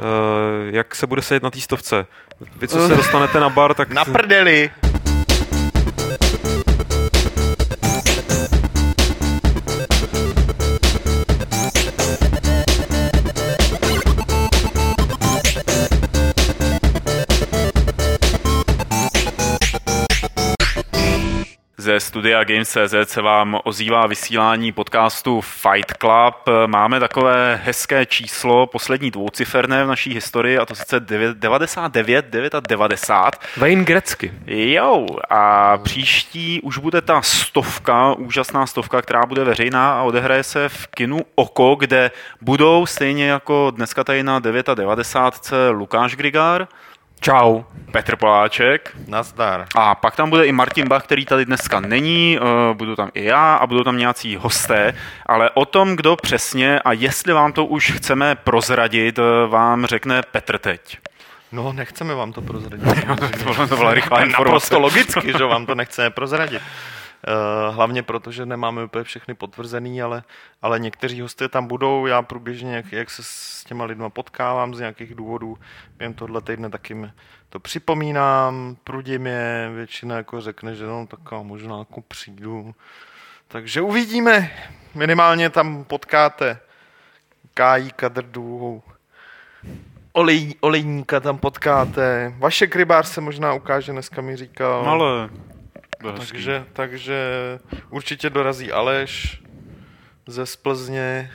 Uh, 0.00 0.74
jak 0.74 0.94
se 0.94 1.06
bude 1.06 1.22
sedět 1.22 1.42
na 1.42 1.50
té 1.50 1.60
stovce? 1.60 2.06
Vy, 2.56 2.68
co 2.68 2.88
se 2.88 2.96
dostanete 2.96 3.40
na 3.40 3.48
bar, 3.48 3.74
tak... 3.74 3.90
Na 3.90 4.04
prdeli! 4.04 4.70
Studia 22.14 22.44
Games.cz 22.44 22.94
se 23.04 23.22
vám 23.22 23.60
ozývá 23.64 24.06
vysílání 24.06 24.72
podcastu 24.72 25.40
Fight 25.40 25.92
Club. 26.00 26.34
Máme 26.66 27.00
takové 27.00 27.60
hezké 27.64 28.06
číslo, 28.06 28.66
poslední 28.66 29.10
dvouciferné 29.10 29.84
v 29.84 29.86
naší 29.86 30.14
historii, 30.14 30.58
a 30.58 30.66
to 30.66 30.74
sice 30.74 31.00
99, 31.00 32.54
90. 32.68 33.36
Wayne 33.56 33.84
Grecky. 33.84 34.32
Jo, 34.46 35.06
a 35.30 35.76
příští 35.78 36.60
už 36.60 36.78
bude 36.78 37.00
ta 37.00 37.22
stovka, 37.22 38.12
úžasná 38.12 38.66
stovka, 38.66 39.02
která 39.02 39.26
bude 39.26 39.44
veřejná 39.44 39.98
a 39.98 40.02
odehraje 40.02 40.42
se 40.42 40.68
v 40.68 40.86
kinu 40.86 41.20
Oko, 41.34 41.74
kde 41.74 42.10
budou 42.40 42.86
stejně 42.86 43.26
jako 43.26 43.72
dneska 43.76 44.04
tady 44.04 44.22
na 44.22 44.38
99. 44.38 45.52
Lukáš 45.70 46.16
Grigár, 46.16 46.68
Čau. 47.24 47.62
Petr 47.92 48.16
Poláček. 48.16 48.96
Nazdar. 49.08 49.66
A 49.74 49.94
pak 49.94 50.16
tam 50.16 50.30
bude 50.30 50.46
i 50.46 50.52
Martin 50.52 50.88
Bach, 50.88 51.04
který 51.04 51.24
tady 51.24 51.44
dneska 51.44 51.80
není, 51.80 52.38
uh, 52.38 52.76
budu 52.76 52.96
tam 52.96 53.10
i 53.14 53.24
já 53.24 53.54
a 53.54 53.66
budou 53.66 53.84
tam 53.84 53.98
nějací 53.98 54.36
hosté, 54.36 54.94
ale 55.26 55.50
o 55.50 55.64
tom, 55.64 55.96
kdo 55.96 56.16
přesně 56.16 56.80
a 56.80 56.92
jestli 56.92 57.32
vám 57.32 57.52
to 57.52 57.64
už 57.64 57.90
chceme 57.90 58.34
prozradit, 58.34 59.18
uh, 59.18 59.24
vám 59.50 59.86
řekne 59.86 60.22
Petr 60.22 60.58
teď. 60.58 60.98
No, 61.52 61.72
nechceme 61.72 62.14
vám 62.14 62.32
to 62.32 62.42
prozradit. 62.42 62.84
to, 63.38 63.44
byla, 63.44 63.66
to 63.66 63.76
byla 63.76 63.94
rychlá 63.94 64.22
informace. 64.22 64.44
Naprosto 64.44 64.80
logicky, 64.80 65.32
že 65.38 65.44
vám 65.44 65.66
to 65.66 65.74
nechceme 65.74 66.10
prozradit. 66.10 66.62
Uh, 67.28 67.74
hlavně 67.74 68.02
proto, 68.02 68.30
že 68.32 68.46
nemáme 68.46 68.84
úplně 68.84 69.04
všechny 69.04 69.34
potvrzený, 69.34 70.02
ale, 70.02 70.22
ale 70.62 70.78
někteří 70.78 71.20
hosté 71.20 71.48
tam 71.48 71.66
budou. 71.66 72.06
Já 72.06 72.22
průběžně, 72.22 72.76
jak, 72.76 72.92
jak 72.92 73.10
se 73.10 73.22
s 73.24 73.64
těma 73.64 73.84
lidma 73.84 74.10
potkávám 74.10 74.74
z 74.74 74.78
nějakých 74.78 75.14
důvodů, 75.14 75.58
během 75.96 76.14
tohle 76.14 76.40
týdne 76.40 76.70
taky 76.70 76.94
to 77.48 77.60
připomínám, 77.60 78.76
prudím 78.84 79.26
je, 79.26 79.70
většina 79.74 80.16
jako 80.16 80.40
řekne, 80.40 80.74
že 80.74 80.86
no 80.86 81.06
tak 81.06 81.42
možná 81.42 81.78
jako 81.78 82.00
přijdu. 82.00 82.74
Takže 83.48 83.80
uvidíme. 83.80 84.50
Minimálně 84.94 85.50
tam 85.50 85.84
potkáte 85.84 86.58
Kájí 87.54 87.90
Kadrdu, 87.90 88.82
Olej, 90.12 90.54
olejníka 90.60 91.20
tam 91.20 91.38
potkáte. 91.38 92.34
Vaše 92.38 92.66
krybář 92.66 93.06
se 93.06 93.20
možná 93.20 93.52
ukáže, 93.52 93.92
dneska 93.92 94.22
mi 94.22 94.36
říkal. 94.36 94.88
Ale 94.88 95.28
takže, 96.12 96.64
takže 96.72 97.18
určitě 97.90 98.30
dorazí 98.30 98.72
Aleš 98.72 99.42
ze 100.26 100.46
Splzně 100.46 101.30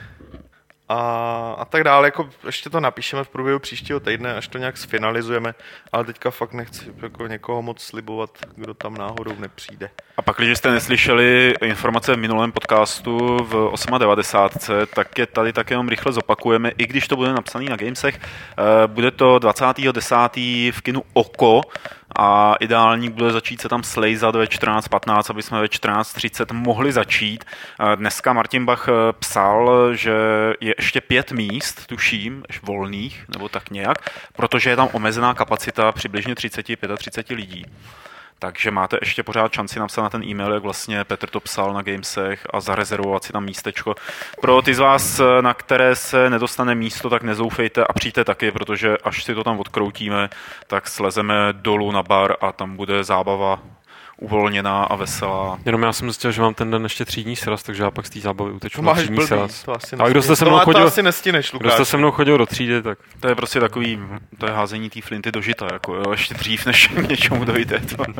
a, 0.92 1.54
a 1.58 1.64
tak 1.64 1.84
dále. 1.84 2.06
Jako 2.06 2.28
ještě 2.46 2.70
to 2.70 2.80
napíšeme 2.80 3.24
v 3.24 3.28
průběhu 3.28 3.58
příštího 3.58 4.00
týdne, 4.00 4.34
až 4.34 4.48
to 4.48 4.58
nějak 4.58 4.76
sfinalizujeme, 4.76 5.54
ale 5.92 6.04
teďka 6.04 6.30
fakt 6.30 6.52
nechci 6.52 6.92
jako 7.02 7.26
někoho 7.26 7.62
moc 7.62 7.82
slibovat, 7.82 8.30
kdo 8.56 8.74
tam 8.74 8.94
náhodou 8.94 9.34
nepřijde. 9.38 9.90
A 10.16 10.22
pak, 10.22 10.36
když 10.36 10.58
jste 10.58 10.70
neslyšeli 10.70 11.54
informace 11.64 12.14
v 12.14 12.18
minulém 12.18 12.52
podcastu 12.52 13.38
v 13.42 13.98
98. 13.98 14.86
tak 14.94 15.18
je 15.18 15.26
tady 15.26 15.52
tak 15.52 15.70
jenom 15.70 15.88
rychle 15.88 16.12
zopakujeme, 16.12 16.70
i 16.78 16.86
když 16.86 17.08
to 17.08 17.16
bude 17.16 17.32
napsané 17.32 17.64
na 17.64 17.76
Gamesech. 17.76 18.20
Eh, 18.20 18.86
bude 18.86 19.10
to 19.10 19.38
20.10. 19.38 20.72
v 20.72 20.80
kinu 20.80 21.02
Oko, 21.12 21.60
a 22.22 22.54
ideální 22.60 23.10
bude 23.10 23.32
začít 23.32 23.60
se 23.60 23.68
tam 23.68 23.82
slejzat 23.82 24.36
ve 24.36 24.44
14.15, 24.44 25.30
aby 25.30 25.42
jsme 25.42 25.60
ve 25.60 25.66
14.30 25.66 26.54
mohli 26.54 26.92
začít. 26.92 27.44
Dneska 27.94 28.32
Martin 28.32 28.66
Bach 28.66 28.88
eh, 28.88 28.92
psal, 29.18 29.90
že 29.94 30.12
je 30.60 30.74
ještě 30.78 31.00
pět 31.00 31.32
míst, 31.32 31.86
tuším, 31.86 32.44
volných, 32.62 33.24
nebo 33.28 33.48
tak 33.48 33.70
nějak, 33.70 34.10
protože 34.32 34.70
je 34.70 34.76
tam 34.76 34.88
omezená 34.92 35.34
kapacita 35.34 35.92
přibližně 35.92 36.34
30-35 36.34 37.36
lidí. 37.36 37.64
Takže 38.42 38.70
máte 38.70 38.98
ještě 39.02 39.22
pořád 39.22 39.52
šanci 39.52 39.78
napsat 39.78 40.02
na 40.02 40.10
ten 40.10 40.24
e-mail, 40.24 40.52
jak 40.52 40.62
vlastně 40.62 41.04
Petr 41.04 41.30
to 41.30 41.40
psal 41.40 41.72
na 41.74 41.82
Gamesech 41.82 42.46
a 42.50 42.60
zarezervovat 42.60 43.24
si 43.24 43.32
tam 43.32 43.44
místečko. 43.44 43.94
Pro 44.40 44.62
ty 44.62 44.74
z 44.74 44.78
vás, 44.78 45.20
na 45.40 45.54
které 45.54 45.96
se 45.96 46.30
nedostane 46.30 46.74
místo, 46.74 47.10
tak 47.10 47.22
nezoufejte 47.22 47.84
a 47.84 47.92
přijďte 47.92 48.24
taky, 48.24 48.50
protože 48.52 48.96
až 49.04 49.24
si 49.24 49.34
to 49.34 49.44
tam 49.44 49.58
odkroutíme, 49.58 50.30
tak 50.66 50.88
slezeme 50.88 51.34
dolů 51.52 51.92
na 51.92 52.02
bar 52.02 52.36
a 52.40 52.52
tam 52.52 52.76
bude 52.76 53.04
zábava 53.04 53.58
uvolněná 54.20 54.84
a 54.84 54.96
veselá. 54.96 55.58
Jenom 55.66 55.82
já 55.82 55.92
jsem 55.92 56.08
zjistil, 56.08 56.32
že 56.32 56.42
mám 56.42 56.54
ten 56.54 56.70
den 56.70 56.82
ještě 56.82 57.04
třídní 57.04 57.36
sraz, 57.36 57.62
takže 57.62 57.82
já 57.82 57.90
pak 57.90 58.06
z 58.06 58.10
té 58.10 58.20
zábavy 58.20 58.52
uteču 58.52 58.82
na 58.82 58.94
třídní 58.94 59.26
sraz. 59.26 59.68
A 59.98 60.08
kdo 60.08 60.22
jste 60.22 60.36
se 60.36 60.44
mnou 60.44 60.58
chodil, 60.58 60.80
to 60.80 60.86
asi 60.86 61.02
nestíneš, 61.02 61.52
Kdo 61.58 61.70
jste 61.70 61.84
se 61.84 61.96
mnou 61.96 62.10
chodil 62.10 62.38
do 62.38 62.46
třídy, 62.46 62.82
tak... 62.82 62.98
To 63.20 63.28
je 63.28 63.34
prostě 63.34 63.60
takový, 63.60 63.98
to 64.38 64.46
je 64.46 64.52
házení 64.52 64.90
té 64.90 65.00
flinty 65.00 65.32
do 65.32 65.40
žita, 65.40 65.68
jako 65.72 65.94
jo, 65.94 66.04
ještě 66.10 66.34
dřív, 66.34 66.66
než 66.66 66.86
k 66.86 67.08
něčemu 67.08 67.44
dojde. 67.44 67.78
To. 67.78 68.04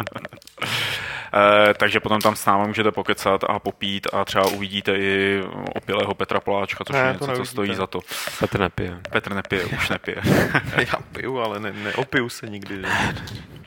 e, 1.71 1.75
takže 1.75 2.01
potom 2.01 2.21
tam 2.21 2.37
s 2.37 2.47
námi 2.47 2.67
můžete 2.67 2.91
pokecat 2.91 3.45
a 3.49 3.59
popít 3.59 4.07
a 4.13 4.25
třeba 4.25 4.47
uvidíte 4.47 4.97
i 4.97 5.43
opilého 5.75 6.15
Petra 6.15 6.41
Poláčka, 6.41 6.85
což 6.85 6.95
ne, 6.95 7.01
je 7.01 7.13
něco, 7.13 7.33
co 7.37 7.45
stojí 7.45 7.75
za 7.75 7.87
to. 7.87 8.01
Petr 8.39 8.61
nepije. 8.61 8.99
Petr 9.11 9.35
nepije, 9.35 9.65
už 9.65 9.89
nepije. 9.89 10.17
já 10.77 10.99
piju, 11.13 11.39
ale 11.39 11.61
ne, 11.61 11.73
neopiju 11.73 12.29
se 12.29 12.47
nikdy. 12.47 12.77
Že? 12.77 12.89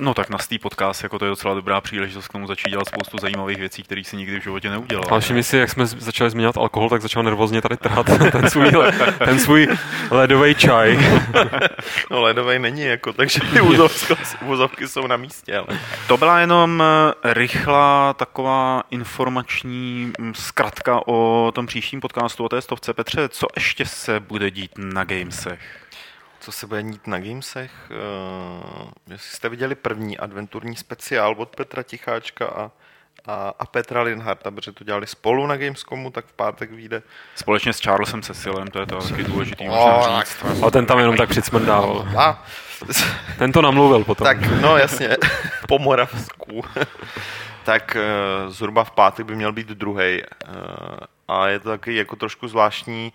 No 0.00 0.14
tak 0.14 0.30
na 0.30 0.38
stý 0.38 0.58
podcast, 0.58 1.02
jako 1.02 1.18
to 1.18 1.24
je 1.24 1.28
docela 1.28 1.54
dobrá 1.54 1.80
příležitost 1.80 2.28
k 2.28 2.32
tomu 2.32 2.46
začít 2.46 2.70
dělat 2.70 2.88
spoustu 2.88 3.18
zajímavých 3.20 3.58
věcí, 3.58 3.82
které 3.82 4.04
si 4.04 4.16
nikdy 4.16 4.40
v 4.40 4.42
životě 4.42 4.70
neudělal. 4.70 5.04
Ale 5.10 5.20
všimni 5.20 5.42
si, 5.42 5.56
jak 5.56 5.70
jsme 5.70 5.86
začali 5.86 6.30
zmiňovat 6.30 6.56
alkohol, 6.56 6.88
tak 6.88 7.02
začal 7.02 7.22
nervózně 7.22 7.62
tady 7.62 7.76
trhat 7.76 8.06
ten 8.32 8.50
svůj, 8.50 8.72
ten 9.18 9.38
svůj 9.38 9.68
ledový 10.10 10.54
čaj. 10.54 10.98
No 12.10 12.20
ledový 12.20 12.58
není 12.58 12.82
jako, 12.82 13.12
takže 13.12 13.40
ty 13.40 13.60
úzovky 14.46 14.88
jsou 14.88 15.06
na 15.06 15.16
místě. 15.16 15.56
Ale. 15.56 15.78
To 16.08 16.16
byla 16.16 16.40
jenom 16.40 16.82
eh, 16.82 17.34
rychlá 17.34 18.14
taková 18.14 18.82
informační 18.90 20.12
mm, 20.18 20.34
zkratka 20.34 21.00
o 21.06 21.52
tom 21.54 21.66
příštím 21.66 22.00
podcastu, 22.00 22.44
o 22.44 22.48
té 22.48 22.60
stovce. 22.60 22.94
Petře, 22.94 23.28
co 23.28 23.46
ještě 23.56 23.86
se 23.86 24.20
bude 24.20 24.50
dít 24.50 24.70
na 24.76 25.04
Gamesech? 25.04 25.85
Co 26.46 26.52
se 26.52 26.66
bude 26.66 26.82
nít 26.82 27.06
na 27.06 27.18
Gamesech. 27.18 27.70
Uh, 27.90 28.90
jestli 29.10 29.36
jste 29.36 29.48
viděli 29.48 29.74
první 29.74 30.18
adventurní 30.18 30.76
speciál 30.76 31.34
od 31.38 31.56
Petra 31.56 31.82
Ticháčka 31.82 32.46
a, 32.46 32.70
a, 33.26 33.52
a 33.58 33.66
Petra 33.66 34.02
Linharta, 34.02 34.50
protože 34.50 34.72
to 34.72 34.84
dělali 34.84 35.06
spolu 35.06 35.46
na 35.46 35.56
Gamescomu, 35.56 36.10
tak 36.10 36.26
v 36.26 36.32
pátek 36.32 36.70
vyjde. 36.70 37.02
Společně 37.34 37.72
s 37.72 37.80
Charlesem 37.80 38.22
Cecilem, 38.22 38.68
to 38.68 38.80
je 38.80 38.86
to 38.86 39.08
taky 39.08 39.24
důležitý 39.24 39.64
možná 39.64 40.20
říct. 40.20 40.64
A 40.66 40.70
ten 40.70 40.86
tam 40.86 40.98
jenom 40.98 41.16
tak 41.16 41.28
přicmrdával. 41.28 42.08
A. 42.18 42.44
Ten 43.38 43.52
to 43.52 43.62
namluvil 43.62 44.04
potom. 44.04 44.24
Tak, 44.24 44.60
no 44.60 44.76
jasně, 44.76 45.16
po 45.68 45.78
Moravsku. 45.78 46.64
tak 47.64 47.96
uh, 47.96 48.52
zhruba 48.52 48.84
v 48.84 48.90
pátek 48.90 49.26
by 49.26 49.36
měl 49.36 49.52
být 49.52 49.68
druhý. 49.68 50.22
Uh, 50.22 50.56
a 51.28 51.48
je 51.48 51.58
to 51.58 51.68
taky 51.68 51.94
jako 51.94 52.16
trošku 52.16 52.48
zvláštní, 52.48 53.12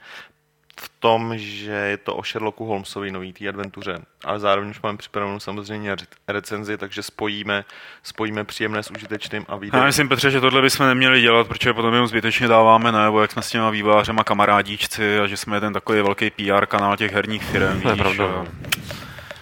v 0.81 0.91
tom, 0.99 1.37
že 1.37 1.71
je 1.71 1.97
to 1.97 2.15
o 2.15 2.23
Sherlocku 2.23 2.65
Holmesovi 2.65 3.11
nový 3.11 3.33
té 3.33 3.47
adventuře, 3.47 3.99
ale 4.25 4.39
zároveň 4.39 4.69
už 4.69 4.81
máme 4.81 4.97
připravenou 4.97 5.39
samozřejmě 5.39 5.95
recenzi, 6.27 6.77
takže 6.77 7.03
spojíme, 7.03 7.65
spojíme 8.03 8.43
příjemné 8.43 8.83
s 8.83 8.91
užitečným 8.91 9.45
a 9.47 9.55
vyjde. 9.55 9.77
Já 9.77 9.85
myslím, 9.85 10.09
Petře, 10.09 10.31
že 10.31 10.41
tohle 10.41 10.61
bychom 10.61 10.87
neměli 10.87 11.21
dělat, 11.21 11.47
protože 11.47 11.73
potom 11.73 11.93
jim 11.93 12.07
zbytečně 12.07 12.47
dáváme 12.47 12.91
nebo 12.91 13.21
jak 13.21 13.31
jsme 13.31 13.41
s 13.41 13.49
těma 13.49 13.69
vývářema 13.69 14.23
kamarádíčci 14.23 15.19
a 15.19 15.27
že 15.27 15.37
jsme 15.37 15.59
ten 15.59 15.73
takový 15.73 16.01
velký 16.01 16.29
PR 16.29 16.65
kanál 16.65 16.97
těch 16.97 17.13
herních 17.13 17.43
firm. 17.43 17.81
To 17.81 17.89
je 17.89 17.95
pravda. 17.95 18.45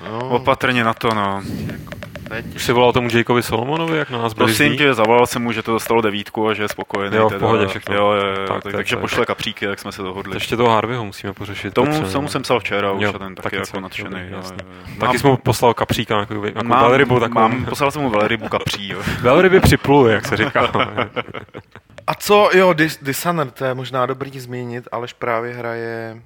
No. 0.01 0.29
Opatrně 0.29 0.83
na 0.83 0.93
to, 0.93 1.13
no. 1.13 1.43
Už 2.55 2.63
jsi 2.63 2.71
volal 2.71 2.93
tomu 2.93 3.09
Jakeovi 3.13 3.43
Solomonovi, 3.43 3.97
jak 3.97 4.09
na 4.09 4.17
nás 4.17 4.33
Prosím 4.33 4.77
tě, 4.77 4.93
zavolal 4.93 5.27
jsem 5.27 5.41
mu, 5.41 5.51
že 5.51 5.63
to 5.63 5.71
dostalo 5.71 6.01
devítku 6.01 6.47
a 6.47 6.53
že 6.53 6.63
je 6.63 6.69
spokojený. 6.69 7.17
Jo, 7.17 7.29
v 7.29 7.39
pohodě 7.39 7.67
všechno. 7.67 7.95
Jo, 7.95 8.11
jo, 8.11 8.27
jo, 8.27 8.47
tak, 8.47 8.63
tak, 8.63 8.73
takže 8.73 8.95
pošle 8.95 9.25
kapříky, 9.25 9.65
jak 9.65 9.79
jsme 9.79 9.91
se 9.91 10.01
dohodli. 10.01 10.35
Ještě 10.35 10.57
toho 10.57 10.69
Harveyho 10.69 11.05
musíme 11.05 11.33
pořešit. 11.33 11.73
Tomu, 11.73 12.11
tomu 12.11 12.27
jsem 12.27 12.41
psal 12.41 12.59
včera 12.59 12.91
už 12.91 13.03
jo, 13.03 13.09
a 13.15 13.19
ten 13.19 13.35
taky, 13.35 13.43
taky 13.43 13.55
jako 13.55 13.79
nadšený. 13.79 14.19
Jo, 14.19 14.37
jo, 14.37 14.43
jo. 14.51 14.97
Taky 14.99 15.19
jsem 15.19 15.29
mu 15.29 15.37
poslal 15.37 15.73
kapříka, 15.73 16.19
jako, 16.19 16.45
jako 16.45 16.63
mám, 16.63 16.89
velrybu. 16.89 17.19
Takovou. 17.19 17.41
Mám, 17.41 17.65
poslal 17.65 17.91
jsem 17.91 18.01
mu 18.01 18.09
velrybu 18.09 18.47
kapří. 18.47 18.93
Velryby 19.21 19.59
připluje, 19.59 20.15
jak 20.15 20.25
se 20.25 20.37
říká. 20.37 20.71
a 22.07 22.15
co, 22.15 22.49
jo, 22.53 22.73
Dishonored, 23.01 23.53
to 23.53 23.65
je 23.65 23.73
možná 23.73 24.05
dobrý 24.05 24.39
zmínit, 24.39 24.87
alež 24.91 25.13
právě 25.13 25.53
hraje 25.53 26.21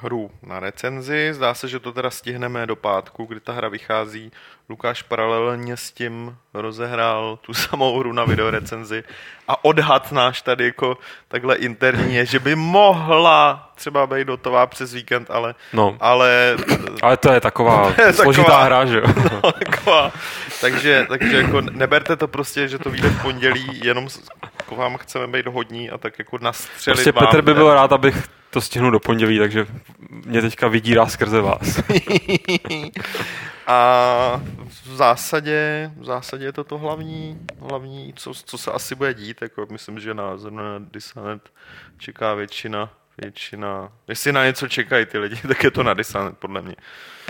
hru 0.00 0.30
na 0.42 0.60
recenzi. 0.60 1.28
Zdá 1.32 1.54
se, 1.54 1.68
že 1.68 1.80
to 1.80 1.92
teda 1.92 2.10
stihneme 2.10 2.66
do 2.66 2.76
pátku, 2.76 3.24
kdy 3.24 3.40
ta 3.40 3.52
hra 3.52 3.68
vychází. 3.68 4.32
Lukáš 4.68 5.02
paralelně 5.02 5.76
s 5.76 5.92
tím 5.92 6.36
rozehrál 6.54 7.36
tu 7.36 7.54
samou 7.64 7.98
hru 7.98 8.12
na 8.12 8.24
videorecenzi 8.24 9.04
a 9.48 9.64
odhad 9.64 10.12
náš 10.12 10.42
tady 10.42 10.64
jako 10.64 10.98
takhle 11.28 11.56
interní 11.56 12.14
je, 12.14 12.26
že 12.26 12.38
by 12.38 12.54
mohla 12.54 13.65
třeba 13.76 14.06
být 14.06 14.28
hotová 14.28 14.66
přes 14.66 14.94
víkend, 14.94 15.30
ale, 15.30 15.54
No, 15.72 15.96
ale 16.00 16.56
ale 17.02 17.16
to 17.16 17.32
je 17.32 17.40
taková 17.40 17.94
je 18.06 18.12
složitá 18.12 18.42
taková- 18.44 18.64
hra, 18.64 18.84
že 18.84 18.96
jo? 18.96 19.02
no, 19.44 19.52
taková. 19.52 20.12
Takže, 20.60 21.06
takže 21.08 21.36
jako 21.36 21.60
neberte 21.60 22.16
to 22.16 22.28
prostě, 22.28 22.68
že 22.68 22.78
to 22.78 22.90
vyjde 22.90 23.08
v 23.08 23.22
pondělí, 23.22 23.80
jenom 23.84 24.08
jako 24.54 24.76
vám 24.76 24.96
chceme 24.96 25.26
být 25.26 25.46
hodní 25.46 25.90
a 25.90 25.98
tak 25.98 26.18
jako 26.18 26.38
nastřelit 26.40 26.96
Prostě 26.96 27.12
vám. 27.12 27.26
Petr 27.26 27.42
by 27.42 27.54
byl 27.54 27.74
rád, 27.74 27.92
abych 27.92 28.28
to 28.50 28.60
stihnul 28.60 28.90
do 28.90 29.00
pondělí, 29.00 29.38
takže 29.38 29.66
mě 30.10 30.40
teďka 30.42 30.68
vydírá 30.68 31.06
skrze 31.06 31.40
vás. 31.40 31.80
A 33.66 34.40
v 34.84 34.96
zásadě, 34.96 35.90
v 35.96 36.04
zásadě 36.04 36.44
je 36.44 36.52
to 36.52 36.64
to 36.64 36.78
hlavní, 36.78 37.38
hlavní 37.60 38.12
co, 38.16 38.34
co 38.34 38.58
se 38.58 38.72
asi 38.72 38.94
bude 38.94 39.14
dít. 39.14 39.42
Jako 39.42 39.66
myslím, 39.70 40.00
že 40.00 40.14
na, 40.14 40.36
zrovna 40.36 40.62
na 40.62 40.84
Dissonant 40.92 41.42
čeká 41.98 42.34
většina, 42.34 42.90
většina. 43.18 43.92
Jestli 44.08 44.32
na 44.32 44.46
něco 44.46 44.68
čekají 44.68 45.06
ty 45.06 45.18
lidi, 45.18 45.36
tak 45.48 45.64
je 45.64 45.70
to 45.70 45.82
na 45.82 45.94
Dissonant, 45.94 46.38
podle 46.38 46.62
mě. 46.62 46.76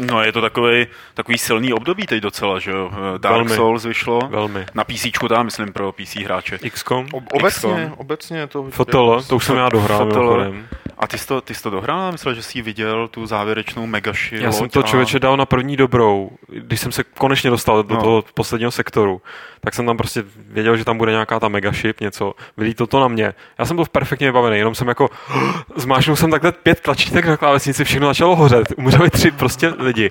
No 0.00 0.22
je 0.22 0.32
to 0.32 0.40
takový, 0.40 0.86
takový 1.14 1.38
silný 1.38 1.72
období 1.72 2.06
teď 2.06 2.22
docela, 2.22 2.58
že 2.58 2.70
jo. 2.70 2.90
Dark 3.18 3.34
Velmi. 3.34 3.50
Souls 3.50 3.84
vyšlo. 3.84 4.20
Velmi. 4.30 4.66
Na 4.74 4.84
PC 4.84 5.06
tam, 5.28 5.44
myslím, 5.44 5.72
pro 5.72 5.92
PC 5.92 6.16
hráče. 6.16 6.58
XCOM? 6.58 7.06
Ob, 7.12 7.24
obecně, 7.32 7.48
XCOM. 7.74 7.94
obecně 7.96 8.46
to... 8.46 8.62
FTL, 8.70 9.22
to 9.28 9.36
už 9.36 9.44
jsem 9.44 9.56
já 9.56 9.68
dohrál 9.68 10.06
mimochodem. 10.06 10.66
A 10.98 11.06
ty 11.06 11.18
jsi 11.18 11.26
to, 11.26 11.40
ty 11.40 11.54
jsi 11.54 11.62
to 11.62 11.70
dohrál? 11.70 12.12
Myslel, 12.12 12.34
že 12.34 12.42
jsi 12.42 12.62
viděl, 12.62 13.08
tu 13.08 13.26
závěrečnou 13.26 13.86
megaši 13.86 14.36
Já 14.42 14.52
jsem 14.52 14.68
to 14.68 14.80
a- 14.80 14.82
člověče 14.82 15.18
dal 15.18 15.36
na 15.36 15.46
první 15.46 15.76
dobrou, 15.76 16.30
když 16.48 16.80
jsem 16.80 16.92
se 16.92 17.04
konečně 17.04 17.50
dostal 17.50 17.82
do 17.82 17.94
No. 17.94 18.00
toho 18.00 18.24
posledního 18.34 18.70
sektoru, 18.70 19.22
tak 19.60 19.74
jsem 19.74 19.86
tam 19.86 19.96
prostě 19.96 20.24
věděl, 20.48 20.76
že 20.76 20.84
tam 20.84 20.98
bude 20.98 21.12
nějaká 21.12 21.40
ta 21.40 21.48
megaship, 21.48 22.00
něco, 22.00 22.34
vylítlo 22.56 22.86
to 22.86 23.00
na 23.00 23.08
mě. 23.08 23.34
Já 23.58 23.64
jsem 23.64 23.76
byl 23.76 23.84
perfektně 23.92 24.26
vybavený, 24.28 24.58
jenom 24.58 24.74
jsem 24.74 24.88
jako 24.88 25.08
zmášnul 25.76 26.16
jsem 26.16 26.30
takhle 26.30 26.52
pět 26.52 26.80
tlačítek 26.80 27.26
na 27.26 27.36
klávesnici, 27.36 27.84
všechno 27.84 28.06
začalo 28.06 28.36
hořet, 28.36 28.72
umřeli 28.76 29.10
tři 29.10 29.30
prostě 29.30 29.72
lidi. 29.86 30.10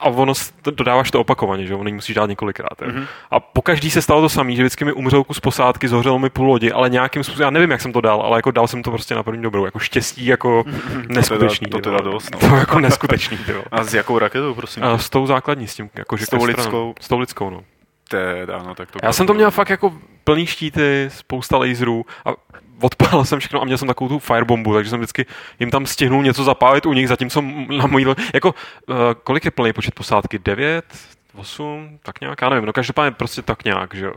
A 0.00 0.08
ono 0.08 0.32
to 0.62 0.70
dodáváš 0.70 1.10
to 1.10 1.20
opakovaně, 1.20 1.66
že 1.66 1.72
jo, 1.72 1.78
ono 1.78 1.90
musíš 1.90 2.14
dát 2.14 2.26
několikrát. 2.26 2.80
Mm-hmm. 2.80 3.06
A 3.30 3.40
po 3.40 3.62
každý 3.62 3.90
se 3.90 4.02
stalo 4.02 4.20
to 4.20 4.28
samé, 4.28 4.54
že 4.54 4.62
vždycky 4.62 4.84
mi 4.84 4.92
umřel 4.92 5.24
kus 5.24 5.40
posádky, 5.40 5.88
zohřelo 5.88 6.18
mi 6.18 6.30
půl 6.30 6.46
lodi, 6.46 6.72
ale 6.72 6.90
nějakým 6.90 7.24
způsobem, 7.24 7.44
já 7.44 7.50
nevím, 7.50 7.70
jak 7.70 7.80
jsem 7.80 7.92
to 7.92 8.00
dal, 8.00 8.20
ale 8.20 8.38
jako 8.38 8.50
dal 8.50 8.66
jsem 8.68 8.82
to 8.82 8.90
prostě 8.90 9.14
na 9.14 9.22
první 9.22 9.42
dobrou, 9.42 9.64
jako 9.64 9.78
štěstí, 9.78 10.26
jako 10.26 10.64
neskutečný. 11.08 11.66
to 11.70 11.78
teda 11.78 11.96
vole. 11.96 12.12
dost, 12.12 12.30
no. 12.32 12.38
To 12.48 12.56
jako 12.56 12.80
neskutečný. 12.80 13.38
A 13.72 13.84
s 13.84 13.94
jakou 13.94 14.18
raketou, 14.18 14.54
prosím? 14.54 14.84
A 14.84 14.98
s 14.98 15.10
tou 15.10 15.26
základní, 15.26 15.66
s 15.66 15.74
tím, 15.74 15.90
jakože 15.94 16.26
S 16.26 16.28
tou 16.28 16.36
stranou. 16.36 16.44
lidskou? 16.44 16.94
S 17.00 17.08
tou 17.08 17.18
lidskou, 17.18 17.50
no. 17.50 17.64
Teda, 18.08 18.62
no, 18.62 18.74
tak 18.74 18.90
to 18.90 18.98
Já 19.02 19.12
jsem 19.12 19.26
to 19.26 19.34
měl 19.34 19.50
fakt 19.50 19.70
jako 19.70 19.92
plný 20.24 20.46
štíty, 20.46 21.08
spousta 21.08 21.56
laserů 21.56 22.04
a 22.24 22.30
odpálil 22.80 23.24
jsem 23.24 23.40
všechno 23.40 23.62
a 23.62 23.64
měl 23.64 23.78
jsem 23.78 23.88
takovou 23.88 24.08
tu 24.08 24.18
firebombu, 24.18 24.74
takže 24.74 24.90
jsem 24.90 25.00
vždycky 25.00 25.26
jim 25.60 25.70
tam 25.70 25.86
stihnul 25.86 26.22
něco 26.22 26.44
zapálit 26.44 26.86
u 26.86 26.92
nich, 26.92 27.08
zatímco 27.08 27.44
na 27.76 27.86
mojí 27.86 28.06
jako 28.34 28.54
uh, 28.88 28.96
kolik 29.24 29.44
je 29.44 29.50
plný 29.50 29.72
počet 29.72 29.94
posádky? 29.94 30.38
9? 30.38 30.84
8? 31.34 31.98
Tak 32.02 32.20
nějak, 32.20 32.42
já 32.42 32.48
nevím, 32.48 32.64
no 32.64 32.72
každopádně 32.72 33.10
prostě 33.10 33.42
tak 33.42 33.64
nějak, 33.64 33.94
že 33.94 34.04
jo. 34.04 34.14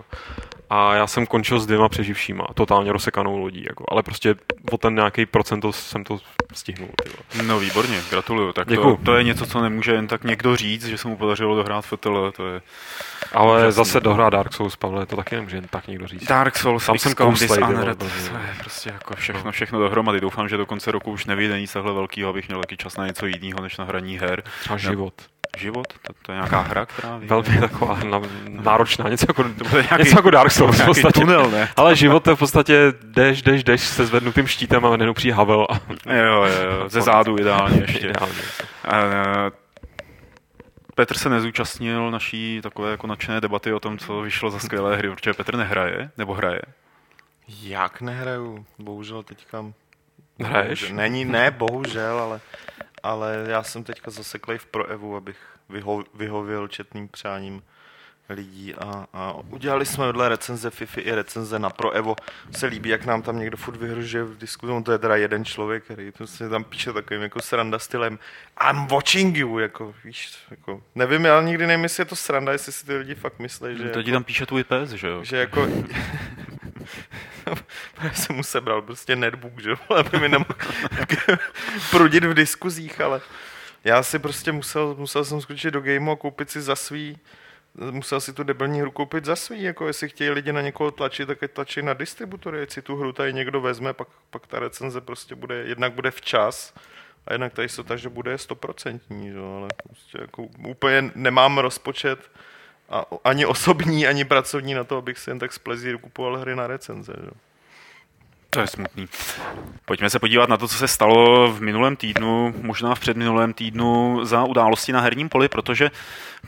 A 0.70 0.96
já 0.96 1.08
jsem 1.08 1.26
končil 1.26 1.60
s 1.60 1.66
dvěma 1.66 1.90
přeživšíma, 1.90 2.46
totálně 2.54 2.92
rozsekanou 2.92 3.38
lodí, 3.38 3.66
jako, 3.70 3.86
ale 3.88 4.04
prostě 4.04 4.36
o 4.72 4.78
ten 4.78 4.96
nějaký 4.96 5.26
procento 5.26 5.72
jsem 5.72 6.04
to 6.04 6.20
stihnul. 6.54 6.90
Ty 7.04 7.10
vole. 7.10 7.48
No 7.48 7.60
výborně, 7.60 8.02
gratuluju. 8.10 8.54
Tak 8.54 8.68
to, 8.68 8.98
to, 9.06 9.16
je 9.16 9.24
něco, 9.24 9.46
co 9.46 9.62
nemůže 9.62 9.92
jen 9.92 10.08
tak 10.08 10.24
někdo 10.24 10.56
říct, 10.56 10.86
že 10.86 10.98
se 10.98 11.08
mu 11.08 11.18
podařilo 11.18 11.56
dohrát 11.56 11.86
FTL, 11.86 12.32
to 12.36 12.48
je 12.48 12.62
Ale 13.34 13.58
Úžasný. 13.62 13.72
zase 13.86 14.00
dohrát 14.00 14.30
Dark 14.30 14.54
Souls, 14.54 14.76
Pavle, 14.76 15.06
to 15.06 15.16
taky 15.16 15.36
nemůže 15.36 15.58
jen 15.58 15.68
tak 15.70 15.88
někdo 15.88 16.08
říct. 16.08 16.28
Dark 16.28 16.58
Souls, 16.58 16.86
Tam 16.86 16.98
jsem 16.98 17.14
kouslej, 17.16 17.50
Dishonored, 17.50 17.98
to 17.98 18.06
je 18.06 18.12
prostě 18.60 18.90
jako 18.94 19.16
všechno, 19.16 19.52
všechno 19.52 19.80
dohromady. 19.80 20.22
Doufám, 20.22 20.50
že 20.50 20.58
do 20.58 20.66
konce 20.66 20.92
roku 20.92 21.12
už 21.12 21.26
nevyjde 21.26 21.60
nic 21.62 21.74
takhle 21.74 21.94
velkého, 21.94 22.30
abych 22.30 22.48
měl 22.48 22.60
taky 22.62 22.78
čas 22.78 22.98
na 22.98 23.08
něco 23.08 23.26
jiného, 23.26 23.62
než 23.62 23.78
na 23.78 23.86
hraní 23.86 24.18
her. 24.20 24.44
A 24.70 24.78
život. 24.78 25.14
Život? 25.58 25.88
To, 26.02 26.14
to 26.22 26.32
je 26.32 26.36
nějaká 26.36 26.60
hra, 26.62 26.86
která 26.86 27.18
vyjde? 27.18 27.36
Velmi 27.36 27.60
taková 27.60 28.00
na, 28.10 28.22
náročná, 28.50 29.10
něco 29.10 29.26
jako, 29.30 29.44
nějaký- 29.74 30.04
něco 30.04 30.16
jako 30.18 30.30
Dark 30.30 30.52
Souls 30.52 30.80
v 30.80 30.86
podstatě. 30.86 31.20
tunel, 31.20 31.52
ne? 31.52 31.70
Ale 31.76 31.96
život 31.96 32.28
je 32.28 32.36
v 32.36 32.40
podstatě 32.40 32.94
jdeš, 33.04 33.42
jdeš, 33.42 33.64
jdeš 33.64 33.82
se 33.82 34.06
zvednutým 34.06 34.48
štítem 34.48 34.86
a 34.86 35.14
přijde 35.14 35.36
Havel. 35.36 35.68
A, 35.70 35.74
Jo, 36.14 36.24
jo, 36.26 36.44
jo, 36.80 36.90
ze 36.90 37.02
zádu 37.02 37.38
ideálně 37.40 37.82
ještě. 37.82 38.08
Ideálně. 38.08 38.34
Eh, 38.88 39.52
Petr 40.96 41.18
se 41.18 41.30
nezúčastnil 41.30 42.12
naší 42.12 42.60
takové 42.64 42.92
jako 42.92 43.08
nadšené 43.08 43.42
debaty 43.42 43.74
o 43.74 43.80
tom, 43.80 43.98
co 43.98 44.22
vyšlo 44.22 44.52
za 44.52 44.60
skvělé 44.60 44.98
hry, 44.98 45.10
protože 45.10 45.34
Petr 45.34 45.56
nehraje, 45.56 46.12
nebo 46.18 46.34
hraje. 46.34 46.62
Jak 47.62 48.02
nehraju? 48.02 48.66
Bohužel 48.80 49.24
teďka... 49.24 49.66
Hraješ? 50.40 50.82
Bohužel- 50.84 50.96
Není, 50.96 51.26
ne, 51.26 51.52
bohužel, 51.52 52.20
ale, 52.20 52.42
ale 53.04 53.46
já 53.48 53.64
jsem 53.64 53.84
teďka 53.84 54.12
zaseklej 54.12 54.58
v 54.58 54.66
Proevu, 54.66 55.16
abych 55.16 55.38
vyho, 55.70 56.04
vyhověl 56.14 56.68
četným 56.68 57.08
přáním 57.08 57.64
lidí 58.30 58.76
a, 58.76 59.08
a 59.14 59.34
udělali 59.50 59.86
jsme 59.86 60.06
vedle 60.06 60.30
recenze 60.30 60.70
FIFA 60.70 61.02
i 61.02 61.12
recenze 61.12 61.60
na 61.60 61.70
Pro 61.70 61.92
Evo. 61.92 62.16
Se 62.52 62.66
líbí, 62.66 62.90
jak 62.90 63.06
nám 63.06 63.22
tam 63.22 63.40
někdo 63.40 63.58
furt 63.58 63.78
vyhrožuje 63.78 64.24
v 64.24 64.38
diskuzi, 64.38 64.74
on 64.74 64.84
to 64.84 64.92
je 64.92 64.98
teda 64.98 65.16
jeden 65.16 65.46
člověk, 65.46 65.84
který 65.84 66.12
to 66.12 66.28
se 66.28 66.50
tam 66.50 66.64
píše 66.64 66.94
takovým 66.94 67.22
jako 67.22 67.42
sranda 67.42 67.80
stylem 67.80 68.20
I'm 68.70 68.88
watching 68.88 69.38
you, 69.38 69.60
jako 69.60 69.94
víš, 70.04 70.38
jako, 70.52 70.82
nevím, 70.96 71.26
já 71.26 71.42
nikdy 71.42 71.68
nevím, 71.68 71.84
jestli 71.84 72.02
je 72.02 72.06
to 72.06 72.16
sranda, 72.16 72.52
jestli 72.52 72.72
si 72.72 72.86
ty 72.86 72.98
lidi 72.98 73.16
fakt 73.16 73.40
myslí, 73.40 73.78
že, 73.78 73.84
To 73.84 74.04
ti 74.04 74.10
jako, 74.10 74.16
tam 74.16 74.24
píše 74.24 74.46
tvůj 74.46 74.64
pes, 74.64 74.90
že 74.90 75.08
jo? 75.08 75.24
že 75.24 75.38
jako 75.38 75.68
já 78.04 78.14
jsem 78.14 78.36
mu 78.36 78.44
sebral 78.44 78.82
prostě 78.82 79.16
netbook, 79.16 79.62
že 79.62 79.70
jo, 79.70 79.78
aby 79.96 80.20
mi 80.20 80.30
nemohl 80.30 80.56
prudit 81.92 82.24
v 82.24 82.34
diskuzích, 82.34 83.02
ale 83.02 83.22
já 83.84 84.04
si 84.04 84.20
prostě 84.20 84.52
musel, 84.52 84.96
musel 85.00 85.26
jsem 85.26 85.42
skočit 85.42 85.74
do 85.74 85.82
gameu 85.82 86.12
a 86.12 86.16
koupit 86.16 86.50
si 86.50 86.62
za 86.62 86.76
svý 86.76 87.18
musel 87.92 88.22
si 88.22 88.34
tu 88.34 88.44
debilní 88.44 88.82
hru 88.82 88.92
koupit 88.92 89.26
za 89.26 89.36
svý, 89.36 89.64
jako 89.64 89.88
jestli 89.88 90.10
chtějí 90.10 90.30
lidi 90.30 90.54
na 90.54 90.62
někoho 90.62 90.92
tlačit, 90.92 91.26
tak 91.26 91.42
je 91.42 91.48
tlačí 91.48 91.82
na 91.82 91.94
distributory, 91.94 92.60
jestli 92.60 92.82
tu 92.82 92.96
hru 92.96 93.14
tady 93.14 93.34
někdo 93.34 93.62
vezme, 93.62 93.94
pak, 93.94 94.08
pak 94.30 94.48
ta 94.48 94.60
recenze 94.60 95.02
prostě 95.02 95.36
bude, 95.36 95.56
jednak 95.56 95.94
bude 95.94 96.12
včas, 96.12 96.74
a 97.28 97.34
jednak 97.34 97.54
tady 97.54 97.70
jsou 97.70 97.84
tak, 97.84 98.00
že 98.00 98.10
bude 98.10 98.38
stoprocentní, 98.38 99.32
ale 99.32 99.68
prostě 99.88 100.18
jako 100.22 100.44
úplně 100.68 101.12
nemám 101.16 101.58
rozpočet 101.58 102.32
a 102.90 103.06
ani 103.24 103.46
osobní, 103.46 104.08
ani 104.08 104.26
pracovní 104.26 104.74
na 104.74 104.84
to, 104.84 104.98
abych 104.98 105.20
si 105.20 105.30
jen 105.30 105.40
tak 105.40 105.54
z 105.54 105.60
plezíru 105.60 106.00
kupoval 106.00 106.38
hry 106.38 106.56
na 106.56 106.68
recenze. 106.68 107.14
Že? 107.24 107.32
To 108.54 108.60
je 108.60 108.68
smutný. 108.68 109.08
Pojďme 109.86 110.10
se 110.10 110.20
podívat 110.20 110.50
na 110.50 110.58
to, 110.58 110.68
co 110.68 110.76
se 110.76 110.88
stalo 110.88 111.52
v 111.52 111.62
minulém 111.62 111.96
týdnu, 111.96 112.54
možná 112.62 112.96
v 112.96 113.00
předminulém 113.00 113.54
týdnu 113.54 114.20
za 114.26 114.44
události 114.44 114.92
na 114.92 115.00
herním 115.00 115.30
poli, 115.30 115.48
protože 115.50 115.92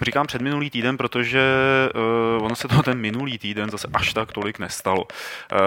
říkám 0.02 0.28
předminulý 0.28 0.70
týden, 0.70 0.98
protože 0.98 1.42
uh, 2.38 2.46
ono 2.46 2.56
se 2.56 2.68
to 2.68 2.84
ten 2.84 2.98
minulý 2.98 3.38
týden 3.38 3.70
zase 3.70 3.88
až 3.94 4.14
tak 4.14 4.32
tolik 4.32 4.60
nestalo. 4.60 5.04
Uh, 5.04 5.60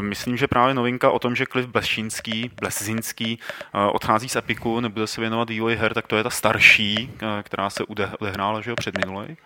myslím, 0.00 0.36
že 0.36 0.48
právě 0.48 0.74
novinka 0.74 1.10
o 1.10 1.18
tom, 1.18 1.36
že 1.36 1.46
Cliff 1.52 1.68
Bleszinský, 1.68 2.50
Bleszinský 2.60 3.38
uh, 3.74 3.80
odchází 3.94 4.28
z 4.28 4.36
Epiku, 4.36 4.80
nebude 4.80 5.06
se 5.06 5.20
věnovat 5.20 5.48
vývoji 5.48 5.76
her, 5.76 5.94
tak 5.94 6.06
to 6.06 6.16
je 6.16 6.22
ta 6.22 6.30
starší, 6.30 7.10
uh, 7.22 7.28
která 7.42 7.70
se 7.70 7.84
odehrála 8.18 8.60
že 8.60 8.70
jo, 8.70 8.76
minulej 8.98 9.36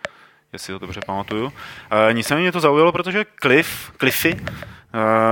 jestli 0.52 0.72
to 0.72 0.78
dobře 0.78 1.00
pamatuju. 1.06 1.44
Uh, 1.44 1.52
nicméně 2.12 2.42
mě 2.42 2.52
to 2.52 2.60
zaujalo, 2.60 2.92
protože 2.92 3.24
Cliff, 3.42 3.92
Cliffy 3.98 4.34
uh, 4.34 4.40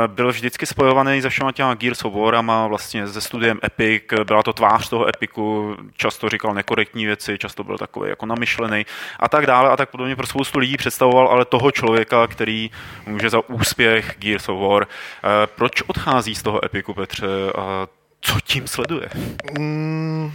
byl 0.06 0.30
vždycky 0.30 0.66
spojovaný 0.66 1.22
se 1.22 1.28
všema 1.28 1.52
těma 1.52 1.74
Gears 1.74 2.04
of 2.04 2.14
Warama, 2.14 2.66
vlastně 2.66 3.08
se 3.08 3.20
studiem 3.20 3.60
Epic, 3.64 4.02
byla 4.24 4.42
to 4.42 4.52
tvář 4.52 4.88
toho 4.88 5.08
Epiku, 5.08 5.76
často 5.96 6.28
říkal 6.28 6.54
nekorektní 6.54 7.06
věci, 7.06 7.38
často 7.38 7.64
byl 7.64 7.78
takový 7.78 8.10
jako 8.10 8.26
namyšlený 8.26 8.86
a 9.20 9.28
tak 9.28 9.46
dále 9.46 9.70
a 9.70 9.76
tak 9.76 9.90
podobně 9.90 10.16
pro 10.16 10.26
spoustu 10.26 10.58
lidí 10.58 10.76
představoval 10.76 11.28
ale 11.28 11.44
toho 11.44 11.70
člověka, 11.70 12.26
který 12.26 12.70
může 13.06 13.30
za 13.30 13.48
úspěch 13.48 14.14
Gears 14.18 14.48
of 14.48 14.60
War. 14.60 14.82
Uh, 14.82 14.88
proč 15.54 15.82
odchází 15.86 16.34
z 16.34 16.42
toho 16.42 16.64
Epiku, 16.64 16.94
Petře, 16.94 17.26
a 17.58 17.86
co 18.20 18.40
tím 18.40 18.66
sleduje? 18.66 19.08
Mm, 19.58 20.32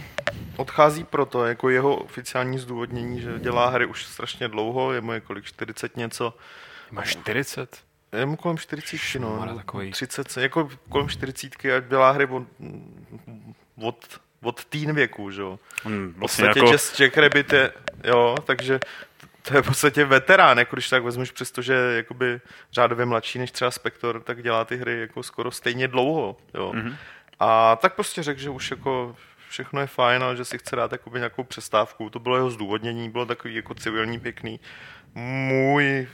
odchází 0.56 1.04
proto, 1.04 1.44
jako 1.44 1.70
jeho 1.70 1.96
oficiální 1.96 2.58
zdůvodnění, 2.58 3.20
že 3.20 3.38
dělá 3.38 3.68
hry 3.68 3.86
už 3.86 4.06
strašně 4.06 4.48
dlouho, 4.48 4.92
je 4.92 5.00
mu 5.00 5.12
je 5.12 5.20
kolik, 5.20 5.44
40 5.44 5.96
něco, 5.96 6.34
Máš 6.90 7.10
40? 7.10 7.78
je 8.18 8.26
mu 8.26 8.36
kolem 8.36 8.58
40, 8.58 9.18
no, 9.18 9.56
takový. 9.56 9.90
30, 9.90 10.36
jako 10.36 10.68
kolem 10.88 11.08
40 11.08 11.64
a 11.64 11.80
dělá 11.88 12.10
hry 12.10 12.26
od, 12.26 12.42
od, 13.76 14.20
od 14.42 14.64
teen 14.64 14.94
věku, 14.94 15.30
že 15.30 15.40
jo. 15.40 15.58
Hmm, 15.84 16.12
V 16.12 16.18
vlastně 16.18 16.44
podstatě 16.44 16.58
jako, 16.58 16.72
Just 16.72 17.00
Jack 17.00 17.16
Rabbit 17.16 17.52
je, 17.52 17.72
jo, 18.04 18.34
takže 18.46 18.80
to 19.42 19.56
je 19.56 19.62
v 19.62 19.66
podstatě 19.66 20.04
veterán, 20.04 20.58
jako 20.58 20.76
když 20.76 20.88
tak 20.88 21.02
vezmeš, 21.02 21.30
přestože 21.30 21.72
je 21.72 21.96
jakoby 21.96 22.40
řádově 22.72 23.06
mladší 23.06 23.38
než 23.38 23.50
třeba 23.50 23.70
Spector, 23.70 24.20
tak 24.20 24.42
dělá 24.42 24.64
ty 24.64 24.76
hry 24.76 25.00
jako 25.00 25.22
skoro 25.22 25.50
stejně 25.50 25.88
dlouho, 25.88 26.36
jo. 26.54 26.72
Mhm. 26.72 26.88
Mm-hmm. 26.88 26.96
A 27.40 27.76
tak 27.76 27.94
prostě 27.94 28.22
řekl, 28.22 28.40
že 28.40 28.50
už 28.50 28.70
jako 28.70 29.16
všechno 29.54 29.80
je 29.80 29.86
fajn, 29.86 30.22
ale 30.22 30.36
že 30.36 30.44
si 30.44 30.58
chce 30.58 30.76
dát 30.76 30.92
jakoby 30.92 31.18
nějakou 31.18 31.44
přestávku. 31.44 32.10
To 32.10 32.18
bylo 32.18 32.36
jeho 32.36 32.50
zdůvodnění, 32.50 33.10
bylo 33.10 33.26
takový 33.26 33.54
jako 33.54 33.74
civilní, 33.74 34.20
pěkný. 34.20 34.60
Můj 35.14 36.08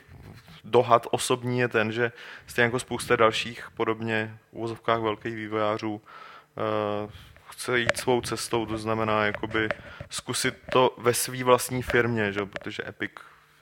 dohad 0.64 1.06
osobní 1.10 1.58
je 1.58 1.68
ten, 1.68 1.92
že 1.92 2.12
stejně 2.46 2.64
jako 2.64 2.78
spousta 2.78 3.16
dalších 3.16 3.68
podobně 3.74 4.38
v 4.50 4.52
úvozovkách 4.52 5.00
velkých 5.00 5.34
vývojářů 5.34 5.94
uh, 5.94 7.10
chce 7.48 7.78
jít 7.78 7.96
svou 7.96 8.20
cestou, 8.20 8.66
to 8.66 8.78
znamená 8.78 9.24
jakoby 9.24 9.68
zkusit 10.10 10.54
to 10.72 10.94
ve 10.98 11.14
své 11.14 11.44
vlastní 11.44 11.82
firmě, 11.82 12.32
že? 12.32 12.46
protože 12.46 12.82
Epic 12.88 13.12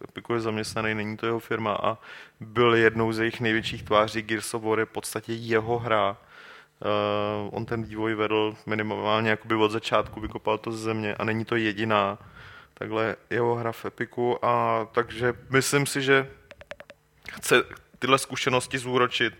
Epiku 0.05 0.35
je 0.35 0.41
zaměstnaný, 0.41 0.95
není 0.95 1.17
to 1.17 1.27
jeho 1.27 1.39
firma 1.39 1.75
a 1.83 1.99
byl 2.41 2.75
jednou 2.75 3.13
z 3.13 3.19
jejich 3.19 3.41
největších 3.41 3.83
tváří. 3.83 4.23
Gears 4.23 4.55
of 4.55 4.63
War 4.63 4.79
je 4.79 4.85
v 4.85 4.89
podstatě 4.89 5.33
jeho 5.33 5.79
hra. 5.79 6.17
Uh, 6.81 7.49
on 7.53 7.67
ten 7.67 7.83
vývoj 7.83 8.15
vedl 8.15 8.55
minimálně 8.67 9.31
jakoby 9.31 9.55
od 9.55 9.71
začátku, 9.71 10.21
vykopal 10.21 10.59
to 10.59 10.73
ze 10.73 10.79
země 10.79 11.15
a 11.15 11.25
není 11.25 11.45
to 11.45 11.57
jediná 11.57 12.19
takhle 12.75 13.17
jeho 13.31 13.55
hra 13.55 13.73
v 13.73 13.85
Epiku 13.85 14.45
a 14.45 14.85
takže 14.93 15.35
myslím 15.51 15.87
si, 15.87 16.03
že 16.03 16.31
chce 17.33 17.63
tyhle 17.99 18.19
zkušenosti 18.19 18.79
zúročit 18.79 19.35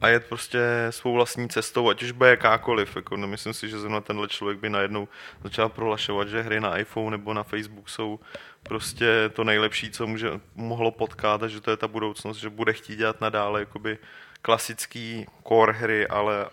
a 0.00 0.08
jet 0.08 0.26
prostě 0.26 0.60
svou 0.90 1.12
vlastní 1.12 1.48
cestou, 1.48 1.88
ať 1.88 2.02
už 2.02 2.10
bude 2.10 2.30
jakákoliv. 2.30 2.96
Jako, 2.96 3.16
nemyslím 3.16 3.54
si, 3.54 3.68
že 3.68 3.78
zrovna 3.78 4.00
tenhle 4.00 4.28
člověk 4.28 4.58
by 4.58 4.70
najednou 4.70 5.08
začal 5.42 5.68
prohlašovat, 5.68 6.28
že 6.28 6.42
hry 6.42 6.60
na 6.60 6.78
iPhone 6.78 7.16
nebo 7.16 7.34
na 7.34 7.42
Facebook 7.42 7.88
jsou 7.88 8.20
prostě 8.62 9.30
to 9.32 9.44
nejlepší, 9.44 9.90
co 9.90 10.06
může, 10.06 10.40
mohlo 10.54 10.90
potkat 10.90 11.42
a 11.42 11.48
že 11.48 11.60
to 11.60 11.70
je 11.70 11.76
ta 11.76 11.88
budoucnost, 11.88 12.36
že 12.36 12.50
bude 12.50 12.72
chtít 12.72 12.96
dělat 12.96 13.20
nadále 13.20 13.60
jakoby 13.60 13.98
klasický 14.42 15.26
core 15.48 15.72
hry, 15.72 16.08
ale 16.08 16.46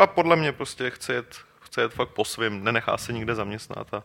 a 0.00 0.06
podle 0.06 0.36
mě 0.36 0.52
prostě 0.52 0.90
chce 0.90 1.14
jet, 1.14 1.36
chce 1.60 1.80
jet 1.80 1.92
fakt 1.92 2.08
po 2.08 2.24
svým, 2.24 2.64
nenechá 2.64 2.96
se 2.96 3.12
nikde 3.12 3.34
zaměstnat 3.34 3.94
a, 3.94 4.04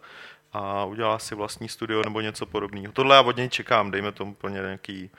a 0.53 0.86
udělá 0.86 1.19
si 1.19 1.36
vlastní 1.36 1.69
studio 1.69 2.03
nebo 2.03 2.22
něco 2.22 2.46
podobného. 2.46 2.93
Tohle 2.93 3.15
já 3.15 3.22
od 3.22 3.38
něj 3.38 3.50
čekám, 3.50 3.91
dejme 3.91 4.12
tomu 4.12 4.34
plně 4.34 4.60
nějaký 4.60 5.10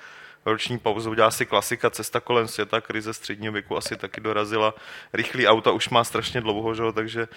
roční 0.46 0.78
pauzu, 0.78 1.10
udělá 1.10 1.30
si 1.30 1.46
klasika 1.46 1.90
Cesta 1.90 2.20
kolem 2.20 2.48
světa, 2.48 2.80
krize 2.80 3.14
středního 3.14 3.52
věku 3.52 3.76
asi 3.76 3.96
taky 3.96 4.20
dorazila. 4.20 4.74
Rychlý 5.12 5.46
auta 5.46 5.70
už 5.70 5.88
má 5.88 6.04
strašně 6.04 6.40
dlouho, 6.40 6.74
že? 6.74 6.82
takže 6.94 7.28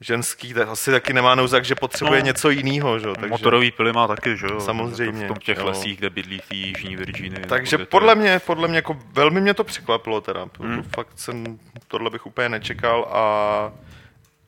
ženský 0.00 0.54
tak 0.54 0.68
asi 0.68 0.90
taky 0.90 1.12
nemá 1.12 1.34
nouzak, 1.34 1.64
že 1.64 1.74
potřebuje 1.74 2.20
no, 2.20 2.26
něco 2.26 2.50
jiného. 2.50 2.98
Že? 2.98 3.06
Takže... 3.14 3.28
Motorový 3.28 3.70
pily 3.70 3.92
má 3.92 4.08
taky, 4.08 4.36
že 4.36 4.46
jo? 4.46 4.60
Samozřejmě. 4.60 5.24
V 5.24 5.28
tom 5.28 5.36
těch 5.36 5.58
jo. 5.58 5.66
lesích, 5.66 5.98
kde 5.98 6.10
bydlí 6.10 6.38
v 6.38 6.52
Jižní 6.52 6.96
Virginii. 6.96 7.46
Takže 7.48 7.78
podle 7.78 8.14
mě, 8.14 8.38
podle 8.38 8.68
mě 8.68 8.76
jako 8.76 8.98
velmi 9.12 9.40
mě 9.40 9.54
to 9.54 9.64
překvapilo 9.64 10.20
teda. 10.20 10.48
Hmm. 10.60 10.82
Fakt 10.82 11.18
jsem, 11.18 11.58
tohle 11.88 12.10
bych 12.10 12.26
úplně 12.26 12.48
nečekal 12.48 13.08
a 13.12 13.72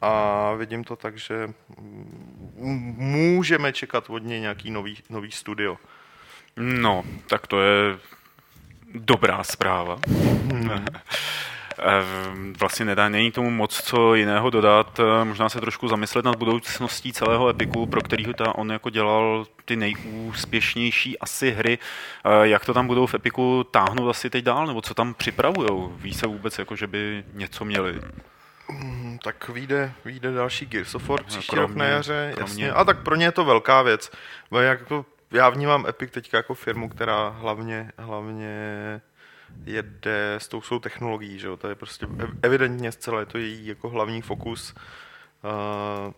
a 0.04 0.52
vidím 0.54 0.85
to 0.85 0.97
tak, 0.97 1.18
že 1.18 1.49
můžeme 2.97 3.73
čekat 3.73 4.11
od 4.11 4.18
něj 4.18 4.40
nějaký 4.40 4.71
nový, 4.71 4.99
nový 5.11 5.30
studio. 5.30 5.76
No, 6.56 7.02
tak 7.26 7.46
to 7.46 7.61
je 7.61 7.99
dobrá 8.94 9.44
zpráva. 9.44 9.96
Hmm. 10.52 10.87
Vlastně 12.58 12.84
nedá, 12.84 13.08
není 13.08 13.32
tomu 13.32 13.50
moc 13.50 13.82
co 13.82 14.14
jiného 14.14 14.50
dodat. 14.50 15.00
Možná 15.25 15.49
se 15.49 15.61
trošku 15.61 15.88
zamyslet 15.88 16.25
nad 16.25 16.37
budoucností 16.37 17.12
celého 17.12 17.49
Epiku, 17.49 17.87
pro 17.87 18.00
kterýho 18.00 18.32
ta 18.32 18.54
on 18.54 18.73
jako 18.73 18.90
dělal 18.90 19.46
ty 19.64 19.76
nejúspěšnější 19.76 21.18
asi 21.18 21.50
hry. 21.50 21.78
Jak 22.42 22.64
to 22.64 22.75
tam 22.75 22.87
budou 22.87 23.06
v 23.06 23.14
Epiku 23.14 23.64
táhnout 23.70 24.11
asi 24.11 24.30
teď 24.30 24.44
dál, 24.44 24.66
nebo 24.66 24.82
co 24.82 24.94
tam 24.94 25.14
připravujou? 25.14 25.92
Ví 25.96 26.14
se 26.14 26.26
vůbec, 26.26 26.58
jako, 26.58 26.76
že 26.76 26.87
by 26.87 27.25
něco 27.32 27.64
měli? 27.64 28.00
Hmm, 28.68 29.18
tak 29.25 29.49
vyjde, 29.49 29.92
vyjde 30.04 30.32
další 30.32 30.66
Gears 30.66 30.94
of 30.94 31.08
War 31.08 31.23
příští 31.23 31.56
rok 31.56 31.75
na 31.75 31.84
jaře, 31.84 32.34
jasně. 32.38 32.73
A 32.73 32.84
tak 32.84 33.02
pro 33.02 33.14
ně 33.14 33.25
je 33.25 33.32
to 33.32 33.44
velká 33.44 33.82
věc. 33.82 34.11
Jako 34.61 35.06
já 35.35 35.49
vnímám 35.49 35.87
Epic 35.88 36.11
teďka 36.11 36.37
jako 36.37 36.55
firmu, 36.55 36.88
která 36.88 37.29
hlavně, 37.29 37.93
hlavně 37.99 39.00
jede 39.64 40.35
s 40.38 40.49
tou 40.49 40.62
svou 40.62 40.79
technologií, 40.79 41.38
že 41.38 41.47
jo? 41.47 41.57
to 41.57 41.69
je 41.69 41.75
prostě 41.75 42.07
evidentně 42.43 42.93
zcela, 42.93 43.21
je 43.21 43.26
to 43.26 43.38
její 43.38 43.67
jako 43.67 43.88
hlavní 43.88 44.23
fokus. 44.23 44.75
Uh, 45.45 46.12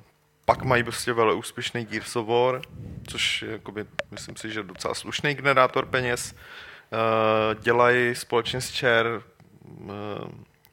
pak 0.45 0.63
mají 0.63 0.83
prostě 0.83 1.13
velmi 1.13 1.35
úspěšný 1.35 1.85
Gears 1.85 2.17
of 2.17 2.27
War, 2.27 2.61
což 3.07 3.43
je, 3.43 3.53
jakoby, 3.53 3.87
myslím 4.11 4.37
si, 4.37 4.53
že 4.53 4.63
docela 4.63 4.95
slušný 4.95 5.35
generátor 5.35 5.87
peněz. 5.87 6.35
Uh, 6.35 7.63
dělají 7.63 8.15
společně 8.15 8.61
s 8.61 8.81
Chair, 8.81 9.23
uh, 9.65 9.91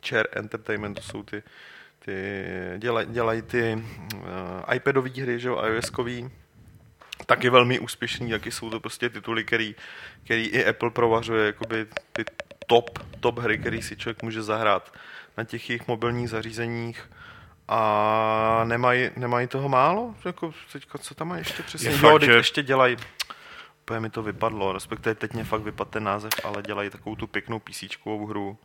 Chair 0.07 0.27
Entertainment, 0.31 0.97
to 0.97 1.03
jsou 1.03 1.23
ty, 1.23 1.43
ty 1.99 2.45
dělají, 2.77 3.07
dělají 3.11 3.41
ty 3.41 3.83
uh, 4.15 4.21
iPadové 4.75 5.09
hry, 5.09 5.39
že 5.39 5.47
jo, 5.47 5.61
iOS-kový, 5.65 6.29
taky 7.25 7.49
velmi 7.49 7.79
úspěšný, 7.79 8.29
jaký 8.29 8.51
jsou 8.51 8.69
to 8.69 8.79
prostě 8.79 9.09
tituly, 9.09 9.43
který, 9.43 9.75
který 10.23 10.47
i 10.47 10.65
Apple 10.65 10.89
provařuje, 10.89 11.45
jakoby 11.45 11.85
ty 12.13 12.25
top, 12.67 12.99
top 13.19 13.39
hry, 13.39 13.57
který 13.57 13.81
si 13.81 13.97
člověk 13.97 14.23
může 14.23 14.43
zahrát 14.43 14.93
na 15.37 15.43
těch 15.43 15.69
jejich 15.69 15.87
mobilních 15.87 16.29
zařízeních 16.29 17.09
a 17.67 18.63
nemají, 18.63 19.09
nemají 19.17 19.47
toho 19.47 19.69
málo? 19.69 20.15
Jako 20.25 20.53
teďka, 20.71 20.97
co 20.97 21.15
tam 21.15 21.27
mají 21.27 21.41
ještě 21.41 21.63
přesně? 21.63 21.89
Je 21.89 21.93
jo, 21.93 21.99
fakt, 21.99 22.23
že... 22.23 22.31
ještě 22.31 22.63
dělají 22.63 22.97
úplně 23.83 23.99
mi 23.99 24.09
to 24.09 24.23
vypadlo, 24.23 24.73
respektive 24.73 25.15
teď 25.15 25.33
mě 25.33 25.43
fakt 25.43 25.61
vypadl 25.61 25.89
ten 25.89 26.03
název, 26.03 26.31
ale 26.43 26.61
dělají 26.61 26.89
takovou 26.89 27.15
tu 27.15 27.27
pěknou 27.27 27.59
písíčkovou 27.59 28.25
hru. 28.25 28.57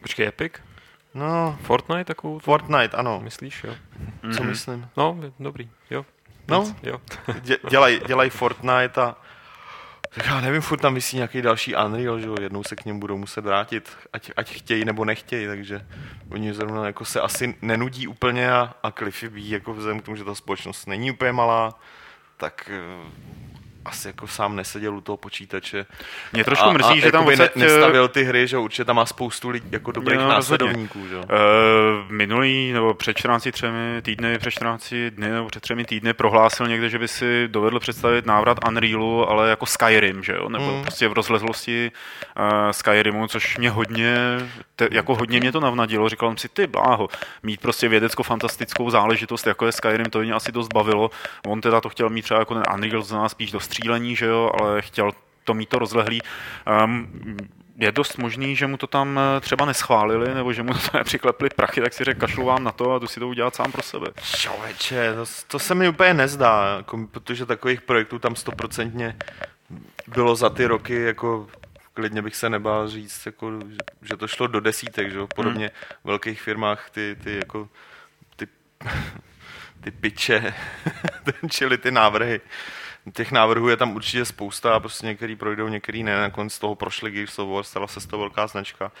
Počkej, 0.00 0.26
Epic? 0.26 0.52
No. 1.14 1.58
Fortnite 1.62 2.04
takovou? 2.04 2.38
Fortnite, 2.38 2.96
ano. 2.96 3.20
Myslíš, 3.20 3.64
jo? 3.64 3.74
Co 4.20 4.28
mm-hmm. 4.28 4.46
myslím? 4.46 4.88
No, 4.96 5.18
dobrý, 5.40 5.70
jo. 5.90 6.06
No, 6.50 6.76
jo. 6.82 7.00
dělají 7.70 8.00
dělaj 8.06 8.30
Fortnite 8.30 9.00
a 9.02 9.16
tak 10.14 10.26
já 10.26 10.40
nevím, 10.40 10.60
furt 10.60 10.80
tam 10.80 10.94
vysí 10.94 11.16
nějaký 11.16 11.42
další 11.42 11.74
Unreal, 11.76 12.20
že 12.20 12.26
jo, 12.26 12.36
jednou 12.40 12.64
se 12.64 12.76
k 12.76 12.84
něm 12.84 12.98
budou 13.00 13.18
muset 13.18 13.44
vrátit, 13.44 13.96
ať, 14.12 14.30
ať 14.36 14.50
chtějí 14.50 14.84
nebo 14.84 15.04
nechtějí, 15.04 15.46
takže 15.46 15.86
oni 16.30 16.54
zrovna 16.54 16.86
jako 16.86 17.04
se 17.04 17.20
asi 17.20 17.54
nenudí 17.62 18.06
úplně 18.06 18.52
a, 18.52 18.74
a 18.82 18.90
Cliffy 18.90 19.28
ví, 19.28 19.50
jako 19.50 19.74
vzhledem 19.74 20.00
k 20.00 20.04
tomu, 20.04 20.16
že 20.16 20.24
ta 20.24 20.34
společnost 20.34 20.86
není 20.86 21.10
úplně 21.10 21.32
malá, 21.32 21.78
tak 22.36 22.70
asi 23.84 24.08
jako 24.08 24.26
sám 24.26 24.56
neseděl 24.56 24.96
u 24.96 25.00
toho 25.00 25.16
počítače. 25.16 25.86
Mě 26.32 26.44
trošku 26.44 26.68
a, 26.68 26.72
mrzí, 26.72 26.92
a 26.92 26.96
že 27.00 27.12
tam 27.12 27.26
odsaď... 27.26 27.56
ne, 27.56 27.64
nestavil 27.66 28.08
ty 28.08 28.24
hry, 28.24 28.46
že 28.46 28.58
určitě 28.58 28.84
tam 28.84 28.96
má 28.96 29.06
spoustu 29.06 29.48
lidí, 29.48 29.68
jako 29.70 29.92
dobrých 29.92 30.18
no, 30.18 30.28
následovníků. 30.28 31.08
Že? 31.08 31.16
Uh, 31.16 31.24
minulý 32.08 32.72
nebo 32.72 32.94
před 32.94 33.16
14 33.16 33.48
třemi 33.52 34.02
týdny, 34.02 34.38
před 34.38 34.50
14 34.50 34.94
dny 35.10 35.30
nebo 35.30 35.48
před 35.48 35.60
třemi 35.60 35.84
týdny 35.84 36.12
prohlásil 36.12 36.66
někde, 36.66 36.88
že 36.88 36.98
by 36.98 37.08
si 37.08 37.48
dovedl 37.48 37.80
představit 37.80 38.26
návrat 38.26 38.58
Unrealu, 38.68 39.30
ale 39.30 39.50
jako 39.50 39.66
Skyrim, 39.66 40.22
že 40.22 40.32
jo? 40.32 40.48
Nebo 40.48 40.76
mm. 40.76 40.82
prostě 40.82 41.08
v 41.08 41.12
rozlezlosti 41.12 41.92
uh, 42.38 42.70
Skyrimu, 42.70 43.28
což 43.28 43.58
mě 43.58 43.70
hodně, 43.70 44.16
te, 44.76 44.88
jako 44.90 45.14
hodně 45.14 45.40
mě 45.40 45.52
to 45.52 45.60
navnadilo. 45.60 46.08
Říkal 46.08 46.28
jsem 46.28 46.38
si, 46.38 46.48
ty 46.48 46.66
bláho, 46.66 47.08
mít 47.42 47.60
prostě 47.60 47.88
vědecko-fantastickou 47.88 48.90
záležitost, 48.90 49.46
jako 49.46 49.66
je 49.66 49.72
Skyrim, 49.72 50.06
to 50.10 50.20
mě 50.20 50.32
asi 50.32 50.52
dost 50.52 50.68
bavilo. 50.74 51.10
On 51.46 51.60
teda 51.60 51.80
to 51.80 51.88
chtěl 51.88 52.08
mít 52.08 52.22
třeba 52.22 52.40
jako 52.40 52.54
ten 52.54 52.62
Unreal, 52.74 53.04
nás 53.12 53.32
spíš 53.32 53.50
dost 53.50 53.69
střílení, 53.70 54.16
že 54.16 54.26
jo, 54.26 54.50
ale 54.60 54.82
chtěl 54.82 55.10
to 55.44 55.54
mít 55.54 55.68
to 55.68 55.78
rozlehlý. 55.78 56.20
Um, 56.84 57.08
je 57.80 57.92
dost 57.92 58.18
možný, 58.18 58.56
že 58.56 58.66
mu 58.66 58.76
to 58.76 58.86
tam 58.86 59.18
eh, 59.18 59.40
třeba 59.40 59.64
neschválili, 59.64 60.34
nebo 60.34 60.52
že 60.52 60.62
mu 60.62 60.72
to 60.72 60.80
nepřiklepli 60.98 61.48
prachy, 61.56 61.80
tak 61.80 61.92
si 61.92 62.04
řekl, 62.04 62.20
kašlu 62.20 62.44
vám 62.44 62.64
na 62.64 62.72
to 62.72 62.92
a 62.92 62.98
tu 62.98 63.06
si 63.06 63.20
to 63.20 63.28
udělat 63.28 63.54
sám 63.54 63.72
pro 63.72 63.82
sebe. 63.82 64.06
Čověče, 64.36 65.14
to, 65.14 65.24
to 65.46 65.58
se 65.58 65.74
mi 65.74 65.88
úplně 65.88 66.14
nezdá, 66.14 66.76
jako, 66.76 67.06
protože 67.10 67.46
takových 67.46 67.80
projektů 67.80 68.18
tam 68.18 68.36
stoprocentně 68.36 69.16
bylo 70.06 70.36
za 70.36 70.50
ty 70.50 70.66
roky, 70.66 71.02
jako 71.02 71.46
klidně 71.94 72.22
bych 72.22 72.36
se 72.36 72.50
nebál 72.50 72.88
říct, 72.88 73.26
jako, 73.26 73.52
že, 73.68 73.76
že 74.02 74.16
to 74.16 74.28
šlo 74.28 74.46
do 74.46 74.60
desítek, 74.60 75.12
že 75.12 75.18
podobně 75.34 75.66
hmm. 75.66 75.98
v 76.02 76.06
velkých 76.06 76.42
firmách 76.42 76.90
ty, 76.90 77.16
ty 77.24 77.36
jako 77.36 77.68
ty, 78.36 78.46
ty 79.80 79.90
piče, 79.90 80.54
čili 81.50 81.78
ty 81.78 81.90
návrhy 81.90 82.40
těch 83.12 83.32
návrhů 83.32 83.68
je 83.68 83.76
tam 83.76 83.96
určitě 83.96 84.24
spousta 84.24 84.74
a 84.74 84.80
prostě 84.80 85.06
některý 85.06 85.36
projdou, 85.36 85.68
některý 85.68 86.02
ne. 86.02 86.20
Nakonec 86.20 86.52
z 86.52 86.58
toho 86.58 86.74
prošli 86.74 87.10
Gears 87.10 87.38
of 87.38 87.48
War, 87.48 87.64
stala 87.64 87.86
se 87.86 88.00
z 88.00 88.06
toho 88.06 88.20
velká 88.20 88.46
značka. 88.46 88.92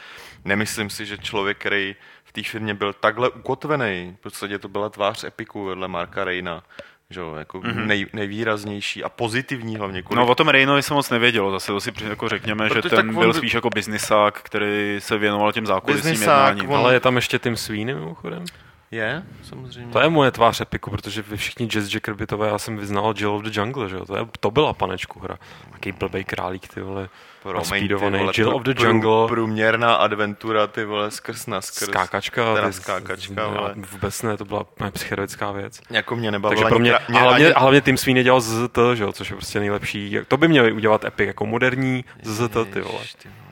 Nemyslím 0.44 0.90
si, 0.90 1.06
že 1.06 1.18
člověk, 1.18 1.58
který 1.58 1.96
v 2.24 2.32
té 2.32 2.42
firmě 2.42 2.74
byl 2.74 2.92
takhle 2.92 3.30
ukotvený, 3.30 4.16
v 4.18 4.22
podstatě 4.22 4.58
to 4.58 4.68
byla 4.68 4.88
tvář 4.88 5.24
Epiku 5.24 5.64
vedle 5.64 5.88
Marka 5.88 6.24
Reina, 6.24 6.62
že 7.10 7.20
jako 7.38 7.60
mm-hmm. 7.60 7.86
nej, 7.86 8.06
nejvýraznější 8.12 9.04
a 9.04 9.08
pozitivní 9.08 9.76
hlavně. 9.76 10.02
Kolik... 10.02 10.16
No 10.16 10.26
o 10.26 10.34
tom 10.34 10.48
Reinovi 10.48 10.82
jsem 10.82 10.94
moc 10.94 11.10
nevěděl, 11.10 11.50
zase 11.50 11.72
to 11.72 11.80
si 11.80 11.92
jako 12.08 12.28
řekněme, 12.28 12.68
Protože 12.68 12.88
že 12.88 12.96
ten 12.96 13.08
on... 13.08 13.14
byl 13.14 13.34
spíš 13.34 13.54
jako 13.54 13.70
biznisák, 13.70 14.42
který 14.42 14.96
se 14.98 15.18
věnoval 15.18 15.52
těm 15.52 15.66
zákulisním 15.66 16.14
jednáním. 16.14 16.70
On... 16.70 16.76
Ale 16.76 16.94
je 16.94 17.00
tam 17.00 17.16
ještě 17.16 17.38
tím 17.38 17.56
Sweeney 17.56 17.94
mimochodem? 17.94 18.44
Je, 18.92 19.22
samozřejmě. 19.42 19.92
To 19.92 20.00
je 20.00 20.08
moje 20.08 20.30
tvář 20.30 20.60
Epiku, 20.60 20.90
protože 20.90 21.22
vy 21.22 21.36
všichni 21.36 21.66
Jazz 21.66 21.88
Jack 21.94 22.08
Bitové, 22.08 22.48
já 22.48 22.58
jsem 22.58 22.76
vyznal 22.76 23.14
Jill 23.16 23.34
of 23.34 23.42
the 23.42 23.50
Jungle, 23.52 23.88
že 23.88 23.96
jo? 23.96 24.04
To, 24.04 24.16
je, 24.16 24.26
to 24.40 24.50
byla 24.50 24.72
panečku 24.72 25.20
hra. 25.20 25.38
Taký 25.72 25.92
blbej 25.92 26.24
králík, 26.24 26.68
ty 26.74 26.80
vole. 26.80 27.08
Promiň, 27.42 27.88
ty 27.88 27.94
vole, 27.94 28.32
Jill 28.36 28.56
of 28.56 28.62
the 28.62 28.84
Jungle. 28.84 29.28
Průměrná 29.28 29.94
adventura, 29.94 30.66
ty 30.66 30.84
vole, 30.84 31.10
skrz 31.10 31.46
na 31.46 31.60
skrz. 31.60 31.88
Skákačka. 31.88 32.54
Teda 32.54 32.72
skákačka, 32.72 33.46
ale... 33.46 33.74
Vůbec 33.92 34.22
ne, 34.22 34.36
to 34.36 34.44
byla 34.44 34.66
psychedelická 34.90 35.52
věc. 35.52 35.80
Jako 35.90 36.16
mě 36.16 36.30
nebavila 36.30 36.62
Takže 36.62 36.68
pro 36.68 36.78
mě, 36.78 36.94
mě 37.08 37.18
a 37.18 37.22
hlavně, 37.22 37.46
ani... 37.46 37.54
hlavně 37.56 37.80
Tim 37.80 37.96
Sweeney 37.96 38.24
dělal 38.24 38.40
ZZT, 38.40 38.78
že 38.94 39.02
jo, 39.02 39.12
což 39.12 39.30
je 39.30 39.36
prostě 39.36 39.60
nejlepší. 39.60 40.18
To 40.28 40.36
by 40.36 40.48
měli 40.48 40.72
udělat 40.72 41.04
Epic, 41.04 41.26
jako 41.26 41.46
moderní 41.46 42.04
ZZT, 42.22 42.56
ty 42.72 42.80
vole. 42.80 43.04
Ty 43.22 43.28
vole. 43.28 43.49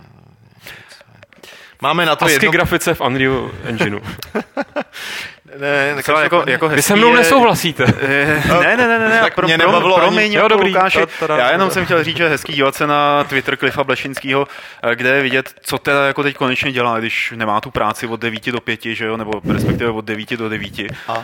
Máme 1.82 2.06
na 2.06 2.16
to 2.16 2.24
ASCII 2.24 2.36
jedno... 2.36 2.52
grafice 2.52 2.94
v 2.94 3.00
Unreal 3.00 3.50
Engineu. 3.64 4.00
Ne, 5.60 5.94
ne, 5.94 6.02
Celá 6.02 6.22
jako, 6.22 6.44
jako 6.46 6.68
Vy 6.68 6.74
hezký 6.76 6.88
se 6.88 6.96
mnou 6.96 7.08
je- 7.10 7.16
nesouhlasíte. 7.16 7.84
Eh, 8.00 8.42
Ne, 8.60 8.76
ne, 8.76 8.88
ne, 8.88 8.98
ne, 8.98 9.08
ne. 9.08 9.20
Tak 9.20 9.34
pro, 9.34 9.46
mě 9.46 9.58
pro, 9.58 9.66
nebavilo 9.66 9.96
ani- 9.96 10.06
promiň, 10.06 10.32
Jo, 10.32 10.36
jako 10.36 10.48
dobrý, 10.48 10.68
Lukáši, 10.68 10.98
to- 11.00 11.06
teda- 11.20 11.36
já 11.38 11.50
jenom 11.50 11.70
jsem 11.70 11.84
chtěl 11.84 12.04
říct, 12.04 12.16
že 12.16 12.22
je 12.22 12.28
hezký 12.30 12.52
dívat 12.52 12.74
se 12.74 12.86
na 12.86 13.24
Twitter 13.24 13.56
Cliffa 13.56 13.84
Blešinského, 13.84 14.48
eh, 14.82 14.94
kde 14.96 15.08
je 15.16 15.22
vidět, 15.22 15.50
co 15.60 15.78
teda 15.78 16.06
jako 16.06 16.22
teď 16.22 16.36
konečně 16.36 16.72
dělá, 16.72 16.98
když 17.00 17.32
nemá 17.36 17.60
tu 17.60 17.70
práci 17.70 18.06
od 18.06 18.20
9 18.20 18.52
do 18.52 18.60
5, 18.60 18.94
že 18.94 19.04
jo, 19.06 19.16
nebo 19.16 19.32
respektive 19.52 19.90
od 19.90 20.04
9 20.04 20.36
do 20.36 20.48
9. 20.48 20.72
A? 21.08 21.18
Uh, 21.18 21.22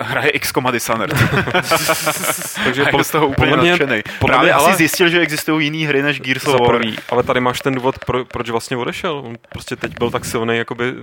hraje 0.00 0.30
X 0.30 0.52
Dishonored. 0.70 1.14
Takže 2.64 2.84
je 2.98 3.04
z 3.04 3.10
toho 3.10 3.26
úplně 3.26 3.50
podle 3.50 3.62
mě- 3.62 3.70
nadšený. 3.70 4.02
podle 4.18 4.32
Právě 4.34 4.46
mě 4.46 4.52
asi 4.54 4.66
ale- 4.66 4.76
zjistil, 4.76 5.08
že 5.08 5.20
existují 5.20 5.66
jiné 5.66 5.88
hry 5.88 6.02
než 6.02 6.20
Gears 6.20 6.46
of 6.46 6.60
War. 6.60 6.80
ale 7.10 7.22
tady 7.22 7.40
máš 7.40 7.60
ten 7.60 7.74
důvod, 7.74 7.98
pro, 8.04 8.24
proč 8.24 8.50
vlastně 8.50 8.76
odešel. 8.76 9.22
On 9.26 9.36
prostě 9.48 9.76
teď 9.76 9.98
byl 9.98 10.10
tak 10.10 10.24
silný, 10.24 10.56
jakoby 10.58 10.94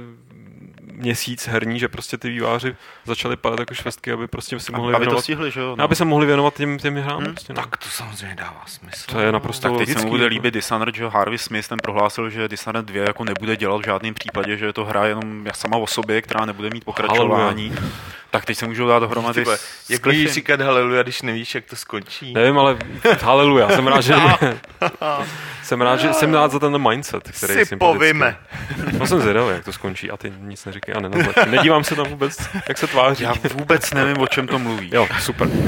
měsíc 0.96 1.48
herní, 1.48 1.80
že 1.80 1.88
prostě 1.88 2.18
ty 2.18 2.30
výváři 2.30 2.76
začali 3.06 3.36
padat 3.36 3.60
jako 3.60 3.74
švestky, 3.74 4.12
aby 4.12 4.28
prostě 4.28 4.60
si 4.60 4.72
mohli 4.72 4.94
Aby 4.94 5.06
to 5.06 5.10
věnovat, 5.10 5.22
stihli, 5.22 5.52
že 5.52 5.60
jo. 5.60 5.76
no. 5.76 5.84
aby 5.84 5.96
se 5.96 6.06
mohli 6.06 6.26
věnovat 6.26 6.56
těm, 6.56 6.80
těm 6.80 6.96
hrám. 6.96 7.24
Hmm. 7.24 7.34
Prostě, 7.34 7.54
no. 7.54 7.62
Tak 7.62 7.78
to 7.78 7.90
samozřejmě 7.90 8.36
dává 8.36 8.64
smysl. 8.66 9.12
To 9.12 9.20
je 9.20 9.32
naprosto 9.32 9.70
Tak 9.70 9.78
teď 9.78 9.88
se 9.88 9.92
logický. 9.92 10.06
mu 10.06 10.12
bude 10.12 10.24
jako. 10.24 10.30
líbit 10.30 10.54
Dishonored, 10.54 10.96
že 10.96 11.08
Harvey 11.08 11.38
Smith 11.38 11.68
ten 11.68 11.78
prohlásil, 11.84 12.30
že 12.30 12.48
Dishonored 12.48 12.86
2 12.86 13.04
jako 13.04 13.24
nebude 13.24 13.56
dělat 13.58 13.82
v 13.82 13.86
žádném 13.86 14.14
případě, 14.14 14.58
že 14.58 14.66
je 14.66 14.74
to 14.74 14.86
hra 14.86 15.06
jenom 15.06 15.46
sama 15.54 15.78
o 15.78 15.88
sobě, 15.88 16.22
která 16.22 16.46
nebude 16.46 16.70
mít 16.74 16.86
pokračování. 16.86 17.76
Tak 18.32 18.46
teď 18.46 18.58
se 18.58 18.66
můžou 18.68 18.88
dát 18.88 19.00
dohromady 19.00 19.44
jak 19.90 20.06
můžeš 20.06 20.32
říkat 20.34 20.62
haleluja, 20.62 21.04
když 21.04 21.22
nevíš, 21.22 21.56
jak 21.56 21.66
to 21.66 21.76
skončí? 21.76 22.34
Nevím, 22.34 22.58
ale 22.60 22.78
haleluja, 23.22 23.70
jsem 23.70 23.88
rád, 23.88 24.02
že 24.02 24.16
jsem 25.66 25.82
rád, 25.82 25.98
že 25.98 26.14
jsem 26.14 26.34
rád 26.34 26.52
za 26.52 26.60
ten 26.60 26.90
mindset, 26.90 27.24
který 27.32 27.54
je 27.54 27.60
si 27.60 27.66
sympatický. 27.70 27.98
povíme. 28.00 28.38
No 29.00 29.08
jsem 29.08 29.22
zvědavý, 29.22 29.50
jak 29.50 29.66
to 29.66 29.74
skončí 29.74 30.12
a 30.12 30.18
ty 30.18 30.34
nic 30.40 30.66
neříkej 30.66 30.96
a 30.96 31.00
nenazlečí. 31.00 31.50
Nedívám 31.50 31.84
se 31.84 31.96
tam 31.96 32.06
vůbec, 32.06 32.38
jak 32.68 32.78
se 32.78 32.88
tváří. 32.88 33.24
Já 33.24 33.34
vůbec 33.54 33.94
nevím, 33.94 34.18
o 34.18 34.28
čem 34.28 34.48
to 34.48 34.60
mluví. 34.60 34.90
Jo, 34.94 35.08
super. 35.22 35.48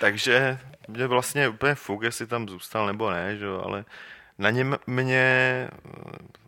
Takže 0.00 0.58
mě 0.88 1.06
vlastně 1.06 1.48
úplně 1.48 1.74
fuk, 1.74 2.02
jestli 2.02 2.26
tam 2.26 2.48
zůstal 2.48 2.86
nebo 2.86 3.10
ne, 3.10 3.36
že 3.36 3.44
jo, 3.44 3.62
ale 3.66 3.84
na 4.38 4.50
něm 4.50 4.76
mě 4.86 5.68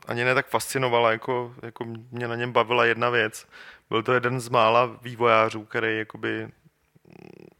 ani 0.09 0.25
ne 0.25 0.35
tak 0.35 0.47
fascinovala, 0.47 1.13
jako, 1.13 1.55
jako 1.63 1.85
mě 2.11 2.29
na 2.29 2.37
něm 2.37 2.53
bavila 2.53 2.85
jedna 2.85 3.11
věc. 3.11 3.47
Byl 3.91 4.03
to 4.03 4.13
jeden 4.13 4.41
z 4.41 4.49
mála 4.49 4.91
vývojářů, 5.03 5.65
který 5.65 5.99
jakoby 5.99 6.49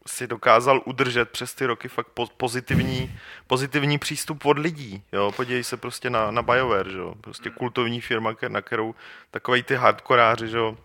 si 0.07 0.27
dokázal 0.27 0.81
udržet 0.85 1.29
přes 1.29 1.53
ty 1.53 1.65
roky 1.65 1.87
fakt 1.87 2.07
po- 2.07 2.27
pozitivní, 2.37 3.19
pozitivní 3.47 3.97
přístup 3.97 4.45
od 4.45 4.59
lidí. 4.59 5.03
Jo? 5.11 5.31
Podívej 5.31 5.63
se 5.63 5.77
prostě 5.77 6.09
na, 6.09 6.31
na 6.31 6.41
BioWare, 6.41 6.89
že 6.89 6.97
jo? 6.97 7.15
prostě 7.21 7.49
kultovní 7.49 8.01
firma, 8.01 8.35
na 8.47 8.61
kterou 8.61 8.95
takový 9.31 9.63
ty 9.63 9.75
hardkoráři, 9.75 10.47
že 10.47 10.57
jo? 10.57 10.77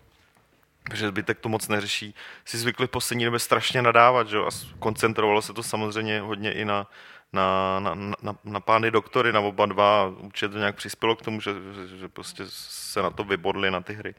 zbytek 0.95 1.39
to 1.39 1.49
moc 1.49 1.67
neřeší, 1.67 2.15
si 2.45 2.57
zvykli 2.57 2.87
v 2.87 2.89
poslední 2.89 3.25
době 3.25 3.39
strašně 3.39 3.81
nadávat, 3.81 4.27
že 4.27 4.37
jo? 4.37 4.45
a 4.45 4.49
koncentrovalo 4.79 5.41
se 5.41 5.53
to 5.53 5.63
samozřejmě 5.63 6.19
hodně 6.21 6.53
i 6.53 6.65
na, 6.65 6.87
na, 7.33 7.79
na, 7.79 7.95
na, 8.21 8.35
na 8.43 8.59
pány 8.59 8.91
doktory, 8.91 9.33
na 9.33 9.39
oba 9.39 9.65
dva, 9.65 10.13
určitě 10.17 10.49
to 10.49 10.57
nějak 10.57 10.75
přispělo 10.75 11.15
k 11.15 11.21
tomu, 11.21 11.41
že, 11.41 11.51
že, 11.75 11.97
že 11.97 12.07
prostě 12.07 12.43
se 12.47 13.01
na 13.01 13.09
to 13.09 13.23
vybodli 13.23 13.71
na 13.71 13.81
ty 13.81 13.93
hry. 13.93 14.15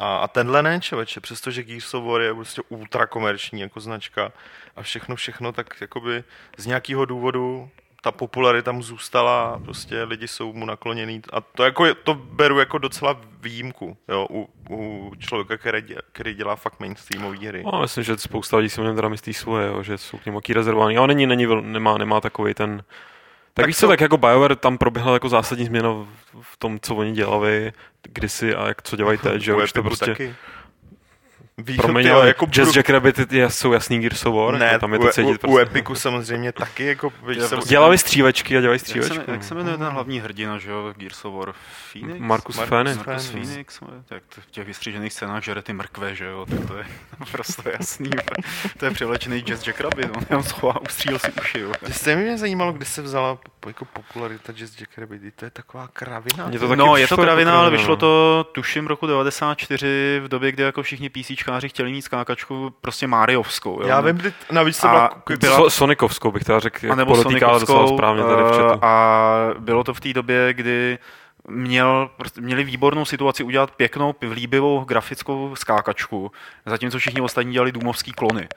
A, 0.00 0.16
a 0.16 0.28
tenhle 0.28 0.62
ne, 0.62 0.80
člověče, 0.80 1.20
přestože 1.20 1.62
Gears 1.62 1.94
of 1.94 2.04
War 2.04 2.20
je 2.20 2.34
prostě 2.34 2.62
ultra 2.68 3.06
komerční 3.06 3.60
jako 3.60 3.80
značka 3.80 4.32
a 4.76 4.82
všechno, 4.82 5.16
všechno, 5.16 5.52
tak 5.52 5.80
jakoby 5.80 6.24
z 6.56 6.66
nějakého 6.66 7.04
důvodu 7.04 7.70
ta 8.02 8.12
popularita 8.12 8.72
mu 8.72 8.82
zůstala, 8.82 9.60
prostě 9.64 10.02
lidi 10.02 10.28
jsou 10.28 10.52
mu 10.52 10.66
nakloněný 10.66 11.22
a 11.32 11.40
to, 11.40 11.64
jako, 11.64 11.94
to 11.94 12.14
beru 12.14 12.58
jako 12.58 12.78
docela 12.78 13.20
výjimku 13.40 13.96
jo, 14.08 14.26
u, 14.30 14.48
u 14.70 15.12
člověka, 15.18 15.56
který, 15.56 15.82
dě, 15.82 15.96
který 16.12 16.34
dělá 16.34 16.56
fakt 16.56 16.80
mainstreamové 16.80 17.48
hry. 17.48 17.62
No, 17.72 17.80
myslím, 17.80 18.04
že 18.04 18.18
spousta 18.18 18.56
lidí 18.56 18.68
si 18.68 18.80
o 18.80 18.84
něm 18.84 18.96
teda 18.96 19.08
myslí 19.08 19.34
svoje, 19.34 19.66
jo, 19.66 19.82
že 19.82 19.98
jsou 19.98 20.18
k 20.18 20.26
němu 20.26 20.38
jaký 20.38 20.52
rezervovaný. 20.52 20.96
Ale 20.96 21.06
není, 21.06 21.26
není, 21.26 21.46
nemá, 21.62 21.98
nemá 21.98 22.20
takový 22.20 22.54
ten... 22.54 22.82
Tak, 23.54 23.62
Tak 23.62 23.66
víš 23.66 23.76
co, 23.76 23.88
tak 23.88 24.00
jako 24.00 24.16
BioWare 24.16 24.56
tam 24.56 24.78
proběhla 24.78 25.12
jako 25.12 25.28
zásadní 25.28 25.66
změna 25.66 25.88
v, 26.40 26.56
tom, 26.56 26.78
co 26.82 26.94
oni 26.94 27.12
dělali 27.12 27.72
kdysi 28.02 28.54
a 28.54 28.68
jak 28.68 28.82
co 28.82 28.96
dělají 28.96 29.18
teď, 29.18 29.42
že 29.42 29.54
už 29.54 29.72
to 29.72 29.82
prostě... 29.82 30.06
taky. 30.06 30.34
Víš, 31.62 31.76
Promiň, 31.76 32.04
tyjo, 32.04 32.16
ale 32.16 32.26
jako 32.28 32.46
Jazz 32.46 32.66
budu- 32.68 32.78
Jackrabbit 32.78 33.32
je, 33.32 33.50
jsou 33.50 33.72
jasný 33.72 34.00
Gears 34.00 34.26
of 34.26 34.34
War, 34.34 34.58
ne, 34.58 34.66
jako 34.66 34.78
tam 34.78 34.92
je 34.92 34.98
u, 34.98 35.02
to 35.02 35.08
cítit 35.12 35.34
u, 35.34 35.38
prostě. 35.38 35.46
u 35.54 35.58
Epiku 35.58 35.94
samozřejmě 35.94 36.52
taky, 36.52 36.84
jako, 36.86 37.12
Je 37.28 37.42
se, 37.42 37.48
prostě- 37.56 37.68
Dělali 37.70 37.98
střívečky 37.98 38.56
a 38.56 38.60
dělají 38.60 38.74
Jak 38.74 38.80
střívečky. 38.86 39.14
se, 39.14 39.24
jak 39.28 39.44
se 39.44 39.54
jmenuje 39.54 39.78
ten 39.78 39.86
hlavní 39.86 40.20
hrdina, 40.20 40.58
že 40.58 40.70
jo, 40.70 40.92
Gears 40.96 41.24
of 41.24 41.34
War? 41.34 41.54
Phoenix? 41.92 42.20
Marcus 42.20 42.56
Marcus 42.56 42.68
Phoenix. 42.70 43.06
Marcus 43.06 43.30
Phoenix. 43.30 43.80
Tak 44.06 44.22
to 44.34 44.40
v 44.40 44.50
těch 44.50 44.66
vystřížených 44.66 45.12
scénách 45.12 45.44
žere 45.44 45.62
ty 45.62 45.72
mrkve, 45.72 46.14
že 46.14 46.24
jo, 46.24 46.46
tak 46.50 46.66
to 46.68 46.76
je 46.78 46.84
prostě 47.32 47.62
jasný. 47.78 48.10
To 48.78 48.84
je 48.84 48.90
převlečený 48.90 49.40
Jazz 49.40 49.66
Jackrabbit, 49.66 50.10
on 50.16 50.22
jenom 50.30 50.42
schová, 50.42 50.80
ustříl 50.80 51.18
si 51.18 51.32
uši, 51.40 51.58
jo. 51.60 51.72
Jste 51.90 52.16
mě 52.16 52.38
zajímalo, 52.38 52.72
kdy 52.72 52.84
se 52.84 53.02
vzala 53.02 53.38
jako 53.66 53.84
popularita 53.84 54.52
Jazz 54.52 54.80
Jackrabbit, 54.80 55.22
to 55.36 55.44
je 55.44 55.50
taková 55.50 55.88
kravina. 55.92 56.46
Mě 56.46 56.58
to 56.58 56.74
No, 56.76 56.96
je 56.96 57.02
to 57.02 57.06
přišlo 57.06 57.22
jako 57.22 57.22
kravina, 57.22 57.52
ale 57.52 57.60
kravina, 57.62 57.80
vyšlo 57.80 57.96
to 57.96 58.44
tuším 58.52 58.86
roku 58.86 59.06
94 59.06 60.20
v 60.24 60.28
době, 60.28 60.52
kdy 60.52 60.62
jako 60.62 60.82
všichni 60.82 61.10
PCčkáři 61.50 61.68
chtěli 61.68 61.92
mít 61.92 62.02
skákačku 62.02 62.72
prostě 62.80 63.06
Mariovskou. 63.06 63.82
Jo? 63.82 63.88
Já 63.88 64.00
vím, 64.00 64.16
kdy, 64.16 64.32
navíc 64.50 64.84
A 64.84 64.88
byla, 64.88 65.10
byla- 65.26 65.38
byla 65.40 65.56
So, 65.56 65.70
Sonikovskou 65.70 66.30
bych 66.30 66.44
teda 66.44 66.60
řekl, 66.60 66.78
a 66.82 66.86
jak 66.86 66.96
nebo 66.98 67.14
podotýká 67.14 67.46
ale 67.46 67.60
docela 67.60 67.78
Sonikovskou, 67.78 67.96
správně 67.96 68.22
tady 68.22 68.42
v 68.42 68.46
eh, 68.52 68.56
chatu. 68.56 68.78
A 68.82 69.54
bylo 69.58 69.84
to 69.84 69.94
v 69.94 70.00
té 70.00 70.12
době, 70.12 70.52
kdy 70.54 70.98
měl, 71.48 72.10
prostě, 72.16 72.40
měli 72.40 72.64
výbornou 72.64 73.04
situaci 73.04 73.42
udělat 73.42 73.70
pěknou, 73.70 74.14
líbivou 74.32 74.84
grafickou 74.84 75.56
skákačku, 75.56 76.32
zatímco 76.66 76.98
všichni 76.98 77.20
ostatní 77.20 77.52
dělali 77.52 77.72
důmovský 77.72 78.12
klony, 78.12 78.48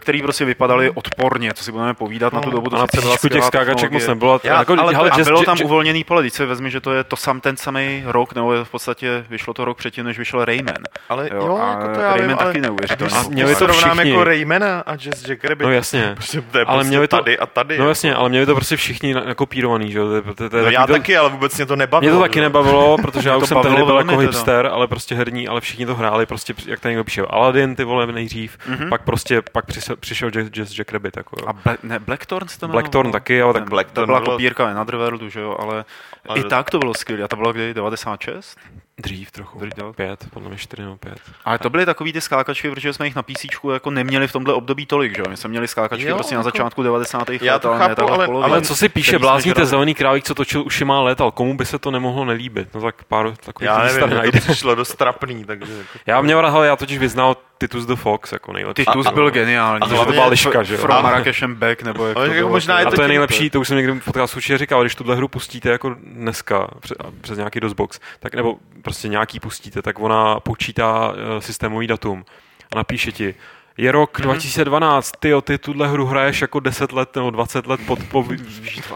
který 0.00 0.22
prostě 0.22 0.44
vypadaly 0.44 0.90
odporně, 0.90 1.54
co 1.54 1.64
si 1.64 1.72
budeme 1.72 1.94
povídat, 1.94 2.32
na 2.32 2.40
tu 2.40 2.50
dobu 2.50 2.70
to 2.70 2.76
a 2.76 2.78
na 2.80 2.86
těch 3.30 3.44
skákaček 3.44 3.90
moc 3.90 4.06
nebylo. 4.06 4.40
Já- 4.44 4.58
jako, 4.58 4.76
ale 4.80 4.94
hele, 4.94 5.10
a 5.10 5.16
jazz- 5.18 5.24
bylo 5.24 5.44
tam 5.44 5.56
jazz- 5.58 5.64
uvolněný 5.64 6.04
pole, 6.04 6.22
teď 6.22 6.32
se 6.32 6.46
vezmi, 6.46 6.70
že 6.70 6.80
to 6.80 6.92
je 6.92 7.04
to 7.04 7.16
sam 7.16 7.40
ten 7.40 7.56
samý 7.56 8.02
rok, 8.06 8.34
nebo 8.34 8.64
v 8.64 8.70
podstatě 8.70 9.24
vyšlo 9.30 9.54
to 9.54 9.64
rok 9.64 9.78
předtím, 9.78 10.04
než 10.04 10.18
vyšel 10.18 10.44
Rayman. 10.44 10.74
ale 11.08 11.28
Jo, 11.32 11.46
jo, 11.46 11.56
a 11.62 11.68
jako 11.70 11.94
to 11.94 12.00
já 12.00 12.10
Rayman 12.10 12.28
vím, 12.28 12.36
taky 12.36 12.48
ale 12.58 12.60
neuvěřitelný. 12.60 13.12
když 13.12 13.26
A 13.26 13.28
měli 13.28 13.54
to 13.56 13.68
všichni. 13.68 14.10
jako 14.10 14.24
Raymana 14.24 14.80
a 14.86 14.96
Jazz 14.96 15.28
Jackrabbit, 15.28 15.66
No 15.66 15.72
jasně. 15.72 16.10
prostě 16.14 16.40
to 16.40 16.58
je 16.58 16.64
Ale 16.64 16.76
prostě 16.76 16.88
měli 16.88 17.08
to- 17.08 17.16
tady 17.16 17.38
a 17.38 17.46
tady. 17.46 17.78
No 17.78 17.84
jako. 17.84 17.88
jasně, 17.88 18.14
ale 18.14 18.28
měli 18.28 18.46
to 18.46 18.54
prostě 18.54 18.76
všichni 18.76 19.14
na- 19.14 19.24
nakopírovaný, 19.24 19.92
že 19.92 19.98
jo. 19.98 20.06
No 20.52 20.58
já 20.70 20.86
taky, 20.86 21.16
ale 21.16 21.28
vůbec 21.30 21.56
mě 21.56 21.66
to 21.66 21.76
nebavilo. 21.76 22.12
Mě 22.12 22.18
to 22.18 22.22
taky. 22.22 22.40
Nebavilo, 22.42 22.96
protože 23.02 23.28
já 23.28 23.36
už 23.36 23.48
jsem 23.48 23.62
tehdy 23.62 23.82
byl 23.82 23.96
jako 23.98 24.10
teda. 24.10 24.20
hipster, 24.22 24.66
ale 24.66 24.86
prostě 24.86 25.14
herní, 25.14 25.48
ale 25.48 25.60
všichni 25.60 25.86
to 25.86 25.94
hráli, 25.94 26.26
prostě 26.26 26.54
jak 26.66 26.80
tady 26.80 26.92
někdo 26.92 27.04
píše 27.04 27.22
Aladdin, 27.22 27.76
ty 27.76 27.84
vole 27.84 28.06
nejdřív, 28.06 28.58
Mhm. 28.68 28.88
pak 28.88 29.02
prostě, 29.02 29.42
pak 29.52 29.64
přišel, 29.66 29.96
přišel 29.96 30.30
Jazz, 30.30 30.48
Jazz 30.48 30.78
Jackrabbit, 30.78 31.16
jako 31.16 31.36
jo. 31.40 31.48
A 31.48 31.52
Bla- 31.52 31.76
ne, 31.82 31.98
Blackthorn 31.98 32.48
se 32.48 32.58
to 32.60 32.66
jmenovalo? 32.66 32.82
Blackthorn 32.82 33.12
taky, 33.12 33.42
ale 33.42 33.52
tak 33.52 33.62
Ne, 33.64 33.70
Blackthorn 33.70 34.02
to 34.02 34.06
byla 34.06 34.20
bylo- 34.20 34.32
kopírka 34.32 34.66
Anotherworldu, 34.70 35.28
že 35.28 35.40
jo, 35.40 35.56
ale, 35.58 35.84
Ale- 36.28 36.38
i 36.40 36.44
tak 36.44 36.70
to 36.70 36.78
bylo 36.78 36.94
skvělé. 36.94 37.24
A 37.24 37.28
to 37.28 37.36
bylo 37.36 37.52
kdy? 37.52 37.74
96? 37.74 38.58
Dřív 39.00 39.30
trochu, 39.30 39.58
Dřív, 39.58 39.84
pět, 39.96 40.26
podle 40.32 40.48
mě 40.48 40.58
čtyři 40.58 40.82
nebo 40.82 40.96
pět. 40.96 41.18
Ale 41.44 41.58
to 41.58 41.70
byly 41.70 41.86
takový 41.86 42.12
ty 42.12 42.20
skákačky, 42.20 42.70
protože 42.70 42.92
jsme 42.92 43.06
jich 43.06 43.14
na 43.16 43.22
PC 43.22 43.44
jako 43.72 43.90
neměli 43.90 44.28
v 44.28 44.32
tomhle 44.32 44.54
období 44.54 44.86
tolik, 44.86 45.16
že 45.16 45.22
jo? 45.22 45.26
My 45.30 45.36
jsme 45.36 45.50
měli 45.50 45.68
skákačky 45.68 46.06
Jo, 46.08 46.14
prostě 46.14 46.34
na 46.34 46.38
jako- 46.38 46.44
začátku 46.44 46.82
90. 46.82 47.30
Já 47.42 47.52
let, 47.52 47.62
to 47.62 47.70
ale 47.72 47.78
chápu, 47.78 48.08
ale- 48.12 48.26
polovině. 48.26 48.52
Ale 48.52 48.62
co 48.62 48.76
si 48.76 48.88
píše 48.88 49.10
Který 49.10 49.18
jsme 49.18 49.26
blázní, 49.26 49.50
ten 49.50 49.54
žrali. 49.54 49.68
zelený 49.70 49.94
králík, 49.94 50.24
co 50.24 50.34
točil 50.34 50.62
ušima 50.66 50.98
a 50.98 51.00
letal, 51.00 51.30
komu 51.30 51.56
by 51.56 51.66
se 51.66 51.78
to 51.78 51.90
nemohlo 51.90 52.24
nelíbit? 52.24 52.74
No 52.74 52.80
tak 52.80 53.04
pár 53.04 53.34
takových 53.36 53.66
Já 53.66 53.82
nevím, 53.84 54.32
to 54.32 54.38
přišlo 54.38 54.74
dost 54.74 54.94
trapný, 54.94 55.44
takže 55.44 55.72
jako... 55.72 55.98
Já 56.06 56.20
mě 56.20 56.36
vrahal, 56.36 56.62
já 56.64 56.76
totiž 56.76 56.98
vyznal 56.98 57.36
Titus 57.68 57.86
the 57.86 57.94
Fox 57.94 58.32
jako 58.32 58.52
nejlepší. 58.52 58.84
Titus 58.84 59.06
byl 59.10 59.30
geniální. 59.30 59.82
a 59.82 60.04
to 60.04 60.12
byla 60.12 60.26
liška, 60.26 60.62
že 60.62 60.74
jo? 60.74 60.80
From 60.80 61.06
Back, 61.54 61.82
nebo 61.82 62.06
jak 62.06 62.14
to 62.16 62.22
jako 62.22 62.34
bylo. 62.34 62.48
možná 62.48 62.80
je 62.80 62.86
A 62.86 62.90
to 62.90 63.02
je 63.02 63.08
nejlepší, 63.08 63.50
to 63.50 63.60
už 63.60 63.68
jsem 63.68 63.76
někdy 63.76 63.92
v 63.92 64.04
podcastu 64.04 64.36
určitě 64.36 64.58
říkal, 64.58 64.80
když 64.82 64.94
tuhle 64.94 65.16
hru 65.16 65.28
pustíte 65.28 65.68
jako 65.68 65.96
dneska 66.04 66.68
přes, 66.80 66.96
přes 67.20 67.38
nějaký 67.38 67.60
DOSBox, 67.60 68.00
tak 68.20 68.34
nebo 68.34 68.56
prostě 68.82 69.08
nějaký 69.08 69.40
pustíte, 69.40 69.82
tak 69.82 69.98
ona 70.00 70.40
počítá 70.40 71.08
uh, 71.10 71.16
systémový 71.38 71.86
datum 71.86 72.24
a 72.72 72.76
napíše 72.76 73.12
ti, 73.12 73.34
je 73.76 73.92
rok 73.92 74.18
Mhm. 74.18 74.22
2012, 74.24 75.12
ty 75.20 75.32
ty 75.44 75.58
tuhle 75.58 75.88
hru 75.88 76.06
hraješ 76.06 76.40
jako 76.40 76.60
10 76.60 76.92
let 76.92 77.16
nebo 77.16 77.30
20 77.30 77.66
let 77.66 77.80
pod 77.86 77.98
po 78.10 78.22
vý- 78.22 78.36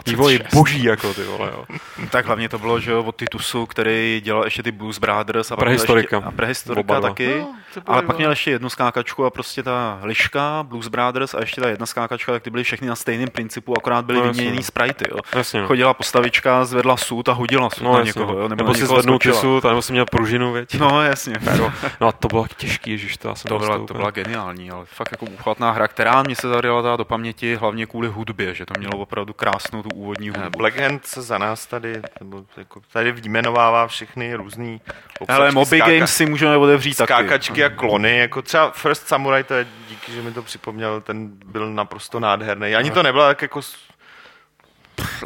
vývoji 0.07 0.37
26. 0.39 0.53
boží, 0.55 0.83
jako 0.83 1.13
ty 1.13 1.23
vole, 1.23 1.51
jo. 1.53 1.65
Tak 2.09 2.25
hlavně 2.25 2.49
to 2.49 2.59
bylo, 2.59 2.79
že 2.79 2.91
jo, 2.91 3.03
od 3.03 3.15
Titusu, 3.15 3.65
který 3.65 4.21
dělal 4.23 4.43
ještě 4.43 4.63
ty 4.63 4.71
Blues 4.71 4.97
Brothers 4.99 5.51
a 5.51 5.55
Prehistorika. 5.55 6.15
Ještě, 6.17 6.27
a 6.27 6.31
prehistorika 6.31 7.01
taky. 7.01 7.35
No, 7.39 7.55
to 7.81 7.91
Ale 7.91 8.01
pak 8.01 8.17
měl 8.17 8.29
ještě 8.29 8.51
jednu 8.51 8.69
skákačku 8.69 9.25
a 9.25 9.29
prostě 9.29 9.63
ta 9.63 9.99
liška, 10.03 10.63
Blues 10.63 10.87
Brothers 10.87 11.33
a 11.33 11.39
ještě 11.39 11.61
ta 11.61 11.69
jedna 11.69 11.85
skákačka, 11.85 12.31
tak 12.31 12.43
ty 12.43 12.49
byly 12.49 12.63
všechny 12.63 12.87
na 12.87 12.95
stejném 12.95 13.27
principu, 13.29 13.77
akorát 13.77 14.05
byly 14.05 14.19
No, 14.19 14.25
no, 14.25 14.31
vyměněný 14.33 14.63
sprajty. 14.63 15.05
Jo. 15.11 15.17
Jasně, 15.35 15.61
no. 15.61 15.67
Chodila 15.67 15.93
postavička, 15.93 16.65
zvedla 16.65 16.97
sud 16.97 17.29
a 17.29 17.33
hodila 17.33 17.69
sud 17.69 17.83
No, 17.83 17.93
na 17.93 17.99
jasně, 17.99 18.09
někoho. 18.09 18.33
no. 18.33 18.39
Jo, 18.41 18.47
nebo, 18.47 18.63
na 18.63 18.73
si 18.73 18.85
skočila. 18.87 19.17
kysu, 19.19 19.61
tam 19.61 19.81
jsem 19.81 19.93
měl 19.93 20.05
pružinu, 20.05 20.51
věď. 20.53 20.73
No 20.79 21.01
jasně, 21.03 21.35
jo. 21.57 21.71
No 22.01 22.07
a 22.07 22.11
to 22.11 22.27
bylo 22.27 22.45
těžký, 22.57 22.91
ježiš, 22.91 23.17
to 23.17 23.33
To 23.47 23.59
byla, 23.59 23.85
to 23.85 23.93
byla 23.93 24.11
geniální, 24.11 24.71
ale 24.71 24.85
fakt 24.85 25.11
jako 25.11 25.25
úchvatná 25.25 25.71
hra, 25.71 25.87
která 25.87 26.23
mě 26.23 26.35
se 26.35 26.49
zaryla 26.49 26.81
dát 26.81 26.95
do 26.95 27.05
paměti 27.05 27.55
hlavně 27.55 27.85
kvůli 27.85 28.07
hudbě, 28.07 28.53
že 28.55 28.65
to 28.65 28.73
mělo 28.79 28.97
opravdu 28.97 29.33
krásnou 29.33 29.83
tu 29.83 29.89
úvodní 29.89 30.29
Eh, 30.29 30.39
hudbu. 30.39 30.57
Black 30.57 30.79
Hand 30.79 31.05
se 31.05 31.21
za 31.21 31.37
nás 31.37 31.65
tady, 31.65 32.01
nebo 32.19 32.43
jako 32.57 32.81
tady 32.93 33.11
vyjmenovává 33.11 33.87
všechny 33.87 34.33
různý 34.35 34.81
Ale 35.27 35.51
Moby 35.51 35.79
Games 35.79 36.15
si 36.15 36.25
můžeme 36.25 36.57
otevřít 36.57 36.97
taky. 36.97 37.07
skákačky 37.13 37.61
a 37.67 37.75
klony, 37.75 38.17
jako 38.17 38.41
třeba 38.41 38.71
First 38.71 39.07
Samurai, 39.07 39.43
to 39.43 39.53
je 39.53 39.67
díky, 39.89 40.11
že 40.11 40.21
mi 40.21 40.31
to 40.31 40.41
připomněl, 40.43 41.01
ten 41.01 41.29
byl 41.45 41.73
naprosto 41.73 42.19
nádherný. 42.19 42.75
Ani 42.75 42.91
to 42.91 43.03
nebylo 43.03 43.27
tak 43.27 43.41
jako... 43.41 43.61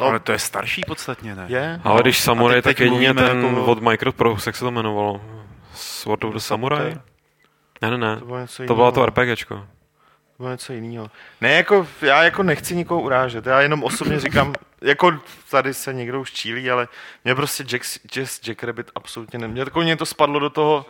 No, 0.00 0.06
Ale 0.06 0.20
to 0.20 0.32
je 0.32 0.38
starší 0.38 0.82
podstatně, 0.86 1.34
ne? 1.34 1.44
je. 1.48 1.80
Ale 1.84 2.02
když 2.02 2.20
A 2.20 2.22
Samurai, 2.22 2.54
teď- 2.56 2.64
tak 2.64 2.76
teď 2.76 2.84
jedině 2.92 3.14
ten 3.14 3.44
jako- 3.44 3.64
od 3.64 3.82
Microprose, 3.82 4.48
jak 4.48 4.56
se 4.56 4.64
to 4.64 4.68
jmenovalo? 4.70 5.20
Sword 5.74 6.24
of 6.24 6.32
the 6.34 6.38
Samurai? 6.40 6.96
Ne, 7.82 7.90
ne, 7.90 7.98
ne. 7.98 8.16
To 8.16 8.24
bylo 8.24 8.38
něco 8.40 8.66
To 8.66 8.74
bylo 8.74 8.92
to. 8.92 9.06
RPGčko. 9.06 9.54
To 9.56 9.64
bylo 10.38 10.50
něco 10.50 10.72
jiného. 10.72 11.10
Ne, 11.40 11.52
jako, 11.52 11.86
já 12.02 12.22
jako 12.22 12.42
nechci 12.42 12.76
nikoho 12.76 13.00
urážet, 13.00 13.46
já 13.46 13.60
jenom 13.60 13.82
osobně 13.84 14.20
říkám, 14.20 14.54
jako 14.80 15.12
tady 15.50 15.74
se 15.74 15.92
někdo 15.92 16.20
už 16.20 16.32
čílí, 16.32 16.70
ale 16.70 16.88
mě 17.24 17.34
prostě 17.34 17.64
Jack, 17.64 17.82
Jazz 18.06 18.40
Jack 18.40 18.62
Rabbit 18.62 18.90
absolutně 18.94 19.38
neměl. 19.38 19.64
Takový 19.64 19.84
mě 19.84 19.96
to 19.96 20.06
spadlo 20.06 20.38
do 20.40 20.50
toho, 20.50 20.86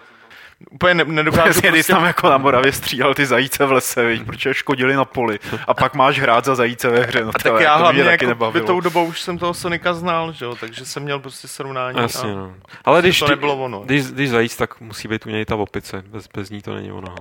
úplně 0.70 0.94
ne, 0.94 1.05
nedokážu 1.05 1.51
Přesně, 1.51 1.68
když 1.70 1.81
prostě... 1.81 1.92
tam 1.92 2.05
jako 2.05 2.31
na 2.31 2.38
Moravě 2.38 2.72
střílel 2.72 3.14
ty 3.14 3.27
zajíce 3.27 3.66
v 3.66 3.72
lese, 3.72 4.07
viď, 4.07 4.22
protože 4.22 4.55
škodili 4.55 4.94
na 4.94 5.05
poli. 5.05 5.38
A 5.66 5.75
pak 5.75 5.94
máš 5.94 6.18
hrát 6.20 6.44
za 6.44 6.55
zajíce 6.55 6.88
ve 6.90 7.01
hře. 7.01 7.25
No, 7.25 7.29
A 7.35 7.38
tak 7.38 7.61
já 7.61 7.75
to 7.77 7.81
hlavně 7.81 8.03
jako 8.03 8.25
by 8.25 8.29
nebavilo. 8.29 8.66
tou 8.66 8.81
dobou 8.81 9.05
už 9.05 9.20
jsem 9.20 9.38
toho 9.38 9.55
Sonika 9.55 9.94
znal, 9.94 10.33
že 10.33 10.44
jo, 10.44 10.55
takže 10.61 10.85
jsem 10.85 11.03
měl 11.03 11.18
prostě 11.18 11.48
srovnání. 11.48 11.98
Jasně, 12.01 12.31
a 12.31 12.35
no. 12.35 12.55
Ale 12.85 13.01
když, 13.03 13.18
to 13.18 13.25
ty- 13.27 13.31
nebylo 13.31 13.57
ono. 13.57 13.81
když, 13.81 14.07
když 14.07 14.31
zajíc, 14.31 14.57
tak 14.57 14.81
musí 14.81 15.09
být 15.09 15.27
u 15.27 15.31
něj 15.31 15.44
ta 15.44 15.57
opice. 15.57 16.03
Bez, 16.07 16.29
bez 16.37 16.51
ní 16.51 16.62
to 16.62 16.75
není 16.75 16.92
ono. 16.92 17.14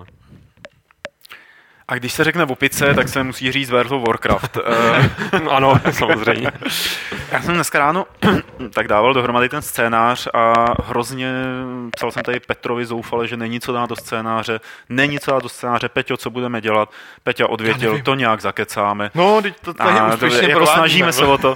A 1.92 1.96
když 1.96 2.14
se 2.14 2.24
řekne 2.24 2.46
opice, 2.46 2.94
tak 2.94 3.10
se 3.10 3.24
musí 3.24 3.52
říct 3.52 3.70
World 3.70 3.92
of 3.92 4.08
Warcraft. 4.08 4.58
Eh, 5.34 5.40
ano, 5.50 5.74
samozřejmě. 5.92 6.52
Já 7.32 7.42
jsem 7.42 7.56
dneska 7.56 7.80
ráno 7.80 8.06
tak 8.74 8.88
dával 8.88 9.14
dohromady 9.14 9.50
ten 9.50 9.62
scénář 9.62 10.28
a 10.34 10.66
hrozně 10.84 11.34
psal 11.96 12.12
jsem 12.12 12.24
tady 12.24 12.40
Petrovi 12.40 12.86
zoufale, 12.86 13.28
že 13.28 13.38
není 13.38 13.60
co 13.60 13.74
dát 13.74 13.90
do 13.90 13.96
scénáře, 13.96 14.60
není 14.90 15.20
co 15.20 15.32
dát 15.32 15.44
do 15.44 15.50
scénáře, 15.50 15.90
Peťo, 15.90 16.18
co 16.18 16.30
budeme 16.30 16.62
dělat? 16.62 16.90
Peťa 17.24 17.48
odvětil, 17.48 18.02
to 18.02 18.16
nějak 18.16 18.42
zakecáme. 18.42 19.12
No, 19.16 19.42
teď 19.42 19.56
to 19.62 19.74
tady 19.74 20.00
A 20.00 20.10
to, 20.10 20.14
úspěšně 20.26 20.48
jako 20.48 20.66
snažíme 20.66 21.14
se 21.14 21.22
no. 21.22 21.34
o 21.34 21.38
to. 21.38 21.54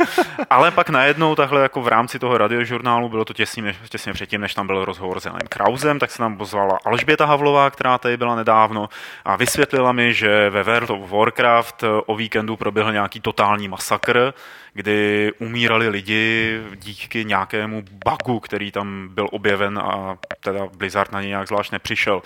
Ale 0.50 0.72
pak 0.72 0.90
najednou 0.90 1.36
takhle 1.36 1.62
jako 1.62 1.82
v 1.82 1.88
rámci 1.88 2.20
toho 2.20 2.38
radiožurnálu, 2.38 3.10
bylo 3.10 3.26
to 3.26 3.34
těsně, 3.34 3.76
těsně 3.90 4.14
předtím, 4.14 4.42
než 4.42 4.54
tam 4.54 4.68
byl 4.68 4.86
rozhovor 4.86 5.20
s 5.20 5.26
Janem 5.26 5.48
Krausem, 5.50 6.00
tak 6.00 6.12
se 6.12 6.22
nám 6.22 6.38
pozvala 6.38 6.78
Alžběta 6.86 7.26
Havlová, 7.26 7.70
která 7.70 7.98
tady 7.98 8.18
byla 8.18 8.36
nedávno 8.36 8.90
a 9.26 9.36
vysvětlila 9.36 9.92
mi, 9.92 10.14
že 10.14 10.25
ve 10.50 10.64
World 10.64 10.90
of 10.90 11.12
Warcraft 11.12 11.84
o 12.06 12.16
víkendu 12.16 12.56
proběhl 12.56 12.92
nějaký 12.92 13.20
totální 13.20 13.68
masakr, 13.68 14.34
kdy 14.74 15.32
umírali 15.40 15.90
lidi 15.90 16.60
díky 16.76 17.26
nějakému 17.26 17.84
bugu, 18.06 18.40
který 18.40 18.72
tam 18.72 19.08
byl 19.12 19.28
objeven 19.32 19.80
a 19.80 20.18
teda 20.40 20.68
Blizzard 20.78 21.12
na 21.12 21.22
něj 21.22 21.30
nějak 21.30 21.48
zvlášť 21.48 21.72
nepřišel. 21.72 22.22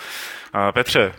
A 0.54 0.72
Petře, 0.72 1.14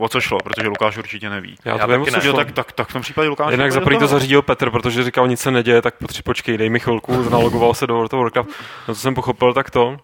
o 0.00 0.08
co 0.08 0.20
šlo, 0.20 0.38
protože 0.44 0.68
Lukáš 0.68 0.96
určitě 0.96 1.30
neví. 1.30 1.56
Já, 1.64 1.76
Já 1.76 1.86
to 1.86 1.92
vím, 1.92 2.00
taky 2.00 2.10
co 2.10 2.20
šlo. 2.20 2.32
tak, 2.32 2.52
tak, 2.52 2.72
tak 2.72 2.88
v 2.88 2.92
tom 2.92 3.02
případě 3.02 3.28
Lukáš... 3.28 3.54
Pojď 3.84 3.98
za 3.98 4.00
to 4.00 4.06
zařídil 4.06 4.42
Petr, 4.42 4.70
protože 4.70 5.04
říkal, 5.04 5.28
nic 5.28 5.40
se 5.40 5.50
neděje, 5.50 5.82
tak 5.82 5.94
potři, 5.94 6.22
počkej, 6.22 6.58
dej 6.58 6.70
mi 6.70 6.80
chvilku, 6.80 7.30
nalogoval 7.30 7.74
se 7.74 7.86
do 7.86 7.94
World 7.94 8.12
of 8.12 8.20
Warcraft. 8.20 8.50
No 8.88 8.94
co 8.94 9.00
jsem 9.00 9.14
pochopil, 9.14 9.52
tak 9.54 9.70
to, 9.70 9.96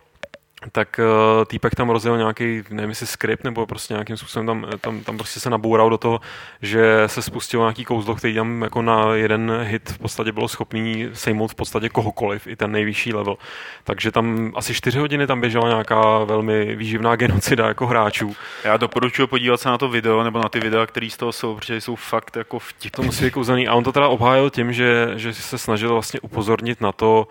tak 0.73 1.01
uh, 1.39 1.45
týpek 1.45 1.75
tam 1.75 1.91
rozjel 1.91 2.17
nějaký, 2.17 2.63
nevím 2.71 2.91
jestli 2.91 3.07
skript, 3.07 3.45
nebo 3.45 3.67
prostě 3.67 3.95
nějakým 3.95 4.17
způsobem 4.17 4.47
tam, 4.47 4.67
tam, 4.81 5.01
tam 5.01 5.17
prostě 5.17 5.41
se 5.41 5.51
naboural 5.51 5.91
do 5.91 5.99
toho, 5.99 6.21
že 6.63 7.03
se 7.07 7.23
spustilo 7.23 7.65
nějaký 7.65 7.85
kouzlo, 7.85 8.15
který 8.15 8.35
tam 8.35 8.63
jako 8.63 8.83
na 8.83 9.15
jeden 9.15 9.61
hit 9.63 9.91
v 9.91 9.99
podstatě 9.99 10.33
bylo 10.33 10.49
schopný 10.49 11.09
sejmout 11.13 11.49
v 11.49 11.55
podstatě 11.55 11.89
kohokoliv, 11.89 12.47
i 12.47 12.57
ten 12.57 12.73
nejvyšší 12.73 13.13
level. 13.13 13.37
Takže 13.85 14.11
tam 14.13 14.53
asi 14.57 14.75
čtyři 14.75 14.99
hodiny 14.99 15.27
tam 15.27 15.41
běžela 15.41 15.69
nějaká 15.69 16.19
velmi 16.25 16.77
výživná 16.77 17.17
genocida 17.17 17.67
jako 17.69 17.87
hráčů. 17.87 18.37
Já 18.65 18.77
doporučuji 18.77 19.27
podívat 19.27 19.61
se 19.61 19.69
na 19.69 19.79
to 19.79 19.89
video, 19.89 20.23
nebo 20.23 20.39
na 20.39 20.49
ty 20.49 20.61
videa, 20.61 20.87
které 20.87 21.11
z 21.11 21.17
toho 21.17 21.33
jsou, 21.33 21.55
protože 21.55 21.81
jsou 21.81 21.97
fakt 21.97 22.37
jako 22.37 22.59
To 22.59 22.65
vtipné. 22.67 23.07
musí 23.07 23.25
být 23.25 23.31
kouzelný. 23.31 23.69
A 23.69 23.75
on 23.75 23.85
to 23.85 23.93
teda 23.93 24.09
obhájil 24.09 24.51
tím, 24.51 24.73
že, 24.73 25.09
že 25.17 25.35
se 25.35 25.59
snažil 25.59 25.93
vlastně 25.93 26.21
upozornit 26.21 26.81
na 26.81 26.93
to, 26.93 27.29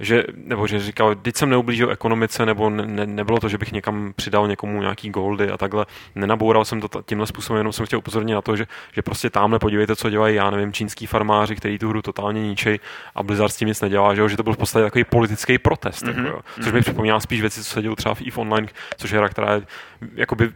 že, 0.00 0.24
nebo 0.34 0.66
že 0.66 0.80
říkal, 0.80 1.14
teď 1.14 1.36
jsem 1.36 1.50
neublížil 1.50 1.90
ekonomice, 1.90 2.46
nebo 2.46 2.70
ne, 2.70 2.86
ne, 2.86 3.06
nebylo 3.06 3.40
to, 3.40 3.48
že 3.48 3.58
bych 3.58 3.72
někam 3.72 4.12
přidal 4.16 4.48
někomu 4.48 4.80
nějaký 4.80 5.10
goldy 5.10 5.50
a 5.50 5.56
takhle. 5.56 5.86
Nenaboural 6.14 6.64
jsem 6.64 6.80
to 6.80 7.02
tímhle 7.02 7.26
způsobem, 7.26 7.58
jenom 7.58 7.72
jsem 7.72 7.86
chtěl 7.86 7.98
upozornit 7.98 8.34
na 8.34 8.42
to, 8.42 8.56
že, 8.56 8.66
že 8.92 9.02
prostě 9.02 9.30
tamhle 9.30 9.58
podívejte, 9.58 9.96
co 9.96 10.10
dělají, 10.10 10.36
já 10.36 10.50
nevím, 10.50 10.72
čínský 10.72 11.06
farmáři, 11.06 11.56
který 11.56 11.78
tu 11.78 11.88
hru 11.88 12.02
totálně 12.02 12.48
ničej 12.48 12.78
a 13.14 13.22
Blizzard 13.22 13.52
s 13.52 13.56
tím 13.56 13.68
nic 13.68 13.80
nedělá, 13.80 14.14
že, 14.14 14.20
jo? 14.20 14.28
že 14.28 14.36
to 14.36 14.42
byl 14.42 14.52
v 14.52 14.56
podstatě 14.56 14.84
takový 14.84 15.04
politický 15.04 15.58
protest, 15.58 16.04
mm-hmm. 16.04 16.24
jako, 16.24 16.36
jo? 16.36 16.40
což 16.62 16.72
mi 16.72 16.80
připomíná 16.80 17.20
spíš 17.20 17.40
věci, 17.40 17.64
co 17.64 17.70
se 17.70 17.82
dělo 17.82 17.96
třeba 17.96 18.14
v 18.14 18.20
EVE 18.20 18.36
Online, 18.36 18.68
což 18.96 19.10
je 19.10 19.18
hra, 19.18 19.28
která 19.28 19.54
je 19.54 19.62
jakoby 20.14 20.50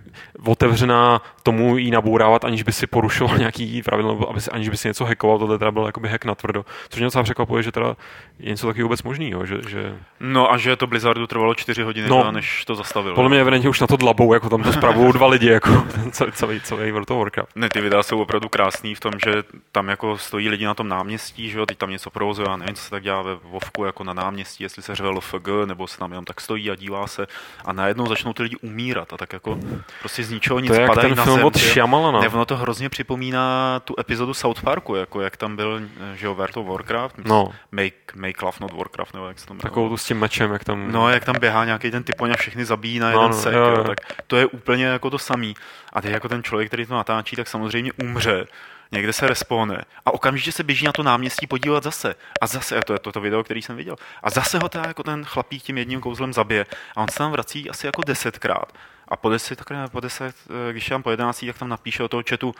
otevřená 0.46 1.22
tomu 1.42 1.76
jí 1.76 1.90
nabourávat, 1.90 2.44
aniž 2.44 2.62
by 2.62 2.72
si 2.72 2.86
porušoval 2.86 3.38
nějaký 3.38 3.82
pravidlo, 3.82 4.12
nebo 4.12 4.30
aby 4.30 4.40
si, 4.40 4.50
aniž 4.50 4.68
by 4.68 4.76
si 4.76 4.88
něco 4.88 5.04
hackoval, 5.04 5.38
tohle 5.38 5.58
teda 5.58 5.70
byl 5.70 5.86
jakoby 5.86 6.08
hack 6.08 6.24
na 6.24 6.34
tvrdo. 6.34 6.64
Což 6.88 7.00
mě 7.00 7.06
docela 7.06 7.24
překvapuje, 7.24 7.62
že 7.62 7.72
teda 7.72 7.96
je 8.38 8.50
něco 8.50 8.66
taky 8.66 8.82
vůbec 8.82 9.02
možného, 9.34 9.62
že, 9.64 9.70
že 9.70 9.94
No 10.22 10.52
a 10.52 10.56
že 10.58 10.76
to 10.76 10.86
Blizzardu 10.86 11.26
trvalo 11.26 11.54
čtyři 11.54 11.82
hodiny, 11.82 12.08
No. 12.08 12.24
no, 12.24 12.32
než 12.32 12.64
to 12.64 12.74
zastavilo. 12.74 13.14
podle 13.14 13.30
mě 13.30 13.40
evidentně 13.40 13.68
už 13.68 13.80
na 13.80 13.86
to 13.86 13.96
dlabou, 13.96 14.34
jako 14.34 14.48
tam 14.48 14.62
to 14.62 14.72
spravují 14.72 15.12
dva 15.16 15.26
lidi, 15.26 15.48
jako 15.48 15.84
celý, 16.10 16.32
celý, 16.32 16.60
celý 16.60 16.90
World 16.92 17.10
of 17.10 17.18
Warcraft. 17.18 17.56
Ne, 17.56 17.68
ty 17.68 17.80
videa 17.80 18.02
jsou 18.02 18.20
opravdu 18.22 18.48
krásný 18.48 18.94
v 18.94 19.00
tom, 19.00 19.12
že 19.24 19.32
tam 19.72 19.88
jako 19.88 20.18
stojí 20.18 20.48
lidi 20.48 20.64
na 20.64 20.74
tom 20.74 20.88
náměstí, 20.88 21.50
že 21.50 21.58
jo, 21.58 21.66
teď 21.66 21.78
tam 21.78 21.90
něco 21.90 22.10
provozuje, 22.10 22.48
já 22.50 22.56
nevím, 22.56 22.74
co 22.74 22.82
se 22.82 22.90
tak 22.90 23.02
dělá 23.02 23.22
ve 23.22 23.34
Vovku 23.34 23.84
jako 23.84 24.04
na 24.04 24.12
náměstí, 24.12 24.64
jestli 24.64 24.82
se 24.82 24.94
řve 24.94 25.08
LFG, 25.08 25.48
nebo 25.66 25.86
se 25.86 25.98
tam 25.98 26.10
jenom 26.12 26.24
tak 26.24 26.40
stojí 26.40 26.70
a 26.70 26.74
dívá 26.74 27.06
se 27.06 27.26
a 27.64 27.72
najednou 27.72 28.06
začnou 28.06 28.32
ty 28.32 28.42
lidi 28.42 28.56
umírat 28.62 29.12
a 29.12 29.16
tak 29.16 29.32
jako 29.32 29.58
prostě 30.00 30.24
z 30.24 30.30
ničeho 30.30 30.58
nic 30.58 30.68
To 30.68 30.74
je 30.74 30.80
jak 30.80 30.90
padají 30.90 31.08
ten 31.08 31.18
na 31.18 31.24
film 31.24 31.36
zem. 31.36 31.46
od. 31.46 31.56
Shyamalana. 31.58 32.20
Ne, 32.20 32.28
ono 32.28 32.44
to 32.44 32.56
hrozně 32.56 32.88
připomíná 32.88 33.80
tu 33.84 33.94
epizodu 34.00 34.34
South 34.34 34.62
Parku, 34.62 34.94
jako 34.94 35.20
jak 35.20 35.36
tam 35.36 35.56
byl, 35.56 35.80
že 36.14 36.26
jo, 36.26 36.34
World 36.34 36.56
of 36.56 36.66
Warcraft, 36.66 37.18
No. 37.24 37.48
Make, 37.72 37.94
make 38.14 38.44
Love 38.44 38.56
Not 38.60 38.72
Warcraft, 38.72 39.14
nebo 39.20 39.28
jak 39.28 39.38
se 39.38 39.46
jmenuje. 39.48 39.62
Takovou 39.62 39.88
tu 39.88 39.96
s 39.96 40.04
tím 40.04 40.18
mečem, 40.18 40.52
jak 40.52 40.64
tam... 40.64 40.92
No, 40.92 41.10
jak 41.10 41.24
tam 41.24 41.36
běhá 41.40 41.64
nějaký 41.64 41.90
ten 41.90 42.02
typoň 42.02 42.30
a 42.32 42.36
všechny 42.36 42.64
zabíjí 42.64 42.98
na 42.98 43.10
jeden 43.10 43.30
no, 43.30 43.32
sek, 43.32 43.54
jo, 43.54 43.60
jo, 43.60 43.84
tak 43.84 43.98
to 44.26 44.36
je 44.36 44.46
úplně 44.46 44.84
jako 44.84 45.10
to 45.10 45.18
samý. 45.18 45.54
A 45.92 46.00
teď 46.00 46.12
jako 46.12 46.28
ten 46.28 46.42
člověk, 46.42 46.68
který 46.68 46.86
to 46.86 46.94
natáčí, 46.94 47.36
tak 47.36 47.48
samozřejmě 47.48 47.92
umře, 47.92 48.46
někde 48.92 49.12
se 49.12 49.26
respawne 49.26 49.84
a 50.06 50.14
okamžitě 50.14 50.52
se 50.52 50.62
běží 50.62 50.86
na 50.86 50.92
to 50.92 51.02
náměstí 51.02 51.46
podívat 51.46 51.82
zase. 51.82 52.14
A 52.40 52.46
zase, 52.46 52.76
a 52.76 52.82
to 52.82 52.92
je 52.92 52.98
to, 52.98 53.12
to 53.12 53.20
video, 53.20 53.44
který 53.44 53.62
jsem 53.62 53.76
viděl. 53.76 53.96
A 54.22 54.30
zase 54.30 54.58
ho 54.58 54.68
teda 54.68 54.84
jako 54.86 55.02
ten 55.02 55.24
chlapík 55.24 55.62
tím 55.62 55.78
jedním 55.78 56.00
kouzlem 56.00 56.32
zabije. 56.32 56.66
A 56.96 57.02
on 57.02 57.08
se 57.08 57.18
tam 57.18 57.32
vrací 57.32 57.70
asi 57.70 57.86
jako 57.86 58.02
desetkrát. 58.06 58.72
A 59.08 59.16
po 59.16 59.30
deset, 59.30 59.58
tak 59.58 59.70
ne, 59.70 59.88
po 59.88 60.00
deset, 60.00 60.34
eh, 60.68 60.72
když 60.72 60.86
je 60.86 60.94
tam 60.94 61.02
po 61.02 61.10
jedenáctí, 61.10 61.46
tak 61.46 61.58
tam 61.58 61.68
napíše 61.68 62.02
do 62.02 62.08
toho 62.08 62.22
chatu, 62.28 62.54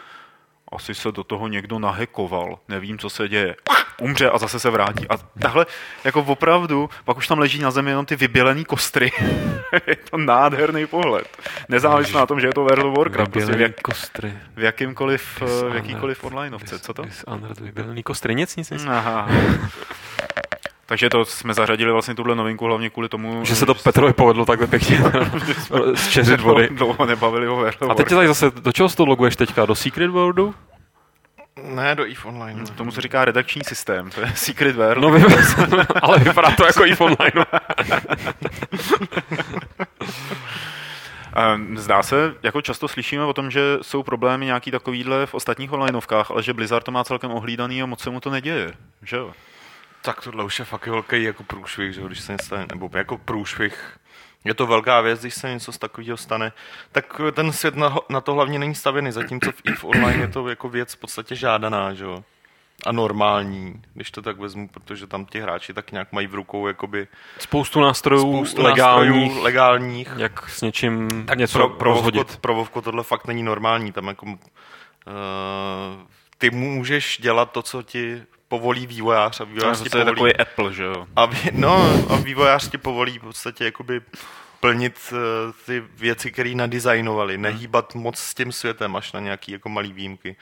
asi 0.73 0.95
se 0.95 1.13
do 1.13 1.25
toho 1.25 1.49
někdo 1.49 1.79
nahekoval, 1.79 2.59
nevím, 2.69 2.99
co 2.99 3.11
se 3.11 3.29
děje. 3.29 3.57
Umře 4.01 4.31
a 4.31 4.39
zase 4.39 4.61
se 4.61 4.71
vrátí. 4.71 5.07
A 5.09 5.17
tahle, 5.17 5.67
jako 6.05 6.21
opravdu, 6.21 6.91
pak 7.05 7.17
už 7.17 7.29
tam 7.29 7.39
leží 7.39 7.59
na 7.59 7.71
zemi 7.71 7.91
jenom 7.91 8.07
ty 8.07 8.17
vybělený 8.17 8.65
kostry. 8.65 9.13
je 9.87 9.97
to 9.97 10.17
nádherný 10.17 10.87
pohled. 10.87 11.37
Nezávisle 11.69 12.21
na 12.21 12.27
tom, 12.27 12.41
že 12.41 12.47
je 12.47 12.53
to 12.55 12.61
World 12.61 12.85
of 12.85 12.99
Warcraft. 12.99 13.33
Prostě 13.33 13.47
v, 13.47 13.51
Vybělený 13.51 13.75
jak, 13.77 13.81
kostry. 13.81 14.33
v 14.57 14.63
jakýmkoliv, 14.63 15.43
eh, 15.43 15.71
v 15.71 15.75
jakýkoliv 15.75 16.25
onlineovce. 16.25 16.79
Co 16.79 16.95
to? 16.95 17.03
Vybělený 17.61 18.03
kostry, 18.03 18.35
nic, 18.35 18.57
nic, 18.57 18.71
nic. 18.71 18.85
Aha. 18.89 19.29
Takže 20.91 21.09
to 21.09 21.25
jsme 21.25 21.55
zařadili 21.55 21.93
vlastně 21.93 22.15
tuhle 22.15 22.35
novinku 22.35 22.65
hlavně 22.65 22.91
kvůli 22.91 23.09
tomu, 23.09 23.45
Že 23.45 23.55
se 23.55 23.67
to 23.67 23.75
Petrovi 23.75 24.13
povedlo 24.13 24.45
takhle 24.45 24.67
pěkně 24.67 24.99
zčeřit 25.95 26.41
vody. 26.41 26.69
Dlouho 26.73 27.07
nebavili 27.07 27.49
o 27.49 27.67
A 27.91 27.95
teď 27.95 28.09
tady 28.09 28.27
zase, 28.27 28.51
do 28.51 28.73
čeho 28.73 28.89
to 28.89 29.05
loguješ 29.05 29.37
teďka? 29.37 29.67
Do 29.67 29.75
Secret 29.75 30.11
Worldu? 30.11 30.55
Ne, 31.63 31.95
do 31.95 32.05
EVE 32.05 32.25
Online. 32.25 32.65
Tomu 32.77 32.91
se 32.91 33.01
říká 33.01 33.25
redakční 33.25 33.65
systém, 33.65 34.11
to 34.11 34.21
je 34.21 34.33
Secret 34.35 34.77
World. 34.77 35.03
No, 35.03 35.11
vy, 35.11 35.25
ale 36.03 36.19
vypadá 36.19 36.51
to 36.51 36.65
jako 36.67 36.85
i 36.85 36.95
v 36.95 37.01
online. 37.01 37.47
Ehm, 41.37 41.79
Zdá 41.79 42.03
se, 42.03 42.35
jako 42.43 42.63
často 42.63 42.89
slyšíme 42.89 43.25
o 43.25 43.33
tom, 43.33 43.51
že 43.51 43.79
jsou 43.83 44.03
problémy 44.03 44.47
nějaký 44.47 44.71
takovýhle 44.71 45.27
v 45.27 45.35
ostatních 45.35 45.73
onlineovkách, 45.73 46.31
ale 46.31 46.43
že 46.43 46.55
Blizzard 46.55 46.85
to 46.85 46.91
má 46.91 47.05
celkem 47.05 47.31
ohlídaný 47.31 47.83
a 47.83 47.87
moc 47.87 48.01
se 48.01 48.11
mu 48.11 48.21
to 48.21 48.31
neděje, 48.31 48.73
že 49.03 49.17
jo? 49.17 49.33
Tak 50.03 50.23
tohle 50.23 50.45
už 50.45 50.59
je 50.59 50.65
fakt 50.65 50.87
velký 50.87 51.23
jako 51.23 51.43
průšvih, 51.45 51.95
že 51.95 52.01
jo, 52.01 52.07
když 52.07 52.21
se 52.21 52.33
něco 52.33 52.45
stane, 52.45 52.67
nebo 52.71 52.91
jako 52.95 53.19
průšvih 53.19 53.97
je 54.45 54.55
to 54.55 54.67
velká 54.67 55.01
věc, 55.01 55.21
když 55.21 55.35
se 55.35 55.51
něco 55.53 55.73
z 55.73 55.79
takového 55.79 56.17
stane, 56.17 56.53
tak 56.93 57.21
ten 57.33 57.53
svět 57.53 57.77
na, 57.77 57.97
na 58.09 58.21
to 58.21 58.35
hlavně 58.35 58.59
není 58.59 58.75
stavěný, 58.75 59.13
zatímco 59.13 59.53
v 59.53 59.63
EVE 59.65 59.83
Online 59.83 60.23
je 60.23 60.29
to 60.29 60.49
jako 60.49 60.69
věc 60.69 60.95
v 60.95 60.97
podstatě 60.97 61.37
žádaná, 61.37 61.95
že 61.95 62.05
jo? 62.05 62.25
A 62.87 62.93
normální, 62.93 63.83
když 63.95 64.11
to 64.11 64.23
tak 64.23 64.39
vezmu, 64.39 64.69
protože 64.69 65.07
tam 65.07 65.27
ti 65.27 65.41
hráči 65.41 65.75
tak 65.75 65.93
nějak 65.93 66.13
mají 66.13 66.27
v 66.27 66.35
rukou 66.35 66.67
jakoby 66.67 67.09
Spoustu 67.39 67.81
nástrojů 67.81 68.21
spoustu 68.21 68.63
legálních, 68.63 69.11
nástrojů 69.23 69.43
legálních. 69.45 70.09
jak 70.17 70.49
s 70.49 70.63
něčím 70.63 71.09
Tak 71.27 71.39
něco 71.39 71.59
pro, 71.59 71.69
pro, 71.69 71.91
Vovko, 71.93 72.11
rozhodit. 72.11 72.37
pro 72.37 72.55
Vovko 72.55 72.83
tohle 72.83 73.03
fakt 73.03 73.27
není 73.27 73.43
normální. 73.43 73.93
Tam 73.93 74.07
jako, 74.09 74.27
uh, 74.27 74.33
ty 76.39 76.51
můžeš 76.51 77.19
dělat 77.23 77.53
to, 77.53 77.63
co 77.63 77.83
ti 77.83 78.23
povolí 78.51 78.87
vývojář 78.87 79.41
a 79.41 79.45
vývojář 79.45 79.83
ti 79.83 79.91
To 79.91 79.99
je 79.99 80.05
povolí 80.05 80.33
takový 80.33 80.37
Apple, 80.37 80.73
že 80.73 80.85
jo? 80.85 81.07
a, 81.17 81.27
vý, 81.27 81.39
no, 81.53 82.05
a 82.09 82.17
vývojář 82.17 82.69
ti 82.69 82.79
povolí 82.79 83.19
v 83.19 83.23
podstatě 83.23 83.65
jakoby 83.65 84.01
plnit 84.61 85.13
uh, 85.13 85.19
ty 85.67 85.85
věci, 85.97 86.33
které 86.33 86.55
nadizajnovali, 86.55 87.39
nehýbat 87.39 87.95
moc 87.95 88.19
s 88.19 88.35
tím 88.35 88.53
světem 88.53 88.97
až 88.97 89.13
na 89.13 89.21
nějaký 89.21 89.53
jako 89.53 89.69
malý 89.69 89.93
výjimky. 89.93 90.37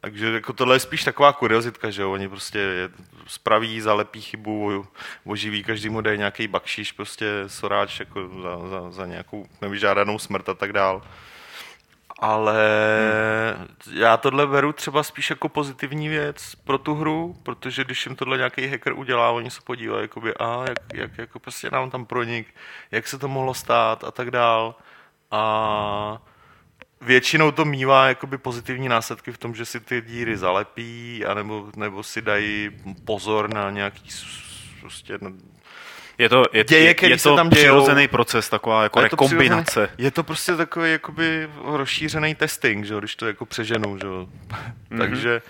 Takže 0.00 0.32
jako 0.32 0.52
tohle 0.52 0.76
je 0.76 0.80
spíš 0.80 1.04
taková 1.04 1.32
kuriozitka, 1.32 1.90
že 1.90 2.02
jo? 2.02 2.12
Oni 2.12 2.28
prostě 2.28 2.58
je, 2.58 2.88
spraví, 3.26 3.80
zalepí 3.80 4.20
chybu, 4.20 4.86
oživí, 5.24 5.64
každému 5.64 6.00
dají 6.00 6.18
nějaký 6.18 6.48
bakšiš, 6.48 6.92
prostě 6.92 7.26
soráč 7.46 8.00
jako 8.00 8.28
za, 8.42 8.68
za, 8.68 8.90
za 8.90 9.06
nějakou 9.06 9.46
nevyžádanou 9.60 10.18
smrt 10.18 10.48
a 10.48 10.54
tak 10.54 10.72
dál. 10.72 11.02
Ale 12.18 12.56
já 13.92 14.16
tohle 14.16 14.46
beru 14.46 14.72
třeba 14.72 15.02
spíš 15.02 15.30
jako 15.30 15.48
pozitivní 15.48 16.08
věc 16.08 16.54
pro 16.54 16.78
tu 16.78 16.94
hru, 16.94 17.36
protože 17.42 17.84
když 17.84 18.06
jim 18.06 18.16
tohle 18.16 18.36
nějaký 18.36 18.66
hacker 18.66 18.92
udělá, 18.92 19.30
oni 19.30 19.50
se 19.50 19.60
podívají, 19.60 20.02
jakoby, 20.02 20.34
a 20.34 20.64
jak, 20.68 20.78
jak 20.94 21.18
jako 21.18 21.38
prostě 21.38 21.70
nám 21.70 21.90
tam 21.90 22.06
pronik, 22.06 22.54
jak 22.90 23.08
se 23.08 23.18
to 23.18 23.28
mohlo 23.28 23.54
stát 23.54 24.04
a 24.04 24.10
tak 24.10 24.30
dál. 24.30 24.74
A 25.30 26.22
většinou 27.00 27.50
to 27.50 27.64
mývá 27.64 28.08
jakoby 28.08 28.38
pozitivní 28.38 28.88
následky 28.88 29.32
v 29.32 29.38
tom, 29.38 29.54
že 29.54 29.64
si 29.64 29.80
ty 29.80 30.00
díry 30.00 30.36
zalepí, 30.36 31.24
anebo, 31.24 31.70
nebo 31.76 32.02
si 32.02 32.22
dají 32.22 32.70
pozor 33.04 33.54
na 33.54 33.70
nějaký 33.70 34.08
prostě 34.80 35.18
Je 36.18 36.28
to, 36.28 36.42
je, 36.52 36.64
Děje, 36.64 36.84
je, 36.84 36.94
který 36.94 37.12
je 37.12 37.18
se 37.18 37.28
to 37.28 37.36
tam 37.36 37.48
dějou. 37.48 37.62
přirozený 37.62 38.08
proces, 38.08 38.48
taková 38.48 38.82
jako 38.82 39.00
je 39.00 39.04
přirozený- 39.26 39.48
Je 39.98 40.10
to 40.10 40.22
prostě 40.22 40.56
takový 40.56 40.90
jakoby 40.92 41.48
rozšířený 41.64 42.34
testing, 42.34 42.84
že 42.84 42.94
když 42.98 43.16
to 43.16 43.26
jako 43.26 43.46
přeženou, 43.46 43.98
že 43.98 44.06
jo. 44.06 44.26
Takže 44.98 45.28
je, 45.28 45.42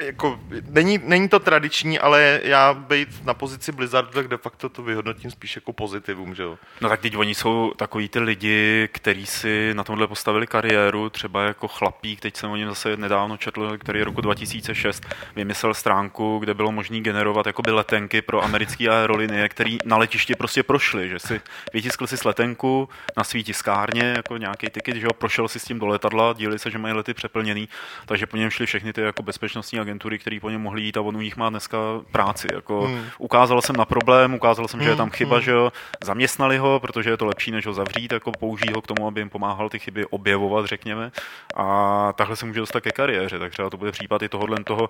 jako, 0.00 0.40
není, 0.68 1.00
není 1.04 1.28
to 1.28 1.38
tradiční, 1.38 1.98
ale 1.98 2.40
já 2.42 2.74
být 2.74 3.24
na 3.24 3.34
pozici 3.34 3.72
Blizzardu, 3.72 4.10
tak 4.10 4.28
de 4.28 4.36
facto 4.36 4.68
to 4.68 4.82
vyhodnotím 4.82 5.30
spíš 5.30 5.56
jako 5.56 5.72
pozitivum, 5.72 6.34
že 6.34 6.42
jo. 6.42 6.58
No 6.80 6.88
tak 6.88 7.00
teď 7.00 7.16
oni 7.16 7.34
jsou 7.34 7.72
takový 7.76 8.08
ty 8.08 8.18
lidi, 8.18 8.88
kteří 8.92 9.26
si 9.26 9.74
na 9.74 9.84
tomhle 9.84 10.06
postavili 10.06 10.46
kariéru, 10.46 11.10
třeba 11.10 11.44
jako 11.44 11.68
chlapík, 11.68 12.20
teď 12.20 12.36
jsem 12.36 12.50
o 12.50 12.56
něm 12.56 12.68
zase 12.68 12.96
nedávno 12.96 13.36
četl, 13.36 13.78
který 13.78 14.02
roku 14.02 14.20
2006 14.20 15.06
vymyslel 15.36 15.74
stránku, 15.74 16.38
kde 16.38 16.54
bylo 16.54 16.72
možné 16.72 17.00
generovat 17.00 17.46
jakoby 17.46 17.70
letenky 17.70 18.22
pro 18.22 18.44
americké 18.44 18.88
aerolinie, 18.88 19.48
který 19.48 19.78
na 19.84 19.96
letišti 19.96 20.34
prostě 20.34 20.62
prošli, 20.62 21.08
že 21.08 21.18
si 21.18 21.40
vytiskl 21.72 22.06
si 22.06 22.16
letenku 22.24 22.88
na 23.16 23.24
svý 23.24 23.44
tiskárně, 23.44 24.14
jako 24.16 24.36
nějaký 24.36 24.66
tiket, 24.66 24.96
že 24.96 25.06
ho 25.06 25.12
prošel 25.12 25.48
si 25.48 25.58
s 25.60 25.64
tím 25.64 25.78
do 25.78 25.86
letadla, 25.86 26.32
díli 26.32 26.58
se, 26.58 26.70
že 26.70 26.78
mají 26.78 26.94
lety 26.94 27.14
přeplněný, 27.14 27.68
takže 28.06 28.26
po 28.26 28.36
něm 28.36 28.50
šly 28.50 28.66
všechny 28.66 28.92
ty 28.92 29.00
jako 29.00 29.22
bezpečnostní 29.58 29.80
agentury, 29.80 30.18
které 30.18 30.38
po 30.40 30.50
něm 30.50 30.60
mohly 30.60 30.82
jít 30.82 30.96
a 30.96 31.00
on 31.00 31.16
u 31.16 31.20
nich 31.20 31.36
má 31.36 31.50
dneska 31.50 31.78
práci. 32.12 32.46
Jako 32.54 32.80
Hmm. 32.82 33.04
Ukázal 33.18 33.62
jsem 33.62 33.76
na 33.76 33.84
problém, 33.84 34.34
ukázal 34.34 34.68
jsem, 34.68 34.82
že 34.82 34.88
je 34.90 34.96
tam 34.96 35.08
Hmm, 35.08 35.12
chyba, 35.16 35.36
hmm. 35.36 35.44
že 35.44 35.50
jo, 35.50 35.72
zaměstnali 36.04 36.58
ho, 36.58 36.80
protože 36.80 37.10
je 37.10 37.16
to 37.16 37.26
lepší, 37.26 37.50
než 37.50 37.66
ho 37.66 37.72
zavřít, 37.74 38.12
jako 38.12 38.32
použít 38.32 38.70
ho 38.76 38.82
k 38.82 38.86
tomu, 38.86 39.06
aby 39.06 39.20
jim 39.20 39.30
pomáhal 39.30 39.68
ty 39.68 39.78
chyby 39.78 40.06
objevovat, 40.06 40.66
řekněme. 40.66 41.10
A 41.56 42.12
takhle 42.16 42.36
se 42.36 42.46
může 42.46 42.60
dostat 42.60 42.80
ke 42.80 42.90
kariéře, 42.90 43.38
tak 43.38 43.52
třeba 43.52 43.70
to 43.70 43.76
bude 43.76 43.92
případ 43.92 44.22
i 44.22 44.28
tohohle 44.28 44.64
toho 44.64 44.88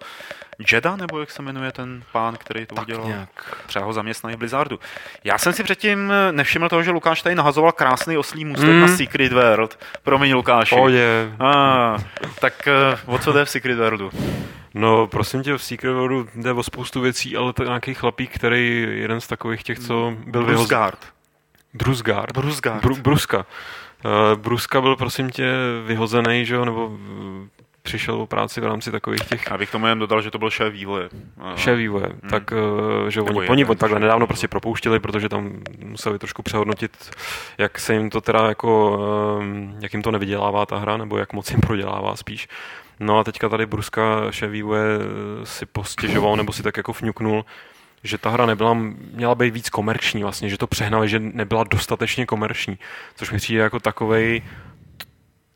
Jeda, 0.72 0.96
nebo 0.96 1.20
jak 1.20 1.30
se 1.30 1.42
jmenuje 1.42 1.72
ten 1.72 2.02
pán, 2.12 2.36
který 2.36 2.66
to 2.66 2.74
udělal. 2.74 3.06
nějak. 3.06 3.28
Třeba 3.66 3.84
ho 3.84 3.92
zaměstnají 3.92 4.36
v 4.36 4.38
Blizzardu. 4.38 4.80
Já 5.24 5.38
jsem 5.38 5.52
si 5.52 5.62
předtím 5.64 6.12
nevšiml 6.30 6.68
toho, 6.68 6.82
že 6.82 6.90
Lukáš 6.90 7.22
tady 7.22 7.34
nahazoval 7.34 7.72
krásný 7.72 8.16
oslý 8.18 8.44
můstek 8.44 8.68
Mm. 8.68 8.80
na 8.80 8.88
Secret 8.88 9.32
World. 9.32 9.78
Promiň, 10.02 10.34
Lukáši. 10.34 10.74
Pohodě. 10.74 11.32
A, 11.40 11.96
tak 12.40 12.68
eh, 12.68 12.98
o 13.06 13.18
co 13.18 13.32
jde 13.32 13.44
v 13.44 13.50
Secret 13.50 13.78
Worldu? 13.78 14.10
No, 14.74 15.06
prosím 15.06 15.42
tě, 15.42 15.58
v 15.58 15.62
Secret 15.62 15.92
Worldu 15.92 16.28
jde 16.34 16.52
o 16.52 16.62
spoustu 16.62 17.00
věcí, 17.00 17.36
ale 17.36 17.52
to 17.52 17.62
je 17.62 17.66
nějaký 17.66 17.94
chlapík, 17.94 18.34
který 18.34 18.86
jeden 18.90 19.20
z 19.20 19.26
takových 19.26 19.62
těch, 19.62 19.78
co 19.78 20.14
byl 20.26 20.44
vyhozen. 20.44 20.56
Brusgard. 20.56 20.98
Brusgard. 21.74 22.32
Brusgard. 22.38 22.82
Bru, 22.82 22.96
Bruska. 22.96 23.46
Uh, 24.04 24.40
Bruska 24.40 24.80
byl, 24.80 24.96
prosím 24.96 25.30
tě, 25.30 25.52
vyhozený, 25.86 26.46
že 26.46 26.54
jo, 26.54 26.64
nebo 26.64 26.86
uh, 26.86 26.98
přišel 27.82 28.14
o 28.14 28.26
práci 28.26 28.60
v 28.60 28.64
rámci 28.64 28.90
takových 28.90 29.20
těch 29.28 29.46
Já 29.50 29.58
bych 29.58 29.70
tomu 29.70 29.86
jen 29.86 29.98
dodal, 29.98 30.22
že 30.22 30.30
to 30.30 30.38
byl 30.38 30.50
šéf 30.50 30.72
vývoje. 30.72 31.08
šéf 31.56 31.78
vývoje, 31.78 32.06
hmm. 32.06 32.30
tak 32.30 32.50
že 33.08 33.20
Nebo 33.20 33.38
oni, 33.38 33.48
oni 33.48 33.60
jeden 33.62 33.78
takhle 33.78 34.00
nedávno 34.00 34.16
vývoje. 34.18 34.26
prostě 34.26 34.48
propouštěli, 34.48 35.00
protože 35.00 35.28
tam 35.28 35.52
museli 35.84 36.18
trošku 36.18 36.42
přehodnotit, 36.42 37.10
jak 37.58 37.78
se 37.78 37.94
jim 37.94 38.10
to 38.10 38.20
teda 38.20 38.48
jako, 38.48 39.00
jak 39.80 39.92
jim 39.92 40.02
to 40.02 40.10
nevydělává 40.10 40.66
ta 40.66 40.78
hra, 40.78 40.96
nebo 40.96 41.18
jak 41.18 41.32
moc 41.32 41.50
jim 41.50 41.60
prodělává 41.60 42.16
spíš. 42.16 42.48
No 43.00 43.18
a 43.18 43.24
teďka 43.24 43.48
tady 43.48 43.66
Bruska 43.66 44.30
šéf 44.30 44.50
vývoje 44.50 44.98
eh, 45.00 45.46
si 45.46 45.66
postěžoval, 45.66 46.36
nebo 46.36 46.52
si 46.52 46.62
tak 46.62 46.76
jako 46.76 46.92
fňuknul, 46.92 47.44
že 48.02 48.18
ta 48.18 48.30
hra 48.30 48.46
nebyla, 48.46 48.74
měla 49.12 49.34
být 49.34 49.54
víc 49.54 49.68
komerční 49.70 50.22
vlastně, 50.22 50.48
že 50.48 50.58
to 50.58 50.66
přehnali, 50.66 51.08
že 51.08 51.18
nebyla 51.18 51.64
dostatečně 51.64 52.26
komerční, 52.26 52.78
což 53.14 53.30
mi 53.30 53.38
přijde 53.38 53.62
jako 53.62 53.80
takovej, 53.80 54.42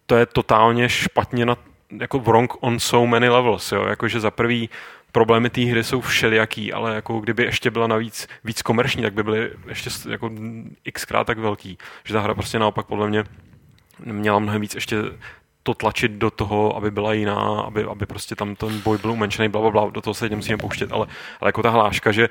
to 0.07 0.17
je 0.17 0.27
totálně 0.27 0.89
špatně 0.89 1.47
na, 1.47 1.57
jako 2.01 2.19
wrong 2.19 2.53
on 2.61 2.81
so 2.81 3.11
many 3.11 3.29
levels, 3.29 3.73
jo, 3.73 3.87
jakože 3.87 4.21
za 4.21 4.31
prvý 4.31 4.71
problémy 5.13 5.51
té 5.51 5.61
hry 5.61 5.85
jsou 5.85 6.01
všelijaký, 6.01 6.73
ale 6.73 6.95
jako 6.95 7.21
kdyby 7.21 7.43
ještě 7.43 7.71
byla 7.71 7.87
navíc 7.87 8.29
víc 8.45 8.63
komerční, 8.63 9.03
tak 9.03 9.15
by 9.15 9.23
byly 9.23 9.51
ještě 9.69 9.91
jako 10.11 10.31
xkrát 10.93 11.27
tak 11.27 11.39
velký, 11.39 11.79
že 12.05 12.15
ta 12.15 12.21
hra 12.21 12.35
prostě 12.35 12.59
naopak 12.59 12.87
podle 12.87 13.09
mě 13.09 13.25
měla 14.05 14.39
mnohem 14.39 14.61
víc 14.61 14.75
ještě 14.75 14.97
to 15.63 15.75
tlačit 15.75 16.13
do 16.13 16.31
toho, 16.31 16.77
aby 16.77 16.91
byla 16.91 17.13
jiná, 17.13 17.61
aby, 17.67 17.85
aby 17.85 18.07
prostě 18.07 18.35
tam 18.37 18.55
ten 18.57 18.81
boj 18.81 18.99
byl 18.99 19.11
umenšený, 19.13 19.49
bla, 19.49 19.61
bla, 19.61 19.71
bla, 19.71 19.91
do 19.91 20.01
toho 20.01 20.15
se 20.15 20.29
nemusíme 20.29 20.59
pouštět, 20.59 20.93
ale, 20.93 21.07
ale 21.41 21.49
jako 21.49 21.63
ta 21.63 21.71
hláška, 21.71 22.13
že 22.13 22.29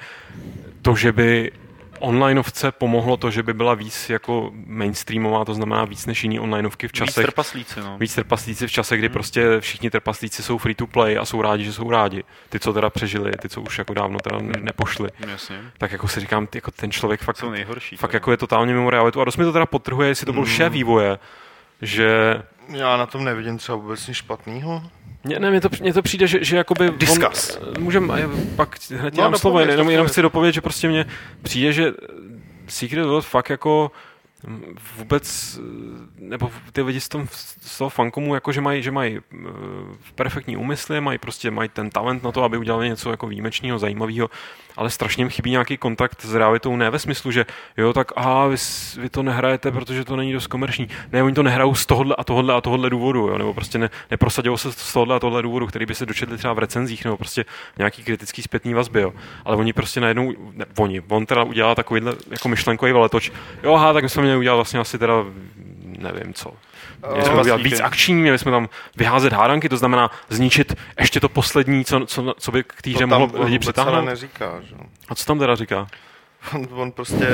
to, 0.82 0.96
že 0.96 1.12
by 1.12 1.52
onlineovce 2.00 2.72
pomohlo 2.72 3.18
to, 3.18 3.32
že 3.32 3.44
by 3.44 3.54
byla 3.54 3.74
víc 3.74 4.10
jako 4.10 4.52
mainstreamová, 4.66 5.46
to 5.46 5.54
znamená 5.54 5.86
víc 5.86 6.06
než 6.06 6.24
jiný 6.24 6.40
onlineovky 6.40 6.88
v 6.88 6.92
Víc 6.92 6.98
časech, 6.98 7.26
trpaslíci, 7.26 7.80
no. 7.80 7.98
víc 7.98 8.16
trpaslíci 8.16 8.68
v 8.68 8.72
čase, 8.72 8.98
kdy 8.98 9.10
prostě 9.10 9.60
všichni 9.60 9.90
trpaslíci 9.90 10.44
jsou 10.44 10.58
free 10.58 10.76
to 10.76 10.88
play 10.88 11.18
a 11.18 11.26
jsou 11.26 11.42
rádi, 11.42 11.64
že 11.64 11.74
jsou 11.74 11.90
rádi. 11.92 12.24
Ty, 12.50 12.60
co 12.60 12.74
teda 12.74 12.90
přežili, 12.90 13.32
ty, 13.32 13.50
co 13.50 13.62
už 13.62 13.78
jako 13.78 13.94
dávno 13.94 14.20
teda 14.20 14.38
ne- 14.40 14.60
nepošli. 14.62 15.10
Jasně. 15.32 15.60
Tak 15.78 15.92
jako 15.92 16.08
si 16.08 16.20
říkám, 16.20 16.48
ty, 16.48 16.58
jako 16.58 16.72
ten 16.72 16.92
člověk 16.92 17.22
fakt, 17.22 17.44
nejhorší. 17.52 17.98
fakt 17.98 18.14
jako 18.14 18.32
je 18.32 18.38
totálně 18.38 18.74
mimo 18.74 18.90
realitu. 18.90 19.22
A 19.22 19.26
dost 19.26 19.38
mi 19.38 19.44
to 19.46 19.54
teda 19.54 19.66
potrhuje, 19.66 20.08
jestli 20.10 20.26
to 20.26 20.34
byl 20.34 20.42
Mm. 20.42 20.48
šéf 20.48 20.74
vývoje, 20.74 21.20
že 21.82 22.42
Já 22.74 22.98
na 22.98 23.06
tom 23.06 23.24
nevidím 23.24 23.58
třeba 23.58 23.76
vůbec 23.76 24.08
nic 24.08 24.18
špatného. 24.18 24.84
Mně, 25.24 25.40
ne, 25.40 25.50
mně 25.50 25.62
to, 25.62 25.70
mně 25.82 25.94
to 25.94 26.02
přijde, 26.02 26.28
že, 26.28 26.44
že 26.44 26.58
jakoby... 26.58 26.90
on- 26.90 26.98
Discuss. 26.98 27.60
Můžem, 27.80 28.12
a 28.12 28.18
je- 28.18 28.30
pak 28.56 28.78
hned 28.92 29.16
No, 29.18 29.30
no, 29.30 29.40
slovo, 29.40 29.60
jenom, 29.60 29.90
jenom 29.90 30.08
chci 30.08 30.22
dopovědět, 30.22 30.54
že 30.56 30.62
prostě 30.62 30.88
mně 30.90 31.06
přijde, 31.42 31.74
že 31.74 31.92
Secret 32.68 33.06
World 33.06 33.26
fakt 33.26 33.50
jako 33.50 33.92
vůbec, 34.98 35.60
eh, 35.60 36.14
nebo 36.18 36.52
ty 36.72 36.82
lidi 36.82 37.02
z, 37.02 37.10
tom, 37.10 37.28
z 37.62 37.78
toho 37.78 37.90
fankomu, 37.90 38.36
jako 38.36 38.52
že 38.52 38.62
mají, 38.62 38.84
že 38.84 38.92
mají 38.92 39.18
eh, 39.18 39.48
perfektní 40.16 40.58
úmysly, 40.58 41.02
mají 41.02 41.18
prostě 41.18 41.52
mají 41.52 41.70
ten 41.70 41.90
talent 41.90 42.24
na 42.24 42.32
to, 42.32 42.44
aby 42.44 42.58
udělali 42.58 42.90
něco 42.90 43.12
jako 43.12 43.28
výjimečného, 43.28 43.80
zajímavého, 43.80 44.30
ale 44.78 44.90
strašně 44.90 45.22
jim 45.22 45.30
chybí 45.30 45.52
nějaký 45.52 45.78
kontakt 45.78 46.22
s 46.22 46.36
realitou, 46.36 46.76
ne 46.76 46.90
ve 46.90 47.00
smyslu, 47.00 47.32
že 47.32 47.46
jo, 47.78 47.94
tak 47.94 48.12
aha, 48.16 48.48
vy, 48.48 48.56
vy 48.98 49.10
to 49.10 49.24
nehrajete, 49.24 49.72
protože 49.72 50.06
to 50.06 50.16
není 50.16 50.34
dost 50.34 50.48
komerční. 50.48 50.88
Ne, 51.12 51.24
oni 51.24 51.36
to 51.36 51.44
nehrajou 51.44 51.76
z 51.76 51.86
tohohle 51.86 52.16
a 52.16 52.24
tohohle 52.24 52.54
a 52.54 52.62
tohohle 52.62 52.90
důvodu, 52.90 53.20
jo, 53.20 53.38
nebo 53.38 53.54
prostě 53.54 53.78
ne, 53.78 53.90
neprosadilo 54.12 54.58
se 54.58 54.72
z 54.72 54.94
tohohle 54.94 55.16
a 55.16 55.20
tohohle 55.20 55.42
důvodu, 55.42 55.68
který 55.68 55.86
by 55.86 55.96
se 55.96 56.06
dočetli 56.06 56.38
třeba 56.38 56.54
v 56.54 56.60
recenzích, 56.60 57.06
nebo 57.06 57.18
prostě 57.18 57.46
nějaký 57.78 58.04
kritický 58.04 58.42
zpětný 58.42 58.74
vazby, 58.74 59.02
jo. 59.02 59.14
Ale 59.46 59.56
oni 59.56 59.74
prostě 59.74 60.02
najednou, 60.02 60.34
ne, 60.54 60.66
oni, 60.78 61.02
on 61.10 61.26
teda 61.26 61.44
udělá 61.44 61.76
takovýhle 61.76 62.16
jako 62.30 62.50
myšlenkový 62.50 62.92
veletoč. 62.92 63.32
Jo, 63.64 63.74
aha, 63.74 63.94
tak 63.94 64.04
my 64.04 64.10
jsme 64.10 64.22
měli 64.32 64.40
udělat 64.40 64.56
vlastně 64.56 64.80
asi 64.80 64.98
teda, 65.00 65.14
nevím 65.86 66.34
co. 66.34 66.54
Měli 67.12 67.26
jsme 67.26 67.36
Eh, 67.38 67.42
udělat 67.42 67.62
víc 67.62 67.80
akční, 67.80 68.14
měli 68.14 68.40
jsme 68.40 68.52
tam 68.52 68.70
vyházet 68.98 69.34
hádanky, 69.34 69.70
to 69.70 69.78
znamená 69.78 70.12
zničit 70.30 70.76
ještě 71.00 71.20
to 71.20 71.30
poslední, 71.30 71.86
co, 71.86 72.06
co, 72.06 72.34
co 72.40 72.52
by 72.52 72.64
k 72.64 72.82
tam 73.10 73.10
mohlo 73.10 73.44
lidi 73.46 73.60
přitáhnout. 73.60 74.06
neříká, 74.06 74.52
že? 74.70 74.76
jo. 74.76 74.82
A 75.10 75.16
co 75.16 75.26
tam 75.26 75.40
teda 75.40 75.56
říká? 75.56 75.88
On, 76.56 76.68
on 76.72 76.92
prostě 76.92 77.28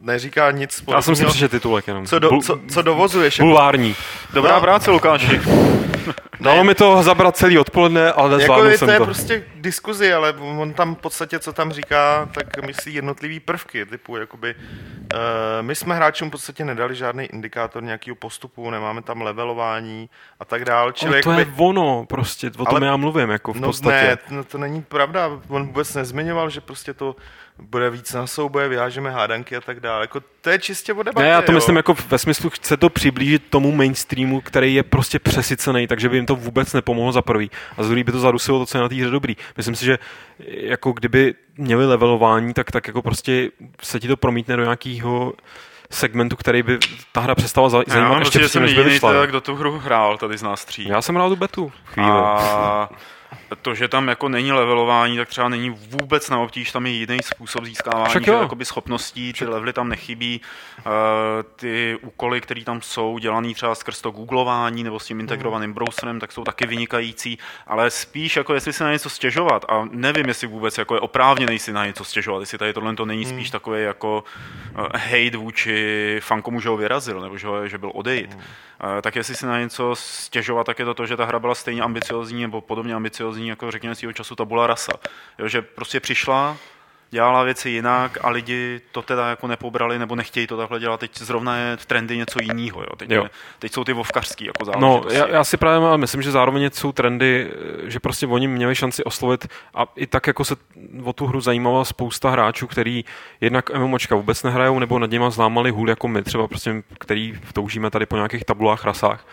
neříká 0.00 0.50
nic 0.50 0.84
Já 0.88 1.02
jsem 1.02 1.16
si 1.16 1.24
přečetl 1.26 1.56
titulek 1.56 1.86
jenom. 1.88 2.06
co, 2.06 2.18
do, 2.18 2.30
co, 2.42 2.58
co 2.70 2.82
dovozuješ? 2.82 3.38
Jako, 3.38 3.46
Bulvární. 3.46 3.94
Dobrá 4.32 4.54
No. 4.54 4.60
práce, 4.60 4.90
Lukáši. 4.90 5.40
Dalo 6.40 6.64
mi 6.64 6.74
to 6.74 7.02
zabrat 7.02 7.36
celý 7.36 7.58
odpoledne, 7.58 8.12
ale 8.12 8.28
Jako 8.28 8.38
nezvládl 8.38 8.66
je, 8.66 8.78
jsem 8.78 8.88
to 8.88 8.92
je 8.92 8.98
to. 8.98 9.04
prostě 9.04 9.44
diskuzi, 9.54 10.12
ale 10.12 10.32
on 10.32 10.72
tam 10.72 10.94
v 10.94 10.98
podstatě, 10.98 11.38
co 11.38 11.52
tam 11.52 11.72
říká, 11.72 12.28
tak 12.34 12.66
myslí 12.66 12.94
jednotlivý 12.94 13.40
prvky, 13.40 13.86
typu 13.86 14.16
jakoby, 14.16 14.54
uh, 14.54 15.18
my 15.60 15.74
jsme 15.74 15.94
hráčům 15.94 16.28
v 16.28 16.30
podstatě 16.32 16.64
nedali 16.64 16.94
žádný 16.94 17.24
indikátor 17.24 17.82
nějakého 17.82 18.14
postupu, 18.16 18.70
nemáme 18.70 19.02
tam 19.02 19.22
levelování 19.22 20.10
a 20.40 20.44
tak 20.44 20.64
dál, 20.64 20.92
čili 20.92 21.12
Ale 21.14 21.22
to 21.22 21.30
jakoby, 21.30 21.50
je 21.50 21.66
ono, 21.68 22.04
prostě, 22.08 22.46
o 22.58 22.64
tom 22.64 22.66
Ale- 22.76 22.86
já 22.86 22.96
mluvím, 22.96 23.30
jako 23.30 23.52
v 23.52 23.60
no 23.60 23.68
podstatě. 23.68 23.94
ne, 24.06 24.18
no 24.30 24.44
to 24.44 24.58
není 24.58 24.82
pravda, 24.82 25.30
on 25.48 25.66
vůbec 25.66 25.94
nezmiňoval, 25.94 26.50
že 26.50 26.60
prostě 26.60 26.94
to 26.94 27.16
bude 27.58 27.90
víc 27.90 28.12
na 28.12 28.26
souboje, 28.26 28.68
vyhážeme 28.68 29.10
hádanky 29.10 29.56
a 29.56 29.60
tak 29.60 29.80
dále, 29.80 30.00
jako 30.04 30.20
to 30.40 30.50
je 30.50 30.58
čistě 30.58 30.92
o 30.92 31.02
debatě, 31.02 31.24
Ne, 31.24 31.30
já 31.30 31.42
to 31.42 31.52
jo. 31.52 31.56
myslím 31.56 31.76
jako 31.76 31.94
ve 32.08 32.18
smyslu, 32.18 32.50
chce 32.50 32.76
to 32.76 32.90
přiblížit 32.90 33.42
tomu 33.50 33.72
mainstreamu, 33.72 34.40
který 34.40 34.74
je 34.74 34.82
prostě 34.82 35.18
přesycený, 35.18 35.86
takže 35.86 36.08
by 36.08 36.16
jim 36.16 36.26
to 36.26 36.36
vůbec 36.36 36.72
nepomohlo 36.72 37.12
za 37.12 37.22
prvý. 37.22 37.50
A 37.76 37.82
za 37.82 37.88
druhý 37.88 38.04
by 38.04 38.12
to 38.12 38.20
zarusilo 38.20 38.58
to, 38.58 38.66
co 38.66 38.78
je 38.78 38.82
na 38.82 38.88
té 38.88 38.94
hře 38.94 39.10
dobrý. 39.10 39.36
Myslím 39.56 39.74
si, 39.76 39.84
že 39.84 39.98
jako 40.48 40.92
kdyby 40.92 41.34
měli 41.56 41.86
levelování, 41.86 42.54
tak, 42.54 42.70
tak 42.70 42.86
jako 42.86 43.02
prostě 43.02 43.50
se 43.82 44.00
ti 44.00 44.08
to 44.08 44.16
promítne 44.16 44.56
do 44.56 44.62
nějakého 44.62 45.32
segmentu, 45.90 46.36
který 46.36 46.62
by 46.62 46.78
ta 47.12 47.20
hra 47.20 47.34
přestala 47.34 47.68
za- 47.68 47.78
Já 47.78 47.84
zajímat 47.88 48.10
mám 48.10 48.18
ještě 48.20 48.38
předtím, 48.38 48.48
jsem 48.52 48.62
než 48.62 48.74
by 48.74 48.82
vyšla. 48.84 49.26
kdo 49.26 49.40
tu 49.40 49.54
hru 49.54 49.78
hrál 49.78 50.18
tady 50.18 50.38
z 50.38 50.42
nás 50.42 50.64
tří. 50.64 50.88
Já 50.88 51.02
jsem 51.02 51.14
hrál 51.14 51.28
tu 51.30 51.36
betu 51.36 51.72
chvíli. 51.84 52.08
A 52.10 52.88
to, 53.62 53.74
že 53.74 53.88
tam 53.88 54.08
jako 54.08 54.28
není 54.28 54.52
levelování, 54.52 55.16
tak 55.16 55.28
třeba 55.28 55.48
není 55.48 55.70
vůbec 55.70 56.30
na 56.30 56.38
obtíž, 56.38 56.72
tam 56.72 56.86
je 56.86 56.92
jiný 56.92 57.18
způsob 57.22 57.64
získávání 57.64 58.24
že, 58.24 58.32
jakoby 58.32 58.64
schopností, 58.64 59.32
ty 59.32 59.46
levely 59.46 59.72
tam 59.72 59.88
nechybí, 59.88 60.40
uh, 60.78 60.92
ty 61.56 61.98
úkoly, 62.02 62.40
které 62.40 62.64
tam 62.64 62.82
jsou, 62.82 63.18
dělaný 63.18 63.54
třeba 63.54 63.74
skrz 63.74 64.00
to 64.00 64.10
googlování 64.10 64.84
nebo 64.84 65.00
s 65.00 65.06
tím 65.06 65.20
integrovaným 65.20 65.72
browserem, 65.72 66.20
tak 66.20 66.32
jsou 66.32 66.44
taky 66.44 66.66
vynikající, 66.66 67.38
ale 67.66 67.90
spíš 67.90 68.36
jako 68.36 68.54
jestli 68.54 68.72
si 68.72 68.82
na 68.82 68.92
něco 68.92 69.10
stěžovat 69.10 69.64
a 69.68 69.88
nevím, 69.90 70.28
jestli 70.28 70.46
vůbec 70.46 70.78
jako 70.78 70.94
je 70.94 71.00
oprávněný 71.00 71.58
si 71.58 71.72
na 71.72 71.86
něco 71.86 72.04
stěžovat, 72.04 72.40
jestli 72.40 72.58
tady 72.58 72.72
tohle 72.72 72.94
to 72.94 73.06
není 73.06 73.24
spíš 73.24 73.50
takový 73.50 73.82
jako 73.82 74.24
uh, 74.78 74.86
hate 74.92 75.36
vůči 75.36 76.18
fankomu, 76.22 76.60
že 76.60 76.68
ho 76.68 76.76
vyrazil, 76.76 77.20
nebo 77.20 77.38
že, 77.38 77.46
ho, 77.46 77.68
že 77.68 77.78
byl 77.78 77.90
odejít. 77.94 78.36
Eh, 78.80 79.02
tak 79.02 79.16
jestli 79.16 79.34
si 79.34 79.46
na 79.46 79.60
něco 79.60 79.94
stěžovat, 79.96 80.64
tak 80.64 80.78
je 80.78 80.84
to 80.84 80.94
to, 80.94 81.06
že 81.06 81.16
ta 81.16 81.24
hra 81.24 81.38
byla 81.38 81.54
stejně 81.54 81.82
ambiciozní 81.82 82.42
nebo 82.42 82.60
podobně 82.60 82.94
ambiciozní, 82.94 83.15
jako 83.36 83.70
řekněme 83.70 83.94
svého 83.94 84.12
času 84.12 84.34
tabula 84.34 84.66
rasa. 84.66 84.92
Jo, 85.38 85.48
že 85.48 85.62
prostě 85.62 86.00
přišla, 86.00 86.56
dělala 87.10 87.42
věci 87.42 87.70
jinak 87.70 88.18
a 88.24 88.30
lidi 88.30 88.80
to 88.92 89.02
teda 89.02 89.28
jako 89.28 89.46
nepobrali 89.46 89.98
nebo 89.98 90.16
nechtějí 90.16 90.46
to 90.46 90.56
takhle 90.56 90.80
dělat. 90.80 91.00
Teď 91.00 91.18
zrovna 91.18 91.56
je 91.56 91.76
v 91.76 91.86
trendy 91.86 92.16
něco 92.16 92.38
jiného. 92.42 92.80
Jo. 92.80 92.96
Teď, 92.96 93.10
Jo. 93.10 93.26
teď 93.58 93.72
jsou 93.72 93.84
ty 93.84 93.92
vovkařský 93.92 94.44
jako 94.44 94.78
No, 94.78 95.02
já, 95.10 95.28
já 95.28 95.44
si 95.44 95.56
právě 95.56 95.88
ale 95.88 95.98
myslím, 95.98 96.22
že 96.22 96.30
zároveň 96.30 96.70
jsou 96.72 96.92
trendy, 96.92 97.50
že 97.84 98.00
prostě 98.00 98.26
oni 98.26 98.48
měli 98.48 98.74
šanci 98.74 99.04
oslovit 99.04 99.48
a 99.74 99.86
i 99.96 100.06
tak 100.06 100.26
jako 100.26 100.44
se 100.44 100.56
o 101.04 101.12
tu 101.12 101.26
hru 101.26 101.40
zajímala 101.40 101.84
spousta 101.84 102.30
hráčů, 102.30 102.66
který 102.66 103.04
jednak 103.40 103.70
MMOčka 103.70 104.14
vůbec 104.14 104.42
nehrajou, 104.42 104.78
nebo 104.78 104.98
nad 104.98 105.10
něma 105.10 105.30
zlámali 105.30 105.70
hůl 105.70 105.88
jako 105.88 106.08
my 106.08 106.22
třeba, 106.22 106.48
prostě, 106.48 106.82
který 106.98 107.34
toužíme 107.52 107.90
tady 107.90 108.06
po 108.06 108.16
nějakých 108.16 108.44
tabulách, 108.44 108.84
rasách. 108.84 109.26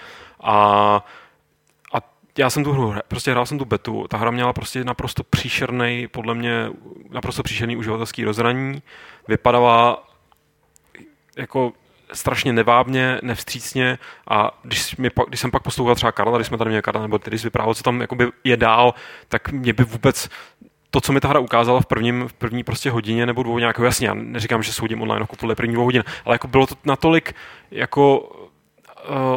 A 0.44 1.06
já 2.38 2.50
jsem 2.50 2.64
tu 2.64 2.72
hru, 2.72 2.96
prostě 3.08 3.32
hrál 3.32 3.46
jsem 3.46 3.58
tu 3.58 3.66
betu, 3.66 4.06
ta 4.10 4.18
hra 4.18 4.32
měla 4.32 4.54
prostě 4.54 4.84
naprosto 4.84 5.24
příšerný, 5.24 6.08
podle 6.08 6.36
mě 6.36 6.70
naprosto 7.10 7.44
příšerný 7.44 7.78
uživatelský 7.78 8.24
rozhraní, 8.24 8.82
vypadala 9.28 10.08
jako 11.38 11.74
strašně 12.14 12.54
nevábně, 12.54 13.20
nevstřícně 13.24 13.98
a 14.30 14.60
když, 14.64 14.96
mi 14.96 15.10
když 15.28 15.40
jsem 15.40 15.52
pak 15.52 15.64
poslouchal 15.64 15.96
třeba 15.96 16.12
Karla, 16.12 16.38
když 16.38 16.48
jsme 16.48 16.58
tady 16.58 16.70
měli 16.70 16.82
Karla, 16.82 17.02
nebo 17.02 17.20
když 17.24 17.44
vyprávěl, 17.44 17.74
co 17.74 17.84
tam 17.84 18.02
jakoby 18.02 18.28
je 18.44 18.58
dál, 18.58 18.94
tak 19.28 19.52
mě 19.52 19.74
by 19.74 19.84
vůbec 19.84 20.30
to, 20.92 21.02
co 21.02 21.14
mi 21.14 21.20
ta 21.20 21.28
hra 21.28 21.40
ukázala 21.40 21.82
v, 21.82 21.86
prvním, 21.86 22.28
v 22.28 22.34
první 22.34 22.64
prostě 22.64 22.90
hodině 22.90 23.26
nebo 23.26 23.44
dvou 23.44 23.60
nějakého, 23.60 23.86
jasně, 23.86 24.08
já 24.08 24.14
neříkám, 24.14 24.64
že 24.64 24.74
soudím 24.74 25.02
online 25.02 25.24
jako 25.24 25.36
podle 25.36 25.56
první 25.56 25.74
dvou 25.74 25.84
hodin, 25.84 26.04
ale 26.26 26.36
jako 26.36 26.48
bylo 26.48 26.68
to 26.68 26.76
natolik 26.86 27.36
jako 27.72 28.32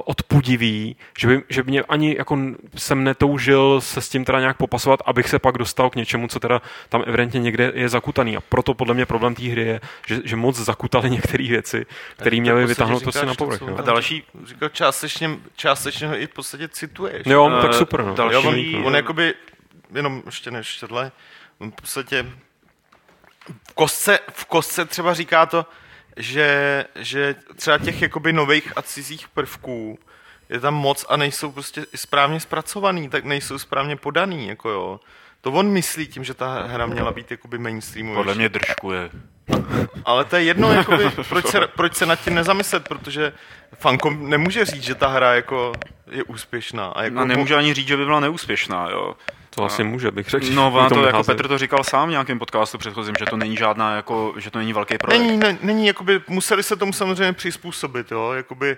odpudivý, 0.05 0.97
že 1.19 1.29
by, 1.29 1.43
že 1.49 1.63
by 1.63 1.71
mě 1.71 1.83
ani 1.83 2.15
jako 2.19 2.39
jsem 2.77 3.05
netoužil 3.05 3.81
se 3.81 4.01
s 4.01 4.09
tím 4.09 4.25
teda 4.25 4.41
nějak 4.41 4.57
popasovat, 4.57 5.01
abych 5.07 5.29
se 5.29 5.39
pak 5.39 5.59
dostal 5.59 5.91
k 5.91 5.95
něčemu, 5.95 6.29
co 6.29 6.41
teda 6.41 6.63
tam 6.89 7.03
evidentně 7.07 7.41
někde 7.41 7.73
je 7.75 7.89
zakutaný. 7.89 8.37
A 8.37 8.41
proto 8.41 8.75
podle 8.75 8.95
mě 8.95 9.07
problém 9.07 9.35
té 9.35 9.43
hry 9.43 9.63
je, 9.63 9.81
že, 10.07 10.21
že 10.25 10.37
moc 10.37 10.57
zakutali 10.57 11.11
některé 11.11 11.45
věci, 11.49 11.87
které 12.17 12.41
měly 12.41 12.67
vytáhnout 12.67 13.03
prostě 13.03 13.27
na 13.27 13.35
povrch. 13.35 13.61
jo. 13.61 13.77
A 13.79 13.83
další, 13.83 14.23
Říkal, 14.45 14.69
částečně, 14.69 15.31
částečně 15.57 16.09
ho 16.09 16.17
i 16.19 16.27
v 16.27 16.31
podstatě 16.31 16.69
cituješ. 16.69 17.23
Jo, 17.27 17.49
no, 17.49 17.59
Eh, 17.59 17.63
tak 17.63 17.75
super. 17.75 18.05
No. 18.05 18.15
další- 18.15 18.35
Jo, 18.35 18.41
on, 18.41 18.45
Další- 18.55 18.77
on 18.85 18.97
jakoby, 18.97 19.35
jenom 19.95 20.23
ještě 20.27 20.51
než 20.51 20.79
tohle, 20.79 21.13
on 21.59 21.71
v 21.71 21.75
podstatě 21.75 22.27
v 23.71 23.75
kostce, 23.75 24.19
v 24.33 24.45
kostce 24.45 24.85
třeba 24.85 25.15
říká 25.15 25.47
to, 25.47 25.67
že, 26.17 26.85
že 26.95 27.35
třeba 27.57 27.79
těch 27.79 28.03
jakoby 28.03 28.33
nových 28.33 28.73
a 28.77 28.83
cizích 28.83 29.29
prvků 29.29 29.99
je 30.49 30.61
tam 30.61 30.75
moc 30.75 31.07
a 31.09 31.17
nejsou 31.17 31.53
prostě 31.53 31.87
správně 31.95 32.41
zpracovaný, 32.41 33.09
tak 33.09 33.25
nejsou 33.25 33.59
správně 33.59 33.97
podaný, 33.97 34.49
jako 34.49 34.71
jo. 34.71 35.01
To 35.41 35.53
on 35.53 35.69
myslí 35.69 36.07
tím, 36.07 36.25
že 36.25 36.35
ta 36.35 36.63
hra 36.63 36.87
měla 36.87 37.13
být 37.13 37.31
jakoby 37.31 37.59
mainstreamová. 37.59 38.17
podle 38.17 38.35
mě 38.35 38.49
držkuje. 38.49 39.11
Ale 40.05 40.25
to 40.25 40.37
je 40.37 40.43
jedno, 40.43 40.73
jakoby, 40.73 41.05
proč, 41.29 41.47
se, 41.47 41.61
proč 41.67 41.95
se 41.95 42.07
nad 42.07 42.17
tím 42.25 42.35
nezamyslet, 42.35 42.89
protože 42.89 43.33
fankom 43.75 44.31
nemůže 44.31 44.65
říct, 44.65 44.83
že 44.83 44.95
ta 44.95 45.09
hra 45.09 45.35
jako 45.35 45.73
je 46.11 46.25
úspěšná. 46.25 46.87
A 46.87 47.03
jako 47.03 47.19
A 47.19 47.25
nemůže 47.25 47.57
ani 47.57 47.75
říct, 47.75 47.89
že 47.89 47.97
by 47.97 48.05
byla 48.05 48.21
neúspěšná, 48.21 48.89
jo. 48.91 49.17
To 49.57 49.65
asi 49.65 49.85
může, 49.85 50.11
bych 50.11 50.29
řekl. 50.29 50.47
No, 50.55 50.73
ona 50.75 50.89
to 50.89 51.07
jako. 51.07 51.25
Petr 51.25 51.49
to 51.49 51.59
říkal 51.59 51.85
sám 51.85 52.09
v 52.09 52.11
nějakém 52.11 52.39
podcastu 52.39 52.79
předchozím, 52.79 53.15
že 53.19 53.25
to 53.25 53.37
není 53.37 53.57
žádná, 53.57 53.97
jako, 53.97 54.35
že 54.37 54.51
to 54.51 54.59
není 54.59 54.73
velký 54.73 54.99
projekt. 54.99 55.23
Není, 55.23 55.37
ne, 55.37 55.59
není, 55.63 55.87
jakoby, 55.87 56.21
museli 56.29 56.63
se 56.63 56.77
tomu 56.77 56.93
samozřejmě 56.93 57.33
přizpůsobit, 57.33 58.13
jo, 58.13 58.33
jakoby, 58.33 58.77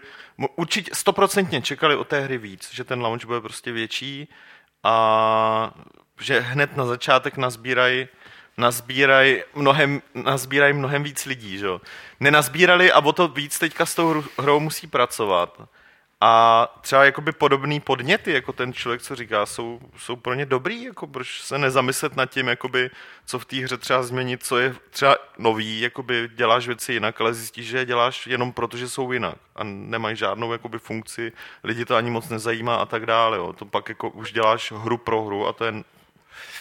určitě 0.56 0.90
stoprocentně 0.94 1.62
čekali 1.62 1.96
od 1.96 2.08
té 2.08 2.20
hry 2.20 2.38
víc, 2.38 2.70
že 2.72 2.84
ten 2.84 3.00
launch 3.02 3.24
bude 3.24 3.40
prostě 3.40 3.72
větší 3.72 4.28
a 4.84 5.70
že 6.20 6.40
hned 6.40 6.76
na 6.76 6.86
začátek 6.86 7.36
nazbírají 7.36 8.08
nazbíraj 8.58 9.44
mnohem, 9.54 10.02
nazbíraj 10.14 10.72
mnohem 10.72 11.02
víc 11.02 11.24
lidí, 11.24 11.58
že 11.58 11.66
jo. 11.66 11.80
Nenazbírali 12.20 12.92
a 12.92 13.00
o 13.00 13.12
to 13.12 13.28
víc 13.28 13.58
teďka 13.58 13.86
s 13.86 13.94
tou 13.94 14.12
hru- 14.12 14.28
hrou 14.38 14.60
musí 14.60 14.86
pracovat. 14.86 15.60
A 16.20 16.66
třeba 16.80 17.04
jakoby 17.04 17.32
podobný 17.32 17.80
podněty, 17.80 18.32
jako 18.32 18.52
ten 18.52 18.72
člověk, 18.72 19.02
co 19.02 19.16
říká, 19.16 19.46
jsou, 19.46 19.80
jsou 19.96 20.16
pro 20.16 20.34
ně 20.34 20.46
dobrý, 20.46 20.82
jako 20.82 21.06
proč 21.06 21.42
se 21.42 21.58
nezamyslet 21.58 22.16
nad 22.16 22.26
tím, 22.26 22.48
jakoby, 22.48 22.90
co 23.26 23.38
v 23.38 23.44
té 23.44 23.56
hře 23.56 23.76
třeba 23.76 24.02
změnit, 24.02 24.44
co 24.44 24.58
je 24.58 24.74
třeba 24.90 25.16
nový, 25.38 25.80
jakoby 25.80 26.30
děláš 26.34 26.66
věci 26.66 26.92
jinak, 26.92 27.20
ale 27.20 27.34
zjistíš, 27.34 27.66
že 27.66 27.78
je 27.78 27.84
děláš 27.84 28.26
jenom 28.26 28.52
proto, 28.52 28.76
že 28.76 28.88
jsou 28.88 29.12
jinak 29.12 29.36
a 29.56 29.64
nemají 29.64 30.16
žádnou 30.16 30.52
jakoby, 30.52 30.78
funkci, 30.78 31.32
lidi 31.64 31.84
to 31.84 31.96
ani 31.96 32.10
moc 32.10 32.28
nezajímá 32.28 32.76
a 32.76 32.86
tak 32.86 33.06
dále. 33.06 33.36
Jo. 33.36 33.52
To 33.52 33.64
pak 33.64 33.88
jako 33.88 34.10
už 34.10 34.32
děláš 34.32 34.72
hru 34.72 34.98
pro 34.98 35.22
hru 35.22 35.46
a 35.46 35.52
to 35.52 35.64
je 35.64 35.72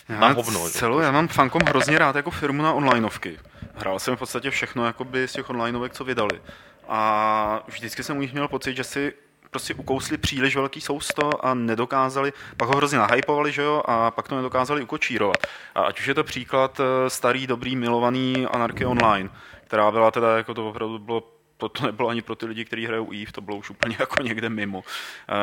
na 0.10 0.28
hovno. 0.28 0.70
Celou, 0.70 1.00
já 1.00 1.12
mám 1.12 1.28
Funcom 1.28 1.62
hrozně 1.62 2.00
rád 2.00 2.15
jako 2.15 2.32
firmu 2.32 2.63
na 2.63 2.74
onlineovky. 2.74 3.39
Hrál 3.76 4.00
jsem 4.00 4.15
v 4.15 4.20
podstatě 4.20 4.50
všechno 4.50 4.86
jakoby 4.86 5.28
z 5.28 5.34
těch 5.34 5.50
onlineovek, 5.50 5.93
co 5.93 6.04
vydali. 6.04 6.41
A 6.88 7.63
vždycky 7.67 8.04
jsem 8.04 8.17
u 8.17 8.22
nich 8.22 8.34
měl 8.34 8.48
pocit, 8.48 8.76
že 8.76 8.84
si 8.84 9.13
prostě 9.50 9.74
ukousli 9.74 10.18
příliš 10.18 10.56
velký 10.56 10.82
sousto 10.82 11.46
a 11.46 11.54
nedokázali, 11.54 12.34
pak 12.58 12.70
ho 12.70 12.78
hrozně 12.78 12.98
nahypovali, 12.98 13.52
že 13.52 13.62
jo, 13.62 13.82
a 13.86 14.12
pak 14.12 14.28
to 14.28 14.36
nedokázali 14.36 14.84
ukočírovat. 14.84 15.38
A 15.76 15.82
ať 15.82 16.00
už 16.00 16.08
je 16.08 16.14
to 16.14 16.24
příklad 16.24 16.80
eh, 16.80 17.10
starý, 17.10 17.48
dobrý, 17.48 17.76
milovaný 17.76 18.46
Anarchy 18.46 18.86
Online, 18.86 19.30
která 19.68 19.92
byla 19.92 20.12
teda, 20.12 20.38
jako 20.38 20.54
to 20.54 20.70
opravdu 20.70 21.00
bylo 21.00 21.37
to, 21.58 21.70
to 21.70 21.86
nebylo 21.86 22.10
ani 22.10 22.22
pro 22.22 22.36
ty 22.36 22.46
lidi, 22.46 22.65
kteří 22.65 22.86
hrajou 22.86 23.12
EVE, 23.12 23.32
to 23.32 23.41
bylo 23.41 23.58
už 23.58 23.70
úplně 23.70 23.96
jako 24.00 24.24
někde 24.24 24.50
mimo. 24.50 24.84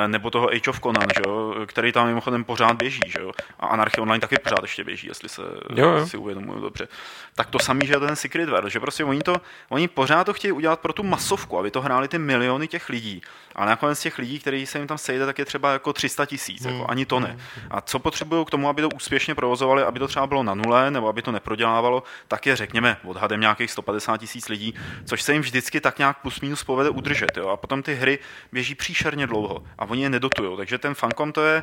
Eh, 0.04 0.08
Nebo 0.08 0.30
toho 0.30 0.48
Age 0.48 0.70
of 0.70 0.80
Conan, 0.80 1.06
že 1.16 1.22
jo, 1.26 1.54
který 1.66 1.92
tam 1.92 2.06
mimochodem 2.06 2.44
pořád 2.44 2.72
běží, 2.72 3.00
že 3.08 3.18
jo. 3.20 3.32
A 3.60 3.66
Anarchy 3.66 4.00
Online 4.00 4.20
taky 4.20 4.36
pořád 4.38 4.62
ještě 4.62 4.84
běží, 4.84 5.06
jestli 5.06 5.28
se 5.28 5.42
Jo, 5.74 5.88
jo. 5.90 6.06
si 6.06 6.16
uvědomuju 6.16 6.60
dobře. 6.60 6.88
Tak 7.34 7.50
to 7.50 7.58
samý, 7.58 7.86
že 7.86 7.92
je 7.94 8.00
ten 8.00 8.16
Secret 8.16 8.48
World, 8.48 8.72
že 8.72 8.80
prostě 8.80 9.04
oni, 9.04 9.20
to, 9.20 9.34
oni 9.68 9.88
pořád 9.88 10.24
to 10.24 10.32
chtějí 10.32 10.52
udělat 10.52 10.80
pro 10.80 10.92
tu 10.92 11.02
masovku, 11.02 11.58
aby 11.58 11.70
to 11.70 11.80
hráli 11.80 12.08
ty 12.08 12.18
miliony 12.18 12.68
těch 12.68 12.88
lidí. 12.88 13.22
A 13.54 13.64
nakonec 13.64 14.00
těch 14.00 14.18
lidí, 14.18 14.38
který 14.38 14.66
se 14.66 14.78
jim 14.78 14.86
tam 14.86 14.98
sejde, 14.98 15.26
tak 15.26 15.38
je 15.38 15.44
třeba 15.44 15.72
jako 15.72 15.92
300 15.92 16.26
tisíc, 16.26 16.64
jako 16.64 16.86
ani 16.90 17.06
to 17.06 17.20
ne. 17.20 17.38
A 17.70 17.80
co 17.80 17.98
potřebují 17.98 18.44
k 18.46 18.50
tomu, 18.50 18.68
aby 18.68 18.82
to 18.82 18.88
úspěšně 18.88 19.34
provozovali, 19.34 19.82
aby 19.82 19.98
to 19.98 20.08
třeba 20.08 20.26
bylo 20.26 20.42
na 20.42 20.54
nule, 20.54 20.90
nebo 20.90 21.08
aby 21.08 21.22
to 21.22 21.32
neprodělávalo, 21.32 22.02
tak 22.28 22.46
je 22.46 22.56
řekněme 22.56 22.96
odhadem 23.04 23.40
nějakých 23.40 23.70
150 23.70 24.16
tisíc 24.16 24.48
lidí, 24.48 24.74
což 25.04 25.22
se 25.22 25.32
jim 25.32 25.42
vždycky 25.42 25.80
tak 25.80 25.98
nějak 25.98 26.03
plus 26.12 26.40
minus 26.40 26.64
povede 26.64 26.90
udržet. 26.90 27.36
Jo? 27.36 27.48
A 27.48 27.56
potom 27.56 27.82
ty 27.82 27.94
hry 27.94 28.18
běží 28.52 28.74
příšerně 28.74 29.26
dlouho 29.26 29.64
a 29.78 29.84
oni 29.84 30.02
je 30.02 30.10
nedotujou. 30.10 30.56
Takže 30.56 30.78
ten 30.78 30.94
Funcom 30.94 31.32
to 31.32 31.44
je 31.44 31.62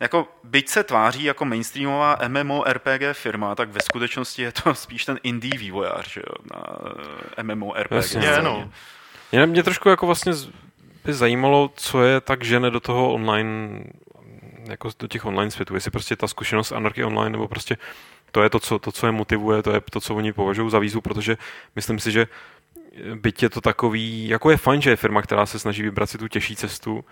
jako, 0.00 0.28
byť 0.44 0.68
se 0.68 0.84
tváří 0.84 1.24
jako 1.24 1.44
mainstreamová 1.44 2.18
MMORPG 2.28 3.02
firma, 3.12 3.54
tak 3.54 3.68
ve 3.68 3.80
skutečnosti 3.80 4.42
je 4.42 4.52
to 4.52 4.74
spíš 4.84 5.04
ten 5.04 5.18
indie 5.22 5.58
vývojář, 5.58 6.12
že 6.12 6.20
jo, 6.20 6.34
na 6.54 6.62
eh, 7.36 7.42
MMORPG. 7.42 7.90
Jasně. 7.90 8.26
Je, 8.26 8.32
scéně. 8.32 8.42
no. 8.42 8.70
Mě, 9.32 9.46
mě 9.46 9.62
trošku 9.62 9.88
jako 9.88 10.06
vlastně 10.06 10.32
by 11.04 11.14
zajímalo, 11.14 11.70
co 11.76 12.02
je 12.02 12.20
tak 12.20 12.44
žene 12.44 12.70
do 12.70 12.80
toho 12.80 13.12
online 13.12 13.84
jako 14.68 14.90
do 14.98 15.08
těch 15.08 15.24
online 15.26 15.50
světů, 15.50 15.74
jestli 15.74 15.90
prostě 15.90 16.16
ta 16.16 16.28
zkušenost 16.28 16.72
Anarchy 16.72 17.04
online, 17.04 17.30
nebo 17.30 17.48
prostě 17.48 17.76
to 18.32 18.42
je 18.42 18.50
to, 18.50 18.60
co, 18.60 18.78
to, 18.78 18.92
co 18.92 19.06
je 19.06 19.12
motivuje, 19.12 19.62
to 19.62 19.70
je 19.70 19.80
to, 19.90 20.00
co 20.00 20.14
oni 20.14 20.32
považují 20.32 20.70
za 20.70 20.78
výzvu, 20.78 21.00
protože 21.00 21.36
myslím 21.76 21.98
si, 21.98 22.12
že 22.12 22.26
byť 23.14 23.42
je 23.42 23.50
to 23.50 23.60
takový, 23.60 24.28
jako 24.28 24.50
je 24.50 24.56
fajn, 24.56 24.82
že 24.82 24.90
je 24.90 24.96
firma, 24.96 25.22
která 25.22 25.46
se 25.46 25.58
snaží 25.58 25.82
vybrat 25.82 26.10
si 26.10 26.18
tu 26.18 26.28
těžší 26.28 26.56
cestu, 26.56 27.04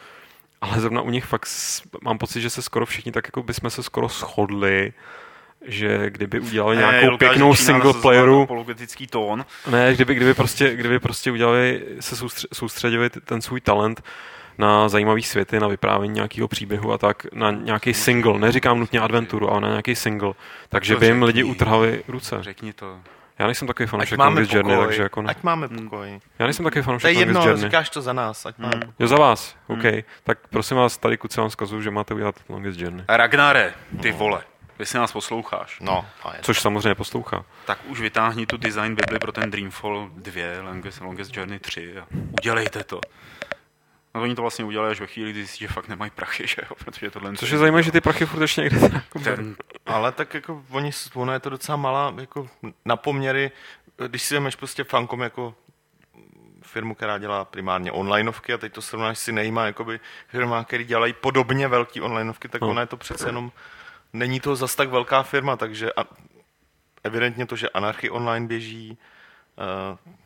ale 0.60 0.80
zrovna 0.80 1.02
u 1.02 1.10
nich 1.10 1.24
fakt 1.24 1.48
mám 2.02 2.18
pocit, 2.18 2.40
že 2.40 2.50
se 2.50 2.62
skoro 2.62 2.86
všichni 2.86 3.12
tak 3.12 3.26
jako 3.26 3.42
bychom 3.42 3.70
se 3.70 3.82
skoro 3.82 4.08
shodli, 4.08 4.92
že 5.66 6.10
kdyby 6.10 6.40
udělali 6.40 6.76
nějakou 6.76 7.10
Lukáš 7.10 7.28
pěknou 7.28 7.54
single 7.54 7.92
playeru, 8.02 8.46
tón. 9.10 9.44
ne, 9.70 9.94
kdyby, 9.94 10.14
kdyby, 10.14 10.34
prostě, 10.34 10.74
kdyby 10.74 10.98
prostě 10.98 11.30
udělali, 11.32 11.82
se 12.00 12.14
soustře- 12.16 12.46
soustředili 12.52 13.10
ten 13.10 13.42
svůj 13.42 13.60
talent 13.60 14.02
na 14.58 14.88
zajímavý 14.88 15.22
světy, 15.22 15.60
na 15.60 15.68
vyprávění 15.68 16.14
nějakého 16.14 16.48
příběhu 16.48 16.92
a 16.92 16.98
tak, 16.98 17.26
na 17.34 17.50
nějaký 17.50 17.94
single, 17.94 18.38
neříkám 18.38 18.78
nutně 18.78 19.00
adventuru, 19.00 19.50
ale 19.50 19.60
na 19.60 19.68
nějaký 19.68 19.94
single, 19.94 20.32
takže 20.68 20.94
To 20.94 21.00
by 21.00 21.06
jim 21.06 21.14
řekni. 21.14 21.26
lidi 21.26 21.42
utrhali 21.44 22.02
ruce. 22.08 22.36
Řekni 22.40 22.72
to. 22.72 22.98
Já 23.38 23.46
nejsem 23.46 23.68
takový 23.68 23.86
fanoušek 23.86 24.18
máme 24.18 24.34
Longest 24.34 24.52
Journey, 24.54 24.76
takže 24.86 25.02
jako 25.02 25.22
ne. 25.22 25.30
ať 25.30 25.42
máme 25.42 25.68
pokoj. 25.68 26.20
Já 26.38 26.46
nejsem 26.46 26.64
takový 26.64 26.74
To 26.74 26.78
je 26.80 26.84
fanoušek 26.84 27.16
jedno, 27.16 27.40
Journey. 27.40 27.60
říkáš 27.62 27.90
to 27.90 28.02
za 28.02 28.12
nás, 28.12 28.46
ať 28.46 28.58
máme 28.58 28.72
Hmm. 28.72 28.80
pokoj. 28.80 28.94
Jo, 28.98 29.08
za 29.08 29.16
vás, 29.16 29.56
OK. 29.66 29.82
Tak 30.24 30.38
prosím 30.50 30.76
vás, 30.76 30.98
tady 30.98 31.16
kuce 31.16 31.40
vám 31.40 31.50
zkazuju, 31.50 31.82
že 31.82 31.90
máte 31.90 32.14
udělat 32.14 32.34
Longest 32.48 32.80
Journey. 32.80 33.04
Ragnare, 33.08 33.74
ty 34.02 34.12
vole, 34.12 34.42
jestli 34.78 34.98
nás 34.98 35.12
posloucháš, 35.12 35.80
No, 35.80 36.06
a 36.24 36.32
je. 36.32 36.38
Což 36.42 36.60
samozřejmě 36.60 36.94
poslouchá. 36.94 37.44
tak 37.66 37.78
už 37.86 38.00
vytáhni 38.00 38.46
tu 38.46 38.56
design 38.56 38.94
Bibli 38.94 39.18
pro 39.18 39.32
ten 39.32 39.50
Dreamfall 39.50 40.08
2, 40.16 40.62
Longest, 40.62 41.00
Longest 41.00 41.36
Journey 41.36 41.58
3 41.58 41.98
a 41.98 42.06
udělejte 42.40 42.84
to. 42.84 43.00
No 44.16 44.22
oni 44.22 44.34
to 44.34 44.42
vlastně 44.42 44.64
udělali 44.64 44.90
až 44.90 45.00
ve 45.00 45.06
chvíli, 45.06 45.30
kdy 45.30 45.40
zjistí, 45.40 45.58
že 45.58 45.68
fakt 45.68 45.88
nemají 45.88 46.10
prachy, 46.10 46.46
že 46.46 46.56
jo? 46.62 46.76
Protože 46.84 47.10
tohle 47.10 47.36
Což 47.36 47.50
je 47.50 47.58
zajímavé, 47.58 47.82
že 47.82 47.92
ty 47.92 48.00
prachy 48.00 48.26
furt 48.26 48.40
ještě 48.42 48.60
někde 48.60 48.80
ten, 49.24 49.56
Ale 49.86 50.12
tak 50.12 50.34
jako 50.34 50.64
oni, 50.70 50.90
ono 51.14 51.32
je 51.32 51.40
to 51.40 51.50
docela 51.50 51.76
malá 51.76 52.14
jako 52.20 52.48
na 52.84 52.96
poměry, 52.96 53.50
když 54.08 54.22
si 54.22 54.40
jdeš 54.40 54.56
prostě 54.56 54.84
Fankom 54.84 55.22
jako 55.22 55.54
firmu, 56.62 56.94
která 56.94 57.18
dělá 57.18 57.44
primárně 57.44 57.92
onlineovky 57.92 58.52
a 58.52 58.58
teď 58.58 58.72
to 58.72 58.82
srovnáš 58.82 59.18
si 59.18 59.32
nejma 59.32 59.66
jakoby 59.66 60.00
firma, 60.28 60.64
který 60.64 60.84
dělají 60.84 61.12
podobně 61.12 61.68
velký 61.68 62.00
onlineovky, 62.00 62.48
tak 62.48 62.60
No. 62.60 62.68
ona 62.68 62.80
je 62.80 62.86
to 62.86 62.96
přece 62.96 63.28
jenom, 63.28 63.52
není 64.12 64.40
to 64.40 64.56
zas 64.56 64.74
tak 64.74 64.88
velká 64.88 65.22
firma, 65.22 65.56
takže 65.56 65.92
a, 65.92 66.04
evidentně 67.04 67.46
to, 67.46 67.56
že 67.56 67.68
Anarchy 67.68 68.10
online 68.10 68.46
běží, 68.46 68.98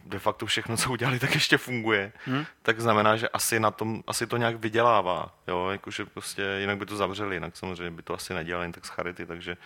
de 0.04 0.18
facto 0.18 0.46
všechno, 0.46 0.76
co 0.76 0.90
udělali, 0.92 1.18
tak 1.18 1.34
ještě 1.34 1.58
funguje, 1.58 2.12
hmm. 2.24 2.44
tak 2.62 2.80
znamená, 2.80 3.16
že 3.16 3.28
asi 3.28 3.60
na 3.60 3.70
tom, 3.70 4.02
asi 4.06 4.26
to 4.26 4.36
nějak 4.36 4.56
vydělává, 4.56 5.34
jo, 5.48 5.68
jakože 5.70 6.04
prostě 6.04 6.42
jinak 6.60 6.78
by 6.78 6.86
to 6.86 6.96
zavřeli, 6.96 7.36
jinak 7.36 7.56
samozřejmě 7.56 7.90
by 7.90 8.02
to 8.02 8.14
asi 8.14 8.34
nedělali 8.34 8.64
jen 8.64 8.72
tak 8.72 8.86
z 8.86 8.88
charity, 8.88 9.26
takže, 9.26 9.56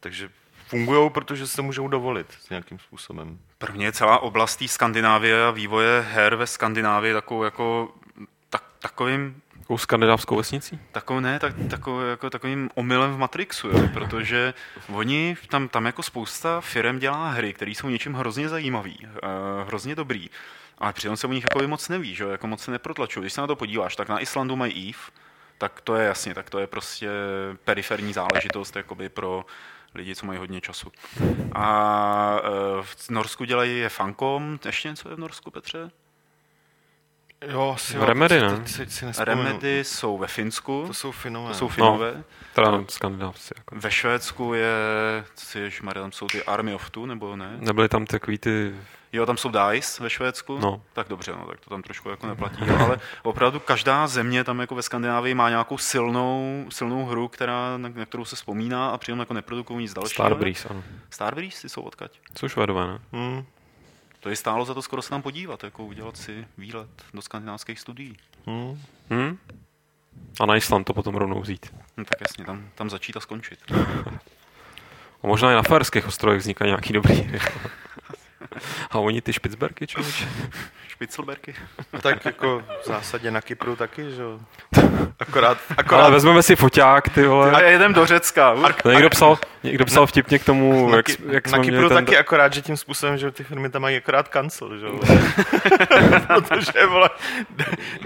takže 0.00 0.30
fungují, 0.66 1.10
protože 1.10 1.46
se 1.46 1.62
můžou 1.62 1.88
dovolit 1.88 2.26
s 2.40 2.50
nějakým 2.50 2.78
způsobem. 2.78 3.38
pro 3.58 3.72
mě 3.72 3.86
je 3.86 3.92
celá 3.92 4.18
oblast 4.18 4.56
té 4.56 4.68
Skandinávie 4.68 5.44
a 5.44 5.50
vývoje 5.50 6.00
her 6.00 6.34
ve 6.34 6.46
Skandinávii 6.46 7.12
takovou 7.12 7.44
jako 7.44 7.94
tak, 8.50 8.62
takovým 8.78 9.42
takovou 9.66 9.78
skandinávskou 9.78 10.36
vesnicí. 10.36 10.78
Takovou 10.92 11.20
ne, 11.20 11.38
tak, 11.38 11.54
takovou, 11.70 12.00
jako 12.00 12.30
takovým 12.30 12.70
omylem 12.74 13.12
v 13.12 13.18
Matrixu, 13.18 13.68
jo, 13.68 13.88
protože 13.92 14.54
oni, 14.92 15.36
tam, 15.48 15.68
tam 15.68 15.86
jako 15.86 16.02
spousta 16.02 16.60
firm 16.60 16.98
dělá 16.98 17.30
hry, 17.30 17.52
které 17.52 17.70
jsou 17.70 17.88
něčím 17.88 18.14
hrozně 18.14 18.48
zajímavý, 18.48 18.98
uh, 19.02 19.68
hrozně 19.68 19.94
dobrý, 19.94 20.30
ale 20.78 20.92
přitom 20.92 21.16
se 21.16 21.26
o 21.26 21.32
nich 21.32 21.44
jako 21.50 21.68
moc 21.68 21.88
neví, 21.88 22.14
že 22.14 22.24
jako 22.24 22.46
moc 22.46 22.62
se 22.62 22.70
neprotlačují. 22.70 23.22
Když 23.22 23.32
se 23.32 23.40
na 23.40 23.46
to 23.46 23.56
podíváš, 23.56 23.96
tak 23.96 24.08
na 24.08 24.20
Islandu 24.20 24.56
mají 24.56 24.88
Eve, 24.88 24.98
tak 25.58 25.80
to 25.80 25.96
je 25.96 26.06
jasně, 26.06 26.34
tak 26.34 26.50
to 26.50 26.58
je 26.58 26.66
prostě 26.66 27.08
periferní 27.64 28.12
záležitost 28.12 28.76
jakoby 28.76 29.08
pro 29.08 29.46
lidi, 29.94 30.14
co 30.14 30.26
mají 30.26 30.38
hodně 30.38 30.60
času. 30.60 30.92
A 31.52 32.40
uh, 32.40 32.82
v 32.82 33.10
Norsku 33.10 33.44
dělají 33.44 33.78
je 33.78 33.88
Funcom, 33.88 34.58
ještě 34.66 34.88
něco 34.88 35.08
je 35.08 35.16
v 35.16 35.18
Norsku, 35.18 35.50
Petře? 35.50 35.90
Jo, 37.40 37.72
asi 37.76 37.98
Remedy, 37.98 38.40
ne? 38.40 38.56
teď- 38.56 38.76
teď 38.76 38.90
si 38.90 39.06
nespomenu. 39.06 39.42
Remedy 39.42 39.84
jsou 39.84 40.18
ve 40.18 40.26
Finsku, 40.26 40.84
To 40.86 40.94
jsou 40.94 41.12
Finové. 41.12 41.48
to 41.48 41.54
jsou 41.58 41.64
No. 41.64 41.68
Finové. 41.70 42.24
Teda 42.54 42.70
no. 42.70 42.84
skandinávci. 42.88 43.54
Jako. 43.56 43.74
Ve 43.78 43.90
Švédsku 43.90 44.54
je, 44.54 44.74
co 45.34 45.58
je, 45.58 45.70
tam 45.94 46.12
jsou 46.12 46.26
ty 46.26 46.42
Army 46.44 46.74
of 46.74 46.90
Two, 46.90 47.06
nebo 47.06 47.36
ne? 47.36 47.56
Nebyly 47.58 47.88
tam 47.88 48.06
takový 48.06 48.38
ty... 48.38 48.74
Jo, 49.12 49.26
tam 49.26 49.36
jsou 49.36 49.50
DICE 49.50 50.02
ve 50.02 50.10
Švédsku. 50.10 50.58
No. 50.58 50.82
Tak 50.92 51.08
dobře, 51.08 51.32
no, 51.32 51.46
tak 51.46 51.60
to 51.60 51.70
tam 51.70 51.82
trošku 51.82 52.08
jako 52.08 52.26
neplatí. 52.26 52.56
jo, 52.66 52.76
ale 52.78 52.98
opravdu 53.22 53.60
každá 53.60 54.06
země 54.06 54.44
tam 54.44 54.60
jako 54.60 54.74
ve 54.74 54.82
Skandinávii 54.82 55.34
má 55.34 55.48
nějakou 55.48 55.78
silnou, 55.78 56.66
silnou 56.70 57.04
hru, 57.06 57.28
která, 57.28 57.76
na, 57.76 57.88
na 57.94 58.04
kterou 58.06 58.24
se 58.24 58.36
vzpomíná 58.36 58.88
a 58.90 58.98
přitom 58.98 59.18
jako 59.18 59.34
neprodukují 59.34 59.78
nic 59.78 59.94
dalšího. 59.94 60.14
Starbreeze, 60.26 60.68
ano. 60.68 60.82
Starbreeze, 61.10 61.62
ty 61.62 61.68
jsou 61.68 61.80
odkaď. 61.82 62.10
Jsou 62.38 62.48
švédové, 62.48 62.86
ne? 62.86 62.98
Hmm. 63.12 63.44
To 64.26 64.30
je 64.30 64.36
stálo 64.36 64.64
za 64.64 64.74
to 64.74 64.82
skoro 64.82 65.02
se 65.02 65.10
tam 65.10 65.22
podívat, 65.22 65.64
jako 65.64 65.84
udělat 65.84 66.16
si 66.16 66.46
výlet 66.58 66.88
do 67.14 67.22
skandinávských 67.22 67.80
studií. 67.80 68.16
Hmm. 68.46 68.82
Hm? 69.10 69.38
A 70.40 70.46
na 70.46 70.56
Island 70.56 70.84
to 70.84 70.94
potom 70.94 71.14
rovnou 71.14 71.40
vzít. 71.40 71.74
No, 71.96 72.04
tak 72.04 72.20
jasně, 72.20 72.44
tam, 72.44 72.68
tam 72.74 72.90
začít 72.90 73.16
a 73.16 73.20
skončit. 73.20 73.58
A 75.22 75.26
možná 75.26 75.52
i 75.52 75.54
na 75.54 75.62
Faerských 75.62 76.06
ostrovech 76.06 76.40
vznikají 76.40 76.68
nějaký 76.68 76.92
dobrý. 76.92 77.30
A 78.90 78.98
oni 78.98 79.22
ty 79.22 79.32
Špicberky, 79.32 79.86
člověče? 79.86 80.28
Špiclberky. 80.88 81.54
Tak 82.00 82.24
jako 82.24 82.62
v 82.82 82.86
zásadě 82.88 83.30
na 83.30 83.40
Kypru 83.40 83.76
taky, 83.76 84.10
že 84.10 84.22
jo. 84.22 84.38
Akorát, 85.20 85.58
Ale 85.68 85.76
akorát 85.78 86.08
vezmeme 86.10 86.42
si 86.42 86.56
foťák, 86.56 87.08
ty 87.08 87.24
A 87.24 87.28
vole. 87.28 87.64
jedem 87.70 87.92
do 87.94 88.06
Řecka. 88.06 88.54
To 88.82 88.90
někdo 88.90 89.10
psal, 89.10 89.38
někdo 89.62 89.84
psal 89.84 90.06
vtipně 90.06 90.38
k 90.38 90.44
tomu, 90.44 90.90
na, 90.90 90.96
jak, 90.96 91.06
jak 91.30 91.46
na 91.46 91.50
jsme 91.58 91.64
Kypru 91.64 91.88
ten... 91.88 92.04
taky 92.04 92.18
akorát, 92.18 92.52
že 92.52 92.62
tím 92.62 92.76
způsobem, 92.76 93.18
že 93.18 93.30
ty 93.30 93.44
firmy 93.44 93.68
tam 93.70 93.82
mají 93.82 93.96
akorát 93.96 94.28
cancel, 94.28 94.78
že 94.78 94.86
jo. 94.86 95.00
Protože, 96.26 96.86
vole, 96.86 97.10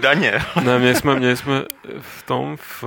daně. 0.01 0.41
Ne, 0.63 0.79
měli 0.79 0.95
jsme, 0.95 1.15
měli 1.15 1.37
jsme 1.37 1.61
v 2.01 2.23
tom, 2.23 2.57
v, 2.57 2.83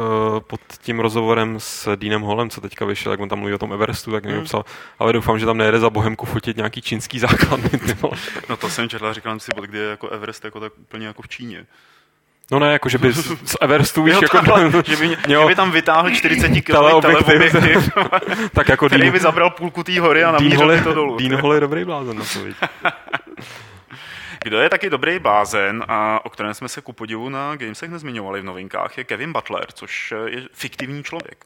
pod 0.47 0.61
tím 0.83 1.01
rozhovorem 1.01 1.55
s 1.61 1.97
Deanem 1.97 2.21
Holem, 2.23 2.51
co 2.51 2.61
teďka 2.61 2.85
vyšel, 2.85 3.13
jak 3.13 3.21
on 3.21 3.29
tam 3.29 3.39
mluví 3.39 3.55
o 3.55 3.59
tom 3.59 3.73
Everestu, 3.73 4.13
tak 4.13 4.25
někdo 4.25 4.39
Hmm. 4.39 4.45
psal, 4.47 4.65
ale 4.99 5.13
doufám, 5.13 5.39
že 5.39 5.47
tam 5.47 5.57
nejede 5.59 5.79
za 5.79 5.91
Bohemku 5.91 6.27
fotit 6.27 6.57
nějaký 6.57 6.83
čínský 6.83 7.19
základny. 7.19 7.44
Vole. 8.01 8.17
No 8.49 8.57
to 8.57 8.71
jsem 8.71 8.89
četl 8.89 9.07
a 9.07 9.13
říkal 9.13 9.33
jsem 9.33 9.41
si, 9.41 9.67
kdy 9.67 9.79
je 9.79 9.85
jako 9.91 10.09
Everest 10.09 10.45
jako 10.45 10.61
tak 10.61 10.73
úplně 10.79 11.07
jako 11.07 11.23
v 11.23 11.29
Číně. 11.29 11.67
No 12.51 12.59
ne, 12.59 12.73
jako 12.73 12.89
že 12.89 12.99
by 12.99 13.13
z, 13.13 13.27
z 13.45 13.57
Everestu, 13.61 14.03
víš, 14.03 14.15
jako, 14.23 14.37
takhle, 14.37 14.71
že, 14.87 14.97
by, 14.97 15.17
Jo. 15.29 15.41
že 15.43 15.47
by 15.47 15.55
tam 15.55 15.71
vytáhl 15.71 16.11
40 16.11 16.49
kg 16.61 16.67
Teleobjektiv. 16.67 17.91
tak 18.53 18.69
jako 18.69 18.87
který 18.87 19.01
Dean, 19.03 19.13
by 19.13 19.21
zabral 19.21 19.51
půlku 19.51 19.83
té 19.85 20.01
hory 20.01 20.25
a 20.25 20.33
namířil 20.33 20.83
to 20.83 20.95
dolů. 20.95 21.17
Dean 21.17 21.41
Hall 21.41 21.55
je 21.55 21.61
dobrý 21.61 21.85
blázen 21.85 22.19
na 22.19 22.25
to. 22.25 22.39
Kdo 24.45 24.61
je 24.61 24.71
taky 24.71 24.91
dobrý 24.91 25.19
blázen 25.19 25.85
a 25.89 26.21
o 26.25 26.31
kterém 26.31 26.55
jsme 26.55 26.69
se 26.69 26.81
ku 26.81 26.93
podivu 26.93 27.29
na 27.29 27.57
Gamesech 27.57 27.91
nezmiňovali 27.91 28.41
v 28.41 28.45
novinkách, 28.45 28.99
je 28.99 29.05
Kevin 29.05 29.33
Butler, 29.33 29.67
což 29.73 30.15
je 30.27 30.43
fiktivní 30.53 31.03
člověk, 31.05 31.45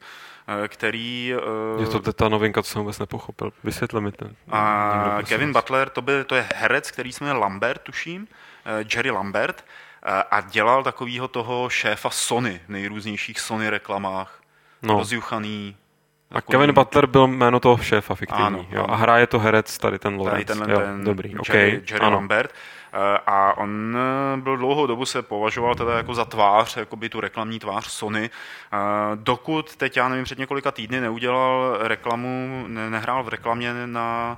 eh, 0.63 0.67
který... 0.67 1.33
eh, 1.77 1.81
Je 1.81 1.87
to 1.87 2.13
ta 2.13 2.29
novinka, 2.29 2.63
co 2.63 2.69
jsem 2.71 2.81
vůbec 2.81 2.99
nepochopil. 2.99 3.53
Vysvětli 3.63 4.01
mi 4.01 4.11
to. 4.11 4.25
Někdo, 4.25 4.37
A 4.51 5.19
Kevin. 5.27 5.53
Butler, 5.53 5.89
to, 5.89 6.01
by, 6.01 6.23
to 6.25 6.35
je 6.35 6.45
herec, 6.55 6.91
který 6.91 7.11
se 7.11 7.23
jmenuje 7.23 7.41
Lambert, 7.41 7.81
tuším, 7.81 8.27
eh, 8.65 8.85
Jerry 8.95 9.11
Lambert, 9.11 9.65
a 10.31 10.41
dělal 10.41 10.83
takového 10.83 11.27
toho 11.27 11.69
šéfa 11.69 12.09
Sony 12.09 12.61
v 12.65 12.69
nejrůznějších 12.69 13.39
Sony 13.39 13.69
reklamách. 13.69 14.41
No. 14.81 14.97
Rozjuchaný. 14.97 15.75
A 16.31 16.41
Kevin 16.41 16.73
Butler 16.73 17.05
byl 17.05 17.27
jméno 17.27 17.59
toho 17.59 17.77
šéfa 17.77 18.15
fiktivní. 18.15 18.45
Ano, 18.45 18.65
jo. 18.71 18.83
ano. 18.83 18.93
A 18.93 18.95
hraje 18.95 19.27
to 19.27 19.39
herec 19.39 19.77
tady 19.77 19.99
ten 19.99 20.13
Tady 20.17 20.23
Lawrence. 20.29 20.45
tenhle 20.53 20.73
jo, 20.73 20.79
ten 20.79 21.03
dobrý, 21.03 21.29
Jerry, 21.29 21.39
OK, 21.77 21.89
Jerry 21.91 22.05
ano. 22.05 22.15
Lambert. 22.15 22.53
Eh, 22.93 23.19
A 23.27 23.57
on 23.57 23.97
eh, 23.97 24.41
byl 24.41 24.57
dlouhou 24.57 24.87
dobu 24.87 25.05
se 25.05 25.21
považoval 25.21 25.75
teda 25.75 25.97
jako 25.97 26.13
za 26.13 26.25
tvář, 26.25 26.77
jako 26.77 26.95
by 26.95 27.09
tu 27.09 27.19
reklamní 27.21 27.59
tvář 27.59 27.87
Sony, 27.87 28.29
Eh, 28.73 28.77
dokud 29.15 29.75
teď, 29.75 29.97
já 29.97 30.09
nevím, 30.09 30.25
před 30.25 30.37
několika 30.37 30.71
týdny 30.71 31.01
neudělal 31.01 31.77
reklamu, 31.81 32.65
ne, 32.67 32.89
nehrál 32.89 33.23
v 33.23 33.29
reklamě 33.29 33.73
na 33.87 34.37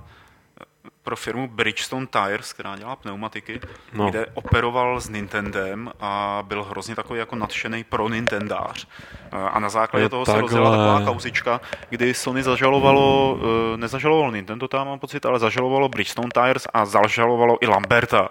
pro 1.12 1.16
firmu 1.16 1.48
Bridgestone 1.48 2.08
Tires, 2.08 2.54
která 2.54 2.76
dělá 2.76 2.96
pneumatiky, 2.96 3.60
No. 3.94 4.10
kde 4.10 4.26
operoval 4.34 5.02
s 5.02 5.10
Nintendem 5.10 5.92
a 6.00 6.44
byl 6.48 6.64
hrozně 6.64 6.96
takový 6.96 7.20
jako 7.20 7.36
nadšený 7.36 7.84
pro 7.84 8.10
Nintendář. 8.10 8.88
A 9.32 9.60
na 9.60 9.70
základě 9.70 10.04
Jo, 10.04 10.10
toho 10.10 10.26
se 10.26 10.32
takhle. 10.32 10.42
rozjela 10.42 10.72
taková 10.72 11.02
kauzička, 11.14 11.62
kdy 11.90 12.14
Sony 12.14 12.44
zažalovalo, 12.44 13.38
nezažalovalo 13.76 14.32
Nintendo, 14.32 14.68
tam 14.68 14.88
mám 14.88 15.00
pocit, 15.00 15.26
ale 15.26 15.40
zažalovalo 15.40 15.90
Bridgestone 15.90 16.30
Tires 16.34 16.68
a 16.74 16.86
zažalovalo 16.86 17.58
i 17.62 17.68
Lamberta. 17.68 18.30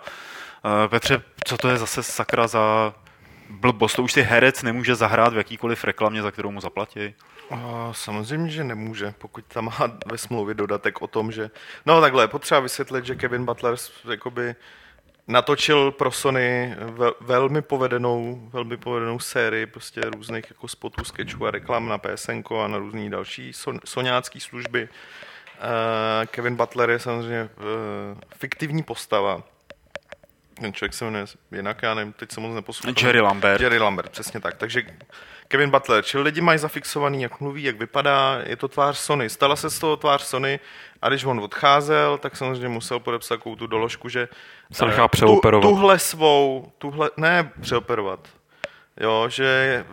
Eh, 0.84 0.88
Petře, 0.88 1.22
co 1.46 1.56
to 1.56 1.68
je 1.68 1.76
zase 1.76 2.02
sakra 2.02 2.46
za 2.46 2.94
blbost? 3.50 3.94
To 3.96 4.02
už 4.02 4.12
si 4.12 4.22
herec 4.22 4.62
nemůže 4.62 4.94
zahrát 4.94 5.32
v 5.32 5.36
jakýkoliv 5.36 5.84
reklamě, 5.84 6.22
za 6.22 6.30
kterou 6.30 6.50
mu 6.50 6.60
zaplatí. 6.60 7.14
Samozřejmě, 7.92 8.50
že 8.50 8.64
nemůže, 8.64 9.14
pokud 9.18 9.44
tam 9.44 9.64
má 9.64 9.98
ve 10.06 10.18
smlouvě 10.18 10.54
dodatek 10.54 11.02
o 11.02 11.06
tom, 11.06 11.32
že... 11.32 11.50
No 11.86 12.00
takhle, 12.00 12.24
je 12.24 12.28
potřeba 12.28 12.60
vysvětlit, 12.60 13.06
že 13.06 13.14
Kevin 13.14 13.44
Butler 13.44 13.76
jakoby 14.10 14.54
natočil 15.28 15.90
pro 15.90 16.10
Sony 16.10 16.76
ve, 16.78 17.10
velmi 17.20 17.62
povedenou, 17.62 18.48
velmi 18.52 18.76
povedenou 18.76 19.18
sérii 19.18 19.66
prostě 19.66 20.00
různých 20.00 20.44
jako 20.50 20.68
spotů, 20.68 21.04
sketchů 21.04 21.46
a 21.46 21.50
reklam 21.50 21.88
na 21.88 21.98
PSN 21.98 22.42
a 22.64 22.68
na 22.68 22.78
různé 22.78 23.10
další 23.10 23.52
soňácké 23.84 24.40
služby. 24.40 24.88
Uh, 24.88 26.26
Kevin 26.26 26.56
Butler 26.56 26.90
je 26.90 26.98
samozřejmě 26.98 27.42
uh, 27.44 28.20
fiktivní 28.36 28.82
postava. 28.82 29.42
Ten 30.60 30.72
člověk 30.72 30.94
se 30.94 31.04
jmenuje 31.04 31.26
jinak, 31.52 31.82
já 31.82 31.94
nevím, 31.94 32.12
teď 32.12 32.32
se 32.32 32.40
moc 32.40 32.54
neposlouchám. 32.54 33.06
Jerry 33.06 33.20
Lambert. 33.20 33.60
Jerry 33.60 33.78
Lambert, 33.78 34.10
přesně 34.10 34.40
tak. 34.40 34.56
Takže 34.56 34.82
Kevin 35.50 35.70
Butler, 35.70 36.04
čili 36.04 36.22
lidi 36.22 36.40
mají 36.40 36.58
zafixovaný, 36.58 37.22
jak 37.22 37.40
mluví, 37.40 37.62
jak 37.62 37.78
vypadá, 37.78 38.38
je 38.46 38.56
to 38.56 38.68
tvář 38.68 38.98
Sony. 38.98 39.30
Stala 39.30 39.56
se 39.56 39.70
z 39.70 39.78
toho 39.78 39.96
tvář 39.96 40.22
Sony 40.22 40.60
a 41.02 41.08
když 41.08 41.24
on 41.24 41.40
odcházel, 41.40 42.18
tak 42.18 42.36
samozřejmě 42.36 42.68
musel 42.68 43.00
podepsat 43.00 43.34
takovou 43.34 43.56
tu 43.56 43.66
doložku, 43.66 44.08
že 44.08 44.28
Se 44.72 44.86
nechá 44.86 45.08
přeoperovat. 45.08 45.62
tu, 45.62 45.68
tuhle 45.68 45.98
svou, 45.98 46.72
tuhle, 46.78 47.10
ne 47.16 47.52
přeoperovat, 47.60 48.28
jo, 49.00 49.28
že 49.28 49.84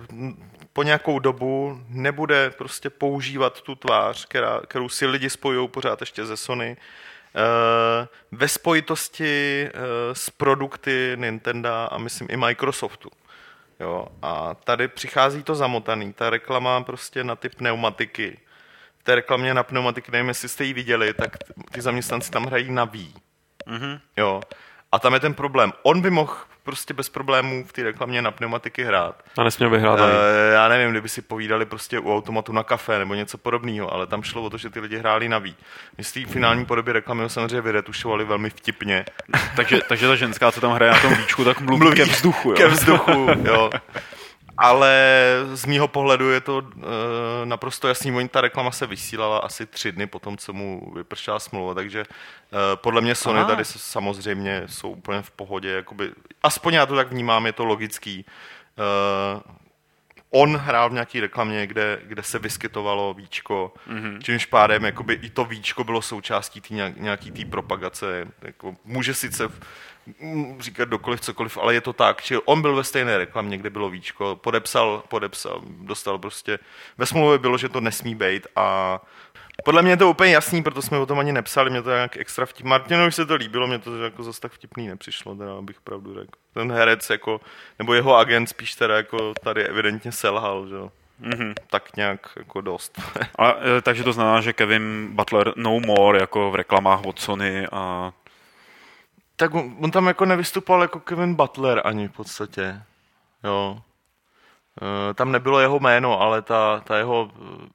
po 0.74 0.84
nějakou 0.84 1.20
dobu 1.20 1.82
nebude 1.89 2.49
prostě 2.49 2.89
používat 2.89 3.62
tu 3.62 3.76
tvář, 3.76 4.26
která, 4.26 4.62
kterou 4.68 4.89
si 4.89 5.05
lidi 5.05 5.30
spojují 5.30 5.68
pořád 5.68 6.01
ještě 6.01 6.26
ze 6.26 6.38
Sony, 6.38 6.78
eh, 7.36 8.08
ve 8.32 8.47
spojitosti 8.47 9.64
eh, 9.68 9.72
s 10.14 10.30
produkty 10.30 11.12
Nintendo 11.16 11.70
a 11.93 11.97
myslím 11.97 12.28
i 12.32 12.38
Microsoftu. 12.38 13.10
Jo, 13.80 14.07
a 14.21 14.53
tady 14.53 14.88
přichází 14.88 15.43
to 15.43 15.55
zamotaný, 15.55 16.13
ta 16.13 16.30
reklama 16.30 16.84
prostě 16.84 17.23
na 17.23 17.36
ty 17.36 17.49
pneumatiky. 17.49 18.39
V 18.97 19.03
té 19.03 19.15
reklamě 19.15 19.53
na 19.53 19.63
pneumatiky, 19.63 20.11
nevím, 20.11 20.28
jestli 20.28 20.49
jste 20.49 20.63
ji 20.63 20.73
viděli, 20.73 21.13
tak 21.13 21.38
ty 21.71 21.82
zaměstnanci 21.82 22.32
tam 22.32 22.45
hrají 22.45 22.71
na 22.71 22.86
Wii. 22.86 23.13
Mhm. 23.65 23.99
Jo. 24.17 24.41
A 24.91 24.99
tam 24.99 25.13
je 25.13 25.19
ten 25.19 25.33
problém. 25.33 25.73
On 25.83 26.01
by 26.01 26.09
mohl 26.09 26.33
prostě 26.63 26.93
bez 26.93 27.09
problémů 27.09 27.65
v 27.65 27.73
té 27.73 27.83
reklamě 27.83 28.21
na 28.21 28.31
pneumatiky 28.31 28.83
hrát. 28.83 29.23
A 29.38 29.43
nesměl 29.43 29.69
by 29.69 29.79
hrát 29.79 29.99
ani. 29.99 30.13
E, 30.13 30.53
já 30.53 30.67
nevím, 30.67 30.91
kdyby 30.91 31.09
si 31.09 31.21
povídali 31.21 31.65
prostě 31.65 31.99
u 31.99 32.15
automatu 32.15 32.51
na 32.51 32.63
kafe 32.63 32.99
nebo 32.99 33.13
něco 33.13 33.38
podobného, 33.38 33.93
ale 33.93 34.07
tam 34.07 34.23
šlo 34.23 34.43
o 34.43 34.49
to, 34.49 34.57
že 34.57 34.69
ty 34.69 34.79
lidi 34.79 34.97
hráli 34.97 35.29
na 35.29 35.39
Wii. 35.39 35.55
My 35.97 36.03
z 36.03 36.11
té 36.11 36.25
finální 36.25 36.65
podobě 36.65 36.93
reklamy 36.93 37.23
ho 37.23 37.29
samozřejmě 37.29 37.61
vyretušovali 37.61 38.25
velmi 38.25 38.49
vtipně. 38.49 39.05
takže, 39.55 39.79
takže 39.89 40.07
ta 40.07 40.15
ženská, 40.15 40.51
co 40.51 40.61
tam 40.61 40.71
hraje 40.71 40.91
na 40.91 40.99
tom 40.99 41.15
víčku, 41.15 41.43
tak 41.43 41.61
mluví, 41.61 41.79
mluví 41.79 41.97
ke 41.97 42.05
vzduchu. 42.05 42.49
Jo? 42.49 42.55
Ke 42.55 42.67
vzduchu, 42.67 43.27
jo. 43.43 43.69
Ale 44.58 44.91
z 45.53 45.66
mýho 45.66 45.88
pohledu 45.88 46.32
je 46.32 46.41
to 46.41 46.58
uh, 46.58 46.84
naprosto 47.45 47.88
jasný. 47.88 48.12
Oni 48.12 48.30
ta 48.30 48.41
reklama 48.41 48.72
se 48.72 48.88
vysílala 48.88 49.38
asi 49.38 49.66
tři 49.66 49.91
dny 49.91 50.08
po 50.08 50.20
tom, 50.20 50.38
co 50.38 50.53
mu 50.53 50.93
vypršela 50.95 51.39
smlouva, 51.39 51.74
takže 51.74 52.01
uh, 52.01 52.58
podle 52.76 53.01
mě 53.01 53.16
Sony 53.16 53.39
Aha. 53.39 53.47
tady 53.47 53.66
samozřejmě 53.66 54.64
jsou 54.66 54.89
úplně 54.89 55.22
v 55.22 55.32
pohodě. 55.32 55.70
Jakoby, 55.70 56.12
aspoň 56.43 56.74
já 56.74 56.86
to 56.86 56.95
tak 56.95 57.12
vnímám, 57.12 57.45
je 57.45 57.53
to 57.53 57.66
logický. 57.66 58.26
Uh, 59.36 59.41
on 60.30 60.58
hrál 60.58 60.89
v 60.89 60.93
nějaký 60.93 61.20
reklamě, 61.20 61.68
kde, 61.68 61.99
kde 62.03 62.24
se 62.24 62.39
vyskytovalo 62.39 63.14
víčko, 63.14 63.74
mm-hmm. 63.89 64.22
čímž 64.22 64.45
pádem 64.45 64.84
jakoby 64.84 65.14
i 65.14 65.30
to 65.30 65.45
víčko 65.45 65.84
bylo 65.84 66.01
součástí 66.01 66.62
tý 66.62 66.74
nějak, 66.74 66.97
nějaký 66.97 67.32
té 67.32 67.45
propagace. 67.45 68.28
Jako, 68.41 68.76
může 68.86 69.14
sice 69.14 69.49
říkat 70.60 70.89
dokoliv 70.89 71.22
cokoliv, 71.22 71.58
ale 71.58 71.74
je 71.74 71.82
to 71.82 71.93
tak. 71.93 72.22
Čili 72.22 72.41
on 72.45 72.62
byl 72.62 72.76
ve 72.76 72.84
stejné 72.84 73.18
reklamě, 73.18 73.58
kde 73.58 73.70
bylo 73.70 73.89
víčko, 73.89 74.36
podepsal, 74.36 75.03
podepsal, 75.08 75.62
dostal 75.82 76.18
prostě, 76.18 76.60
ve 76.97 77.05
smlouvě 77.05 77.38
bylo, 77.38 77.58
že 77.58 77.70
to 77.70 77.82
nesmí 77.82 78.16
být 78.16 78.47
a 78.55 78.99
podle 79.64 79.82
mě 79.82 79.91
je 79.91 79.97
to 79.97 80.10
úplně 80.10 80.32
jasný, 80.32 80.64
proto 80.64 80.82
jsme 80.82 80.97
o 80.97 81.05
tom 81.05 81.20
ani 81.20 81.32
nepsali, 81.32 81.70
mě 81.70 81.82
to 81.82 81.89
nějak 81.89 82.18
extra 82.18 82.45
vtip. 82.45 82.66
Martinovi 82.66 83.12
se 83.12 83.26
to 83.26 83.36
líbilo, 83.36 83.68
mě 83.68 83.80
to 83.80 84.03
jako 84.03 84.24
zase 84.24 84.41
tak 84.41 84.51
vtipný 84.51 84.88
nepřišlo, 84.88 85.36
teda 85.36 85.58
abych 85.58 85.82
pravdu 85.82 86.14
řekl. 86.14 86.32
Ten 86.53 86.72
herec 86.72 87.10
jako, 87.10 87.41
nebo 87.80 87.93
jeho 87.93 88.16
agent 88.16 88.49
spíš 88.49 88.76
teda 88.76 88.97
jako 88.97 89.34
tady 89.43 89.64
evidentně 89.64 90.12
selhal, 90.12 90.68
že 90.68 90.76
jo. 90.76 90.91
Mhm. 91.20 91.53
Tak 91.70 91.95
nějak 91.95 92.30
jako 92.38 92.62
dost. 92.62 93.01
A, 93.39 93.49
e, 93.78 93.82
takže 93.82 94.03
to 94.03 94.14
znamená, 94.14 94.41
že 94.41 94.53
Kevin 94.53 95.08
Butler 95.12 95.53
no 95.55 95.80
more 95.80 96.20
jako 96.20 96.51
v 96.51 96.55
reklamách 96.55 97.05
od 97.05 97.20
Sony 97.20 97.68
a 97.72 98.14
tak 99.38 99.53
on, 99.53 99.75
on 99.81 99.91
tam 99.91 100.07
jako 100.07 100.25
nevystupoval 100.25 100.81
jako 100.81 100.99
Kevin 100.99 101.35
Butler 101.35 101.81
ani 101.85 102.07
v 102.07 102.11
podstatě. 102.11 102.83
Jo. 103.43 103.81
E, 105.09 105.13
tam 105.13 105.31
nebylo 105.31 105.59
jeho 105.59 105.79
jméno, 105.79 106.21
ale 106.21 106.41
ta, 106.41 106.79
ta 106.79 106.97
jeho 106.97 107.31
e, 107.35 107.67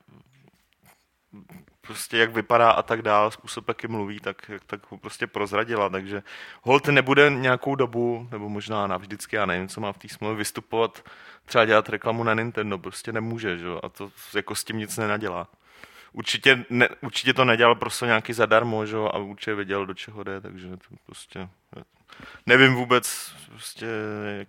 prostě 1.80 2.18
jak 2.18 2.32
vypadá 2.32 2.70
a 2.70 2.82
tak 2.82 3.02
dál, 3.02 3.30
způsob, 3.30 3.68
jak 3.68 3.84
mluví, 3.84 4.20
tak, 4.20 4.50
tak 4.66 4.92
ho 4.92 4.98
prostě 4.98 5.26
prozradila, 5.26 5.88
takže 5.88 6.22
Holt 6.62 6.88
nebude 6.88 7.30
nějakou 7.30 7.74
dobu, 7.74 8.28
nebo 8.30 8.48
možná 8.48 8.86
navždycky, 8.86 9.36
já 9.36 9.46
nevím, 9.46 9.68
co 9.68 9.80
má 9.80 9.92
v 9.92 9.98
té 9.98 10.08
smlouvě, 10.08 10.36
vystupovat, 10.36 11.04
třeba 11.44 11.64
dělat 11.64 11.88
reklamu 11.88 12.24
na 12.24 12.34
Nintendo, 12.34 12.78
prostě 12.78 13.12
nemůže, 13.12 13.58
že? 13.58 13.66
a 13.82 13.88
to 13.88 14.10
jako 14.34 14.54
s 14.54 14.64
tím 14.64 14.78
nic 14.78 14.96
nenadělá. 14.96 15.48
Určitě, 16.12 16.64
ne, 16.70 16.88
určitě 17.00 17.34
to 17.34 17.44
nedělal 17.44 17.74
prostě 17.74 18.06
nějaký 18.06 18.32
zadarmo, 18.32 18.86
že? 18.86 18.96
a 18.96 19.18
určitě 19.18 19.54
věděl, 19.54 19.86
do 19.86 19.94
čeho 19.94 20.22
jde, 20.22 20.40
takže 20.40 20.68
to 20.68 20.96
prostě 21.06 21.48
nevím 22.46 22.74
vůbec, 22.74 23.34
prostě, 23.48 23.86
jak, 24.38 24.48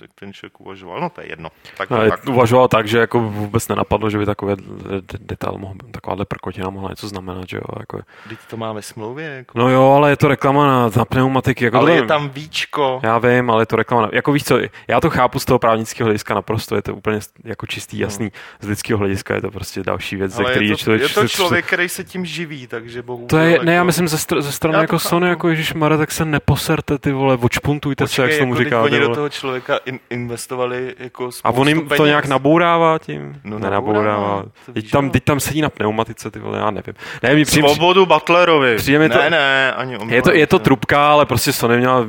jak 0.00 0.10
ten 0.14 0.32
člověk 0.32 0.60
uvažoval, 0.60 1.00
no 1.00 1.10
to 1.10 1.20
je 1.20 1.28
jedno. 1.30 1.48
Tak, 1.76 1.92
Ale 1.92 2.10
tak. 2.10 2.26
uvažoval 2.28 2.68
tak, 2.68 2.88
že 2.88 2.98
jako 2.98 3.20
vůbec 3.20 3.68
nenapadlo, 3.68 4.10
že 4.10 4.18
by 4.18 4.26
takové 4.26 4.56
de- 4.56 5.18
detail 5.18 5.58
mohl, 5.58 5.74
takováhle 5.90 6.24
prkotina 6.24 6.70
mohla 6.70 6.90
něco 6.90 7.08
znamenat, 7.08 7.48
že 7.48 7.56
jo. 7.56 7.62
Jako. 7.80 8.00
Teď 8.28 8.38
to 8.50 8.56
má 8.56 8.72
ve 8.72 8.82
smlouvě, 8.82 9.26
jako. 9.26 9.58
No 9.58 9.68
jo, 9.70 9.92
ale 9.96 10.10
je 10.10 10.16
to 10.16 10.28
reklama 10.28 10.66
na, 10.66 10.90
na 10.96 11.04
pneumatiky. 11.04 11.64
Jako 11.64 11.76
ale 11.76 11.92
je 11.92 12.02
tam 12.02 12.28
víčko. 12.28 13.00
Já 13.02 13.18
vím, 13.18 13.50
ale 13.50 13.62
je 13.62 13.66
to 13.66 13.76
reklama. 13.76 14.02
na- 14.02 14.10
Jako 14.12 14.32
víš 14.32 14.44
co, 14.44 14.58
já 14.88 15.00
to 15.00 15.10
chápu 15.10 15.38
z 15.38 15.44
toho 15.44 15.58
právnického 15.58 16.06
hlediska 16.06 16.34
naprosto, 16.34 16.76
je 16.76 16.82
to 16.82 16.94
úplně 16.94 17.18
jako 17.44 17.66
čistý, 17.66 17.98
jasný. 17.98 18.32
Z 18.60 18.66
lidského 18.68 18.98
hlediska 18.98 19.34
je 19.34 19.40
to 19.40 19.50
prostě 19.50 19.82
další 19.82 20.16
věc, 20.16 20.32
ze 20.32 20.42
ale 20.42 20.50
který 20.52 20.68
je 20.68 20.72
to, 20.74 20.78
člověk... 20.78 21.02
je 21.02 21.08
to 21.08 21.28
člověk, 21.28 21.66
který 21.66 21.88
se 21.88 22.04
tím 22.04 22.24
živí, 22.24 22.66
takže 22.66 23.02
bohu. 23.02 23.26
To 23.26 23.38
je, 23.38 23.58
ne, 23.62 23.74
já 23.74 23.84
myslím 23.84 24.08
ze, 24.08 24.16
str- 24.16 24.40
ze 24.40 24.52
strany 24.52 24.74
Já 24.76 24.80
jako 24.80 24.98
chápu. 24.98 25.08
Sony, 25.08 25.28
jako 25.28 25.48
Ježíš 25.48 25.74
Mare, 25.74 25.98
tak 25.98 26.12
se 26.12 26.24
neposerte 26.24 26.98
ty 26.98 27.12
vole, 27.12 27.38
očpuntujte 27.40 28.08
se, 28.08 28.22
jak 28.22 28.32
se 28.32 28.38
tomu 28.38 28.54
jako, 28.54 28.64
říká. 28.64 28.82
Oni 28.82 28.98
do 29.00 29.14
toho 29.14 29.28
člověka 29.28 29.78
in, 29.84 29.98
investovali 30.10 30.94
jako 30.98 31.30
A 31.44 31.50
on 31.50 31.68
jim 31.68 31.80
to 31.80 31.88
peněz. 31.88 32.06
nějak 32.06 32.26
nabourává 32.26 32.98
tím? 32.98 33.40
No, 33.44 33.58
Nenabourává. 33.58 34.10
nabourává, 34.14 34.42
to 34.66 34.72
Teď 34.72 34.82
víš, 34.84 34.90
tam, 34.92 35.04
jo. 35.04 35.10
teď 35.10 35.24
tam 35.24 35.40
sedí 35.40 35.60
na 35.60 35.68
pneumatice, 35.70 36.30
ty 36.30 36.38
vole, 36.38 36.58
já 36.58 36.70
nevím. 36.70 36.94
Ne, 37.22 37.34
mi 37.34 37.44
přijde, 37.44 37.68
Svobodu 37.68 38.06
Butlerovi. 38.06 38.76
přijde 38.76 38.98
mi 38.98 39.08
to, 39.08 39.18
Ne, 39.18 39.30
ne, 39.30 39.72
ani 39.72 39.98
on 39.98 40.10
je 40.10 40.22
to, 40.22 40.32
je 40.32 40.46
to 40.46 40.58
trubka, 40.58 41.08
ale 41.12 41.26
prostě 41.26 41.52
Sony 41.52 41.76
měla 41.78 42.06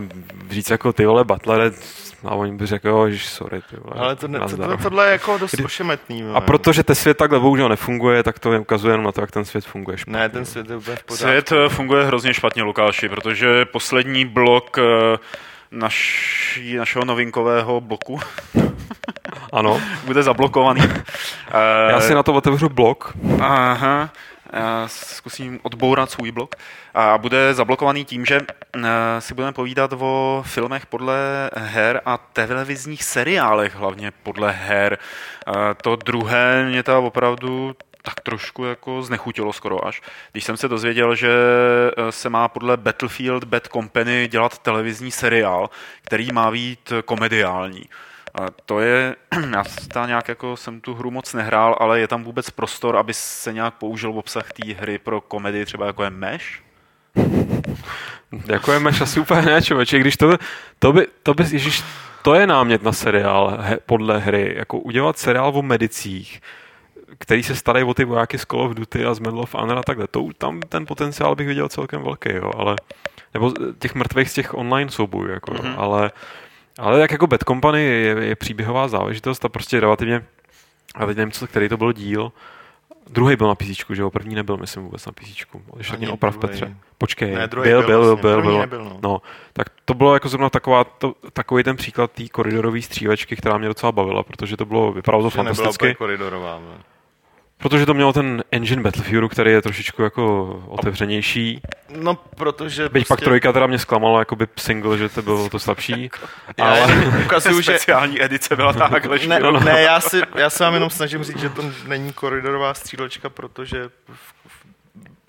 říct 0.49 0.69
jako 0.69 0.93
ty 0.93 1.05
vole 1.05 1.23
Butlere, 1.23 1.71
a 2.25 2.35
oni 2.35 2.51
by 2.51 2.65
řekl, 2.65 2.87
jo, 2.87 3.05
ježiš, 3.05 3.25
sorry, 3.25 3.61
ty 3.69 3.75
vole. 3.83 3.95
Ale 3.99 4.15
to, 4.15 4.27
ne, 4.27 4.39
to, 4.39 4.57
to, 4.57 4.77
tohle 4.77 5.05
je 5.07 5.11
jako 5.11 5.37
dost 5.37 5.55
ošemetný. 5.65 6.21
no. 6.21 6.35
A 6.35 6.41
protože 6.41 6.83
ten 6.83 6.95
svět 6.95 7.17
takhle 7.17 7.39
bohužel 7.39 7.69
nefunguje, 7.69 8.23
tak 8.23 8.39
to 8.39 8.51
ukazuje 8.61 8.93
jenom 8.93 9.05
na 9.05 9.11
to, 9.11 9.21
jak 9.21 9.31
ten 9.31 9.45
svět 9.45 9.65
funguje 9.65 9.97
špatně. 9.97 10.19
Ne, 10.19 10.29
ten 10.29 10.45
svět 10.45 10.69
je 10.69 10.75
úplně 10.75 10.95
v 10.95 11.03
pořádku. 11.03 11.15
Svět 11.29 11.51
eh, 11.51 11.69
funguje 11.69 12.05
hrozně 12.05 12.33
špatně, 12.33 12.63
Lukáši, 12.63 13.09
protože 13.09 13.65
poslední 13.65 14.25
blok 14.25 14.77
eh, 14.77 15.17
naší, 15.71 16.75
našeho 16.75 17.05
novinkového 17.05 17.81
bloku 17.81 18.19
Ano, 19.53 19.81
bude 20.05 20.23
zablokovaný. 20.23 20.81
Eh, 21.51 21.91
já 21.91 21.99
si 22.01 22.13
na 22.13 22.23
to 22.23 22.33
otevřu 22.33 22.69
blok. 22.69 23.13
Aha, 23.41 24.09
já 24.53 24.83
zkusím 24.87 25.59
odbourat 25.63 26.11
svůj 26.11 26.31
blok. 26.31 26.55
A 26.93 27.17
bude 27.17 27.53
zablokovaný 27.53 28.05
tím, 28.05 28.25
že 28.25 28.39
eh, 28.77 28.81
si 29.19 29.33
budeme 29.33 29.53
povídat 29.53 29.93
o 29.99 30.43
filmech 30.47 30.85
podle 30.85 31.49
her 31.55 32.01
a 32.05 32.17
televizních 32.17 33.03
seriálech, 33.03 33.75
hlavně 33.75 34.11
podle 34.23 34.51
her. 34.51 34.97
Eh, 35.47 35.51
To 35.81 35.95
druhé 35.95 36.65
mě 36.65 36.83
ta 36.83 36.99
opravdu 36.99 37.75
tak 38.05 38.21
trošku 38.21 38.65
jako 38.65 39.01
znechutilo 39.01 39.53
skoro 39.53 39.87
až. 39.87 40.01
Když 40.31 40.43
jsem 40.43 40.57
se 40.57 40.67
dozvěděl, 40.67 41.15
že 41.15 41.29
eh, 41.97 42.11
se 42.11 42.29
má 42.29 42.47
podle 42.47 42.77
Battlefield 42.77 43.43
Bad 43.43 43.67
Company 43.67 44.27
dělat 44.27 44.57
televizní 44.57 45.11
seriál, 45.11 45.69
který 46.01 46.31
má 46.31 46.51
být 46.51 46.93
komediální. 47.05 47.83
A 48.35 48.45
to 48.65 48.79
je, 48.79 49.15
já 49.51 49.63
ta 49.93 50.05
nějak 50.05 50.27
jako 50.27 50.57
jsem 50.57 50.81
tu 50.81 50.93
hru 50.93 51.11
moc 51.11 51.33
nehrál, 51.33 51.75
ale 51.79 51.99
je 51.99 52.07
tam 52.07 52.23
vůbec 52.23 52.49
prostor, 52.49 52.97
aby 52.97 53.13
se 53.13 53.53
nějak 53.53 53.73
použil 53.73 54.11
obsah 54.11 54.51
té 54.53 54.73
hry 54.73 54.97
pro 54.97 55.21
komedii, 55.21 55.65
třeba 55.65 55.87
jako 55.87 56.03
je 56.03 56.09
Mesh? 56.09 56.45
Jako 58.45 58.71
je 58.71 58.79
Meš 58.79 59.01
asi 59.01 59.19
úplně 59.19 59.41
ne, 59.41 59.61
člověče, 59.61 59.99
když 59.99 60.17
to, 60.17 60.37
to 60.79 60.93
by, 60.93 61.07
to 61.23 61.33
by, 61.33 61.43
ježiš, 61.51 61.83
to 62.21 62.33
je 62.33 62.47
námět 62.47 62.83
na 62.83 62.91
seriál 62.91 63.57
he, 63.61 63.77
podle 63.85 64.19
hry, 64.19 64.53
jako 64.57 64.79
udělat 64.79 65.17
seriál 65.17 65.51
o 65.55 65.61
medicích, 65.61 66.41
který 67.17 67.43
se 67.43 67.55
starají 67.55 67.85
o 67.85 67.93
ty 67.93 68.05
vojáky 68.05 68.37
z 68.37 68.45
Call 68.45 68.61
of 68.61 68.73
Duty 68.73 69.05
a 69.05 69.13
z 69.13 69.19
Medal 69.19 69.39
of 69.39 69.55
Honor 69.55 69.77
a 69.77 69.83
takhle. 69.83 70.07
To, 70.07 70.27
tam 70.37 70.61
ten 70.61 70.85
potenciál 70.85 71.35
bych 71.35 71.47
viděl 71.47 71.69
celkem 71.69 72.01
velký, 72.01 72.29
jo, 72.33 72.51
ale 72.57 72.75
nebo 73.33 73.53
těch 73.79 73.95
mrtvých 73.95 74.29
z 74.29 74.33
těch 74.33 74.53
online 74.53 74.91
soubojů, 74.91 75.31
jako, 75.31 75.51
mm-hmm. 75.51 75.73
ale, 75.77 76.11
ale 76.79 76.99
jak 76.99 77.11
jako 77.11 77.27
Bad 77.27 77.43
Company 77.43 77.83
je, 77.83 78.15
je 78.25 78.35
příběhová 78.35 78.87
záležitost 78.87 79.45
a 79.45 79.49
prostě 79.49 79.79
relativně, 79.79 80.25
a 80.95 81.05
teď 81.05 81.17
nevím, 81.17 81.31
co, 81.31 81.47
který 81.47 81.69
to 81.69 81.77
byl 81.77 81.93
díl, 81.93 82.31
Druhý 83.09 83.35
byl 83.35 83.47
na 83.47 83.55
PC, 83.55 83.85
že 83.93 84.01
jo? 84.01 84.09
První 84.09 84.35
nebyl, 84.35 84.57
myslím, 84.57 84.83
vůbec 84.83 85.05
na 85.05 85.11
PC. 85.11 85.45
Když 85.75 85.89
tak 85.89 85.99
mě 85.99 86.09
oprav 86.09 86.37
druhej. 86.37 86.59
Petře. 86.59 86.75
Počkej, 86.97 87.35
Ne, 87.35 87.47
druhý 87.47 87.69
byl, 87.69 87.83
byl, 87.83 87.87
byl, 87.87 88.05
vlastně, 88.05 88.21
byl, 88.21 88.41
byl. 88.41 88.59
nebyl, 88.59 88.83
no. 88.83 88.99
No, 89.03 89.21
tak 89.53 89.67
to 89.85 89.93
bylo 89.93 90.13
jako 90.13 90.29
zrovna 90.29 90.49
taková, 90.49 90.83
to, 90.83 91.15
takový 91.33 91.63
ten 91.63 91.75
příklad 91.75 92.11
té 92.11 92.27
koridorové 92.27 92.81
střílečky, 92.81 93.35
která 93.35 93.57
mě 93.57 93.67
docela 93.67 93.91
bavila, 93.91 94.23
protože 94.23 94.57
to 94.57 94.65
bylo, 94.65 94.91
vypadalo 94.91 95.23
to 95.23 95.37
nebyla 95.37 95.53
fantasticky. 95.53 95.85
úplně 95.85 95.95
koridorová. 95.95 96.59
no. 96.59 96.94
Protože 97.57 97.85
to 97.85 97.93
mělo 97.93 98.13
ten 98.13 98.43
engine 98.51 98.81
Battlefieldu, 98.81 99.29
který 99.29 99.51
je 99.51 99.61
trošičku 99.61 100.03
jako 100.03 100.45
otevřenější. 100.67 101.61
No, 101.95 102.15
protože... 102.15 102.89
Byť 102.89 103.07
pak 103.07 103.21
trojka 103.21 103.53
teda 103.53 103.67
mě 103.67 103.79
zklamala 103.79 104.19
jakoby 104.19 104.47
single, 104.57 104.97
že 104.97 105.09
to 105.09 105.21
bylo 105.21 105.49
to 105.49 105.59
slabší. 105.59 106.09
Já 106.57 106.65
ale 106.65 107.05
ukazuju, 107.25 107.61
že... 107.61 107.71
Speciální 107.71 108.23
edice 108.23 108.55
byla 108.55 108.73
takhle. 108.73 109.19
Ne, 109.27 109.39
ne 109.39 109.81
já, 109.81 109.99
si, 109.99 110.21
já 110.35 110.49
se 110.49 110.63
vám 110.63 110.73
jenom 110.73 110.89
snažím 110.89 111.23
říct, 111.23 111.39
že 111.39 111.49
to 111.49 111.61
není 111.87 112.13
koridorová 112.13 112.73
střílečka, 112.73 113.29
protože 113.29 113.89
v, 114.13 114.33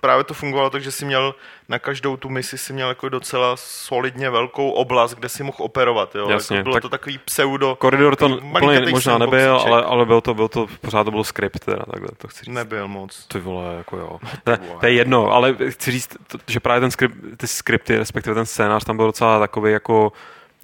právě 0.06 0.24
to 0.24 0.34
fungovalo 0.34 0.70
tak, 0.70 0.82
že 0.82 0.92
si 0.92 1.04
měl 1.04 1.34
na 1.68 1.78
každou 1.78 2.16
tu 2.16 2.28
misi 2.28 2.58
si 2.58 2.72
měl 2.72 2.88
jako 2.88 3.08
docela 3.08 3.56
solidně 3.56 4.30
velkou 4.30 4.70
oblast, 4.70 5.14
kde 5.14 5.28
si 5.28 5.42
mohl 5.42 5.56
operovat. 5.60 6.14
Jo? 6.14 6.30
Jasně, 6.30 6.56
jako 6.56 6.64
bylo 6.64 6.74
tak- 6.74 6.82
to 6.82 6.88
takový 6.88 7.18
pseudo... 7.18 7.76
koridor 7.76 8.16
to 8.16 8.28
úplně 8.28 8.80
možná 8.90 9.18
nebyl, 9.18 9.56
ale, 9.56 9.84
ale 9.84 10.06
byl 10.06 10.20
to, 10.20 10.34
byl 10.34 10.48
to, 10.48 10.66
pořád 10.80 11.04
to 11.04 11.10
byl 11.10 11.24
skript 11.24 11.64
teda, 11.64 11.82
takhle 11.90 12.08
to 12.18 12.28
chci 12.28 12.44
říct. 12.44 12.54
Nebyl 12.54 12.88
moc. 12.88 13.26
Ty 13.26 13.38
vole, 13.38 13.74
jako 13.76 13.96
jo. 13.96 14.18
To, 14.44 14.56
to 14.80 14.86
je 14.86 14.92
jedno, 14.92 15.32
ale 15.32 15.56
chci 15.68 15.90
říct, 15.90 16.16
to, 16.26 16.38
že 16.46 16.60
právě 16.60 16.80
ten 16.80 16.90
skript, 16.90 17.14
ty 17.36 17.46
skripty, 17.46 17.98
respektive 17.98 18.34
ten 18.34 18.46
scénář 18.46 18.84
tam 18.84 18.96
byl 18.96 19.06
docela 19.06 19.38
takový 19.38 19.72
jako 19.72 20.12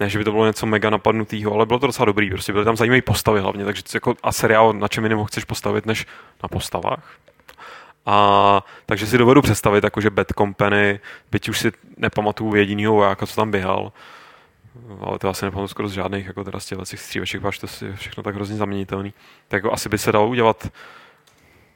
ne, 0.00 0.08
že 0.08 0.18
by 0.18 0.24
to 0.24 0.32
bylo 0.32 0.46
něco 0.46 0.66
mega 0.66 0.90
napadnutého, 0.90 1.54
ale 1.54 1.66
bylo 1.66 1.78
to 1.78 1.86
docela 1.86 2.06
dobrý, 2.06 2.30
prostě 2.30 2.52
byly 2.52 2.64
tam 2.64 2.76
zajímavé 2.76 3.02
postavy 3.02 3.40
hlavně, 3.40 3.64
takže 3.64 3.82
to 3.82 3.96
jako, 3.96 4.14
a 4.22 4.32
seriál 4.32 4.72
na 4.72 4.88
čem 4.88 5.04
jiném 5.04 5.24
chceš 5.24 5.44
postavit, 5.44 5.86
než 5.86 6.06
na 6.42 6.48
postavách. 6.48 7.16
A 8.06 8.64
takže 8.86 9.06
si 9.06 9.18
dovedu 9.18 9.42
představit, 9.42 9.84
jako 9.84 10.00
že 10.00 10.10
Bad 10.10 10.26
Company, 10.38 11.00
byť 11.30 11.48
už 11.48 11.58
si 11.58 11.72
nepamatuju 11.96 12.54
jedinýho 12.54 12.92
vojáka, 12.94 13.26
co 13.26 13.36
tam 13.36 13.50
běhal, 13.50 13.92
ale 15.00 15.18
to 15.18 15.28
asi 15.28 15.44
nepamatuju 15.44 15.68
skoro 15.68 15.88
z 15.88 15.92
žádných, 15.92 16.26
jako 16.26 16.44
teda 16.44 16.60
z 16.60 16.66
těch 16.66 17.00
stříveček, 17.00 17.44
až 17.44 17.58
to 17.58 17.66
je 17.84 17.96
všechno 17.96 18.22
tak 18.22 18.34
hrozně 18.34 18.56
zaměnitelný. 18.56 19.14
Tak 19.48 19.58
jako 19.58 19.72
asi 19.72 19.88
by 19.88 19.98
se 19.98 20.12
dalo 20.12 20.28
udělat 20.28 20.72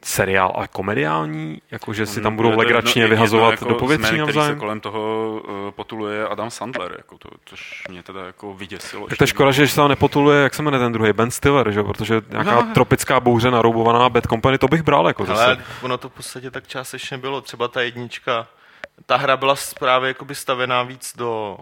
seriál, 0.06 0.52
ale 0.56 0.68
komediální, 0.68 1.62
jakože 1.70 2.06
si 2.06 2.20
tam 2.20 2.36
budou 2.36 2.58
legračně 2.58 3.06
vyhazovat 3.06 3.50
jako 3.50 3.64
do 3.68 3.74
povětří 3.74 4.04
který 4.04 4.16
se 4.18 4.26
navzájem. 4.26 4.58
kolem 4.58 4.80
toho 4.80 5.32
uh, 5.48 5.70
potuluje 5.70 6.28
Adam 6.28 6.50
Sandler, 6.50 6.94
jako 6.98 7.18
to, 7.18 7.28
což 7.44 7.82
mě 7.90 8.02
teda 8.02 8.26
jako 8.26 8.54
vyděsilo. 8.54 9.06
Tak 9.06 9.18
to 9.18 9.24
je 9.24 9.28
škoda, 9.28 9.50
že 9.50 9.68
se 9.68 9.76
tam 9.76 9.88
nepotuluje, 9.88 10.42
jak 10.42 10.54
se 10.54 10.62
jmenuje 10.62 10.82
ten 10.84 10.92
druhý, 10.92 11.12
Ben 11.12 11.30
Stiller, 11.30 11.70
že? 11.70 11.78
jo? 11.78 11.84
protože 11.84 12.22
nějaká 12.30 12.54
No. 12.54 12.74
tropická 12.74 13.20
bouře 13.20 13.50
naroubovaná 13.50 14.08
Bad 14.08 14.26
Company, 14.26 14.58
to 14.58 14.68
bych 14.68 14.82
bral 14.82 15.06
jako 15.06 15.24
zase. 15.24 15.44
Ale 15.44 15.58
ono 15.82 15.98
to 15.98 16.08
v 16.08 16.12
podstatě 16.12 16.50
tak 16.50 16.66
částečně 16.68 17.18
bylo. 17.18 17.40
Třeba 17.40 17.68
ta 17.68 17.80
jednička, 17.82 18.46
ta 19.06 19.16
hra 19.16 19.36
byla 19.36 19.54
právě 19.78 20.08
jakoby 20.08 20.34
stavená 20.34 20.82
víc 20.82 21.12
do... 21.16 21.56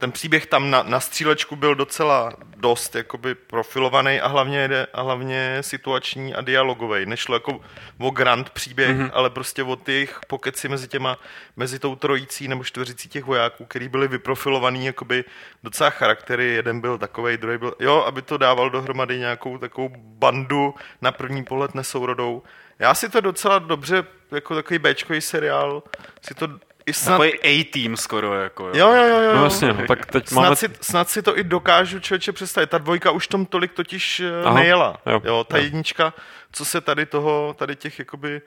Ten 0.00 0.12
příběh 0.12 0.46
tam 0.46 0.70
na, 0.70 0.82
na 0.82 1.00
střílečku 1.00 1.56
byl 1.56 1.74
docela 1.74 2.32
dost 2.56 2.94
jakoby 2.94 3.34
profilovaný 3.34 4.20
a 4.20 4.28
hlavně, 4.28 4.86
a 4.92 5.02
hlavně 5.02 5.58
situační 5.60 6.34
a 6.34 6.40
dialogový. 6.40 7.06
Nešlo 7.06 7.34
jako 7.34 7.60
o 7.98 8.10
grand 8.10 8.50
příběh, 8.50 8.96
mm-hmm. 8.96 9.10
ale 9.12 9.30
prostě 9.30 9.62
o 9.62 9.76
těch 9.76 10.20
pokeci 10.26 10.68
mezi 10.68 10.88
těma, 10.88 11.18
mezi 11.56 11.78
tou 11.78 11.96
trojicí 11.96 12.48
nebo 12.48 12.64
čtveřicí 12.64 13.08
těch 13.08 13.24
vojáků, 13.24 13.64
který 13.64 13.88
byli 13.88 14.08
vyprofilovaný 14.08 14.86
jakoby 14.86 15.24
docela 15.62 15.90
charaktery. 15.90 16.54
Jeden 16.54 16.80
byl 16.80 16.98
takovej, 16.98 17.36
druhý 17.36 17.58
byl, 17.58 17.74
jo, 17.80 18.04
aby 18.06 18.22
to 18.22 18.38
dával 18.38 18.70
dohromady 18.70 19.18
nějakou 19.18 19.58
takovou 19.58 19.88
bandu 19.96 20.74
na 21.02 21.12
první 21.12 21.44
pohled 21.44 21.74
nesourodou. 21.74 22.42
Já 22.78 22.94
si 22.94 23.08
to 23.08 23.20
docela 23.20 23.58
dobře, 23.58 24.04
jako 24.32 24.54
takový 24.54 24.78
Bčkový 24.78 25.20
seriál, 25.20 25.82
si 26.22 26.34
to 26.34 26.48
i 26.90 26.92
snad... 26.92 27.18
Takový 27.18 27.40
A-team 27.42 27.96
skoro, 27.96 28.34
jako. 28.34 28.66
Jo, 28.74 28.92
jo, 28.92 29.04
jo, 29.04 29.20
jo. 29.20 29.34
No 29.36 29.44
jasně, 29.44 29.72
no, 29.72 29.86
tak 29.88 30.06
teď 30.06 30.30
máme... 30.30 30.46
Snad 30.46 30.58
si, 30.58 30.68
snad 30.80 31.08
si 31.08 31.22
to 31.22 31.38
i 31.38 31.44
dokážu 31.44 32.00
člověče 32.00 32.32
představit. 32.32 32.70
Ta 32.70 32.78
dvojka 32.78 33.10
už 33.10 33.28
tom 33.28 33.46
tolik 33.46 33.72
totiž 33.72 34.20
Aha, 34.20 34.48
Aha, 34.50 34.58
nejela. 34.60 35.00
jo, 35.06 35.20
Jo, 35.24 35.44
ta 35.44 35.58
jo. 35.58 35.64
jednička, 35.64 36.14
co 36.52 36.64
se 36.64 36.80
tady 36.80 37.06
toho, 37.06 37.54
tady 37.58 37.76
těch 37.76 37.98
jakoby 37.98 38.42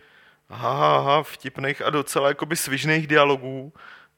aha, 0.50 0.96
aha, 0.98 1.24
vtipných 1.24 1.82
a 1.82 1.90
docela 1.90 2.28
jakoby 2.28 2.56
svižných 2.56 3.08
dialogů, 3.08 3.74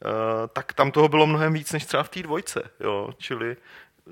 uh, 0.06 0.12
tak 0.54 0.74
tam 0.74 0.92
toho 0.92 1.08
bylo 1.08 1.28
mnohem 1.28 1.54
víc 1.54 1.72
než 1.72 1.86
třeba 1.86 2.04
v 2.04 2.10
té 2.10 2.22
dvojce. 2.24 2.64
Jo, 2.80 3.10
čili 3.18 3.52
eh, 3.52 4.12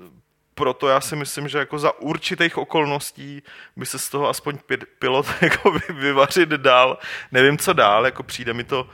proto 0.54 0.88
já 0.88 1.00
si 1.00 1.16
myslím, 1.16 1.48
že 1.48 1.58
jako 1.58 1.78
za 1.78 1.98
určitých 1.98 2.58
okolností 2.58 3.42
by 3.76 3.86
se 3.86 3.98
z 3.98 4.08
toho 4.08 4.28
aspoň 4.28 4.58
pi- 4.66 4.86
pilot 4.98 5.26
jako 5.40 5.70
vy- 5.70 5.94
vyvařit 5.94 6.48
dál. 6.48 6.98
Nevím, 7.32 7.58
co 7.58 7.72
dál, 7.72 8.04
jako 8.04 8.22
přijde 8.22 8.52
mi 8.54 8.64
to 8.64 8.88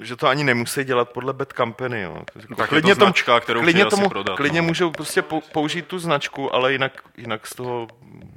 že 0.00 0.16
to 0.16 0.28
ani 0.28 0.44
nemusí 0.44 0.84
dělat 0.84 1.10
podle 1.10 1.32
Bad 1.32 1.52
Company. 1.52 2.02
Jo. 2.02 2.16
Tak 2.56 2.72
je 2.72 2.82
to 2.82 2.94
značka, 2.94 3.40
kterou 3.40 3.60
klidně, 3.60 3.84
tomu, 3.84 4.08
prodat, 4.08 4.36
klidně 4.36 4.62
no. 4.62 4.66
můžou 4.68 4.90
prostě 4.90 5.20
pou- 5.22 5.42
použít 5.52 5.86
tu 5.86 5.98
značku, 5.98 6.54
ale 6.54 6.72
jinak, 6.72 6.92
jinak 7.16 7.46
z 7.46 7.54
toho 7.54 7.88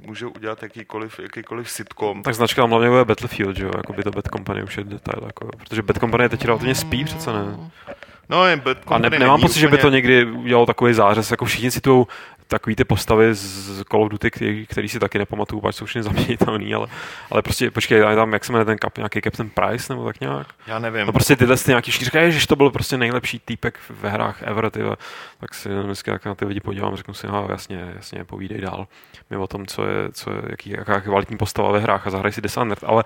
můžou 0.06 0.30
udělat 0.30 0.62
jakýkoliv, 0.62 1.20
jakýkoliv 1.20 1.70
sitcom. 1.70 2.22
Tak 2.22 2.34
značka 2.34 2.64
hlavně 2.64 2.88
bude 2.90 3.04
Battlefield, 3.04 3.56
že 3.56 3.64
jo, 3.64 3.70
jako 3.76 3.92
by 3.92 4.02
to 4.02 4.10
Bad 4.10 4.24
Company 4.36 4.62
už 4.62 4.76
je 4.78 4.84
detail, 4.84 5.22
jako, 5.26 5.48
protože 5.58 5.82
Bad 5.82 5.98
Company 5.98 6.28
teď 6.28 6.44
relativně 6.44 6.74
spí 6.74 7.04
přece 7.04 7.32
ne. 7.32 7.70
No, 8.28 8.46
je 8.46 8.56
Bad 8.56 8.76
A 8.78 8.80
Company 8.80 9.10
ne, 9.10 9.18
nemám 9.18 9.40
pocit, 9.40 9.58
že 9.60 9.68
by 9.68 9.76
to 9.76 9.80
úplně- 9.86 9.94
někdy 9.96 10.24
udělalo 10.24 10.66
takový 10.66 10.94
zářez, 10.94 11.30
jako 11.30 11.44
všichni 11.44 11.70
citují 11.70 12.06
takový 12.50 12.76
ty 12.76 12.84
postavy 12.84 13.34
z 13.34 13.84
Call 13.90 14.02
of 14.02 14.10
Duty, 14.10 14.30
který, 14.30 14.66
který 14.66 14.88
si 14.88 14.98
taky 14.98 15.18
nepamatuju, 15.18 15.60
pač 15.60 15.74
jsou 15.74 15.84
všechny 15.84 16.02
zaměnitelný, 16.02 16.74
ale, 16.74 16.86
ale 17.30 17.42
prostě, 17.42 17.70
počkej, 17.70 18.00
tam, 18.00 18.32
jak 18.32 18.44
se 18.44 18.52
jmenuje 18.52 18.64
ten 18.64 18.78
kap, 18.78 18.98
nějaký 18.98 19.20
Captain 19.20 19.50
Price 19.50 19.92
nebo 19.92 20.06
tak 20.06 20.20
nějak? 20.20 20.46
Já 20.66 20.78
nevím. 20.78 21.06
No 21.06 21.12
prostě 21.12 21.36
tyhle 21.36 21.56
ty 21.56 21.70
nějaký 21.70 21.92
říkají, 21.92 22.32
že 22.32 22.46
to 22.46 22.56
byl 22.56 22.70
prostě 22.70 22.96
nejlepší 22.96 23.38
týpek 23.38 23.78
ve 23.90 24.10
hrách 24.10 24.42
ever, 24.42 24.70
ty, 24.70 24.80
tak 25.40 25.54
si 25.54 25.68
dneska 25.68 26.12
tak 26.12 26.24
na 26.24 26.34
ty 26.34 26.44
lidi 26.44 26.60
podívám, 26.60 26.96
řeknu 26.96 27.14
si, 27.14 27.26
no, 27.26 27.46
jasně, 27.50 27.92
jasně, 27.96 28.24
povídej 28.24 28.60
dál. 28.60 28.86
My 29.30 29.36
o 29.36 29.46
tom, 29.46 29.66
co 29.66 29.86
je, 29.86 30.12
co 30.12 30.30
je 30.30 30.42
jaký, 30.50 30.70
jaká 30.70 31.00
kvalitní 31.00 31.36
postava 31.36 31.72
ve 31.72 31.78
hrách 31.78 32.06
a 32.06 32.10
zahraj 32.10 32.32
si 32.32 32.40
Dishonored, 32.40 32.84
ale, 32.84 33.04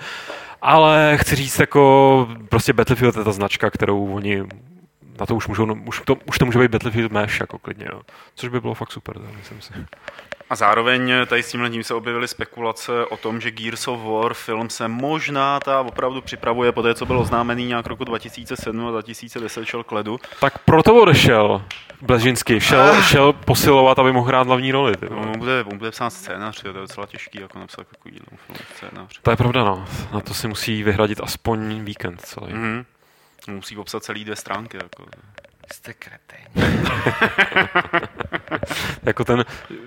ale 0.63 1.17
chci 1.21 1.37
říct, 1.37 1.59
jako 1.59 2.29
prostě 2.49 2.73
Battlefield 2.73 3.17
je 3.17 3.25
ta 3.25 3.33
značka, 3.33 3.71
kterou 3.71 4.15
oni 4.15 4.45
na 5.21 5.27
to 5.27 5.35
už 5.35 5.47
můžou, 5.49 5.75
už 5.87 6.01
to, 6.05 6.15
už 6.27 6.39
to 6.39 6.47
může 6.47 6.59
být 6.59 6.71
Battlefield 6.71 7.13
Mesh, 7.13 7.41
jako 7.41 7.59
klidně, 7.59 7.87
jo. 7.93 8.01
Což 8.35 8.49
by 8.49 8.61
bylo 8.61 8.75
fakt 8.75 8.93
super, 8.93 9.19
tak, 9.19 9.37
myslím 9.37 9.61
si. 9.61 9.73
A 10.51 10.57
zároveň 10.57 11.13
tady 11.27 11.43
s 11.43 11.51
tímhle 11.51 11.71
tím 11.71 11.85
se 11.85 11.95
objevily 11.95 12.29
spekulace 12.29 13.07
o 13.07 13.17
tom, 13.17 13.41
že 13.41 13.51
Gears 13.51 13.89
of 13.89 14.01
War 14.05 14.35
film 14.35 14.71
se 14.71 14.89
možná 14.89 15.61
ta 15.61 15.81
opravdu 15.81 16.21
připravuje 16.21 16.73
po 16.73 16.83
té, 16.83 16.95
co 16.95 17.07
bylo 17.07 17.21
oznámený 17.21 17.67
nějak 17.67 17.87
roku 17.87 18.05
2007 18.05 18.87
a 18.87 18.91
2010 18.91 19.65
šel 19.65 19.85
k 19.85 19.93
ledu. 19.93 20.21
Tak 20.41 20.59
proto 20.59 21.03
odešel 21.03 21.63
Bležinsky, 22.03 22.61
šel, 22.61 23.03
šel 23.03 23.33
posilovat, 23.33 23.99
aby 23.99 24.13
mohl 24.13 24.27
hrát 24.27 24.47
hlavní 24.47 24.73
roli. 24.73 24.97
Ty, 24.97 25.07
No, 25.11 25.17
on 25.21 25.39
bude, 25.39 25.65
on 25.65 25.79
bude 25.79 25.91
psát 25.91 26.11
scénář, 26.11 26.63
to 26.63 26.69
je 26.69 26.73
docela 26.75 27.07
těžký, 27.07 27.41
jako 27.41 27.59
napsat 27.59 27.87
takový 27.89 28.19
film 28.19 28.59
scénář. 28.77 29.19
to 29.23 29.31
je 29.31 29.37
pravda, 29.37 29.65
no. 29.65 29.85
Na 30.13 30.21
to 30.21 30.35
si 30.35 30.49
musí 30.49 30.83
vyhradit 30.83 31.21
aspoň 31.23 31.85
víkend 31.85 32.21
celý. 32.21 32.53
Mhm. 32.53 32.85
Musí 33.49 33.77
popsat 33.77 34.05
celý 34.05 34.25
dvě 34.25 34.37
stránky. 34.37 34.77
Jako. 34.83 35.07
Jste 35.73 35.95
kreténi. 35.95 36.45
Jako 39.03 39.25
ten, 39.25 39.45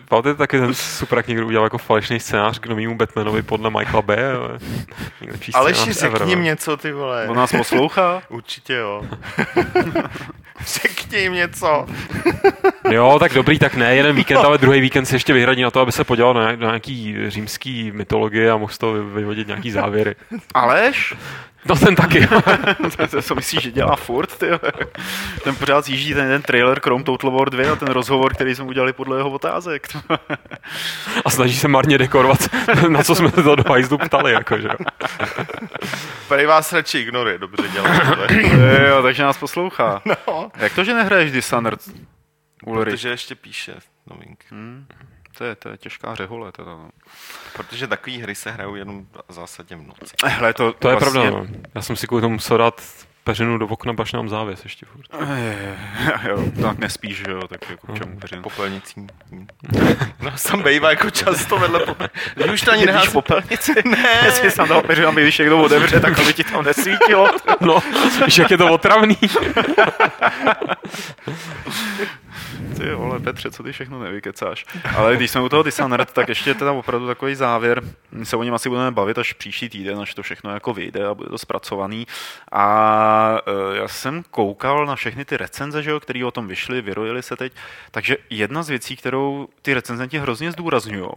pamatujete 0.10 0.38
taky 0.38 0.60
ten 0.60 0.74
super, 0.74 1.18
jak 1.20 1.28
někdo 1.28 1.46
udělal 1.46 1.66
jako 1.66 1.78
falešný 1.78 2.20
scénář 2.20 2.60
k 2.60 2.66
novému 2.66 2.96
Batmanovi 2.98 3.42
podle 3.42 3.70
Michaela 3.70 4.02
Bay. 4.02 4.26
ale 4.26 4.60
Nejlepší 5.22 5.54
Aleši, 5.54 5.94
scénář 5.94 6.04
ever, 6.04 6.20
řekni 6.20 6.36
no. 6.36 6.42
něco, 6.42 6.78
ty 6.78 6.92
vole. 6.92 7.28
On 7.28 7.38
nás 7.38 7.52
poslouchá? 7.52 8.22
Určitě 8.30 8.74
jo. 8.74 9.04
Jim 11.14 11.34
něco. 11.34 11.88
Jo, 12.92 13.18
tak 13.20 13.34
dobrý, 13.34 13.60
tak 13.60 13.76
ne 13.76 13.96
jeden 13.96 14.16
víkend, 14.16 14.38
ale 14.38 14.58
druhý 14.58 14.82
víkend 14.82 15.06
si 15.06 15.16
ještě 15.16 15.34
vyhradí 15.34 15.62
na 15.62 15.72
to, 15.72 15.80
aby 15.80 15.92
se 15.92 16.04
podíval 16.04 16.34
na, 16.34 16.42
nějak- 16.42 16.60
na 16.60 16.68
nějaký 16.68 17.16
římský 17.28 17.92
mytologie 17.92 18.52
a 18.52 18.58
mohl 18.58 18.74
z 18.74 18.78
toho 18.78 18.94
vy- 18.94 19.02
vyvodit 19.20 19.48
nějaký 19.48 19.72
závěry. 19.72 20.16
Aleš? 20.54 21.14
No 21.70 21.76
ten 21.76 21.96
taky. 21.96 22.28
to, 23.12 23.22
co 23.22 23.36
myslíš, 23.36 23.62
že 23.64 23.72
dělá 23.72 23.96
furt? 23.96 24.38
Ty? 24.38 24.46
Ten 25.44 25.56
pořád 25.56 25.86
zjíždí 25.86 26.14
ten, 26.14 26.28
ten 26.28 26.42
trailer 26.42 26.80
Chrome 26.80 27.04
Total 27.04 27.32
War 27.32 27.50
2 27.50 27.72
a 27.74 27.76
ten 27.76 27.88
rozhovor, 27.88 28.34
který 28.34 28.56
jsme 28.56 28.66
udělali 28.66 28.94
podle 28.94 29.18
jeho 29.18 29.30
otázek. 29.30 29.88
A 31.26 31.30
snaží 31.30 31.56
se 31.58 31.68
marně 31.68 31.98
dekorovat, 31.98 32.40
na 32.88 33.04
co 33.04 33.16
jsme 33.16 33.32
to 33.32 33.56
do 33.56 33.64
hajzlu 33.70 33.98
ptali. 33.98 34.34
Jako, 34.34 34.58
že? 34.58 34.68
jo. 34.68 34.86
Prej 36.28 36.46
vás 36.46 36.74
radši 36.74 37.00
ignoruje, 37.00 37.38
dobře 37.38 37.64
dělá. 37.74 37.90
jo, 38.88 39.02
takže 39.02 39.24
nás 39.24 39.38
poslouchá. 39.38 40.02
no, 40.06 40.52
Jak 40.58 40.74
to, 40.76 40.84
že 40.84 40.94
nehraješ 40.98 41.32
Dishonored? 41.32 41.82
Ulrich? 42.66 42.94
protože 42.94 43.10
ještě 43.10 43.36
píše 43.36 43.76
novinky. 44.08 44.48
Hmm, 44.50 44.88
to, 45.38 45.44
je, 45.44 45.56
to 45.56 45.70
je 45.70 45.78
těžká 45.78 46.16
řehole. 46.16 46.52
Teda, 46.52 46.72
no. 46.72 46.90
Protože 47.54 47.88
takové 47.88 48.18
hry 48.18 48.36
se 48.36 48.52
hrajou 48.52 48.76
jenom 48.76 49.06
v 49.30 49.34
zásadě 49.34 49.76
v 49.76 49.82
noci. 49.88 50.16
Hele, 50.26 50.54
to, 50.54 50.74
To 50.74 50.90
je 50.90 50.96
vlastně, 50.96 51.22
pravda. 51.22 51.40
No. 51.40 51.48
Já 51.76 51.82
jsem 51.82 51.96
si 51.96 52.08
kvůli 52.08 52.22
tomu 52.22 52.34
musel 52.34 52.58
dát 52.58 53.07
peřinu 53.28 53.58
do 53.58 53.68
okna, 53.68 53.94
baš 53.94 54.14
nám 54.14 54.30
závěs 54.30 54.64
ještě 54.64 54.86
furt. 54.86 55.06
jo, 56.30 56.44
tak 56.62 56.78
nespíš, 56.78 57.18
že 57.18 57.32
jo, 57.32 57.40
tak 57.48 57.70
jako 57.70 57.88
k 57.94 57.98
čemu 57.98 58.20
peřinu. 58.20 58.42
Popelnicí. 58.42 59.08
No, 60.22 60.32
tam 60.50 60.62
bejvá 60.62 60.90
jako 60.90 61.10
často 61.10 61.58
vedle 61.58 61.80
popelnice. 61.80 62.54
Už 62.54 62.62
to 62.62 62.72
ani 62.72 62.86
nehází. 62.86 63.12
popelnici? 63.12 63.74
Ne. 63.86 64.20
Jestli 64.26 64.52
jsi 64.52 64.58
tam 64.58 64.68
dal 64.68 64.82
peřinu, 64.82 65.08
aby 65.08 65.22
když 65.22 65.38
někdo 65.38 65.60
otevře, 65.62 66.00
tak 66.00 66.20
aby 66.20 66.34
ti 66.34 66.44
tam 66.44 66.66
nesvítilo. 66.66 67.30
No, 67.62 67.80
víš, 68.26 68.38
jak 68.38 68.52
je 68.52 68.58
to 68.58 68.72
otravný. 68.74 69.18
Ty 72.78 72.94
vole, 72.94 73.20
Petře, 73.20 73.52
co 73.52 73.64
ty 73.64 73.72
všechno 73.72 74.00
nevykecáš. 74.00 74.66
Ale 74.96 75.16
když 75.16 75.32
jsme 75.32 75.42
u 75.42 75.50
toho 75.50 75.64
Dishonored, 75.64 76.12
tak 76.12 76.30
ještě 76.30 76.54
teda 76.54 76.72
opravdu 76.72 77.08
takový 77.08 77.36
závěr. 77.36 77.84
My 78.12 78.26
se 78.26 78.36
o 78.36 78.44
něm 78.44 78.54
asi 78.54 78.70
budeme 78.70 78.92
bavit 78.92 79.18
až 79.18 79.34
příští 79.34 79.70
týden, 79.70 80.00
až 80.00 80.14
to 80.14 80.24
všechno 80.24 80.54
jako 80.54 80.74
vyjde 80.74 81.06
a 81.06 81.14
bude 81.14 81.30
to 81.30 81.38
zpracovaný. 81.38 82.08
A 82.52 83.38
e, 83.74 83.78
já 83.78 83.88
jsem 83.88 84.24
koukal 84.32 84.86
na 84.86 84.96
všechny 84.96 85.26
ty 85.26 85.38
recenze, 85.38 85.84
že 85.84 85.92
jo, 85.92 86.00
které 86.00 86.26
o 86.26 86.32
tom 86.32 86.48
vyšly, 86.48 86.82
vyrojily 86.82 87.24
se 87.24 87.36
teď. 87.36 87.54
Takže 87.92 88.18
jedna 88.30 88.64
z 88.64 88.70
věcí, 88.70 88.96
kterou 88.96 89.48
ty 89.62 89.74
recenzenti 89.74 90.20
hrozně 90.20 90.52
zdůrazňují, 90.52 91.10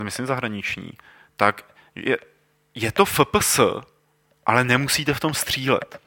e, 0.00 0.04
myslím 0.04 0.26
zahraniční, 0.26 0.92
tak 1.36 1.64
je, 1.94 2.18
je 2.74 2.92
to 2.92 3.04
FPS, 3.04 3.60
ale 4.46 4.64
nemusíte 4.64 5.14
v 5.14 5.20
tom 5.20 5.34
střílet. 5.34 6.05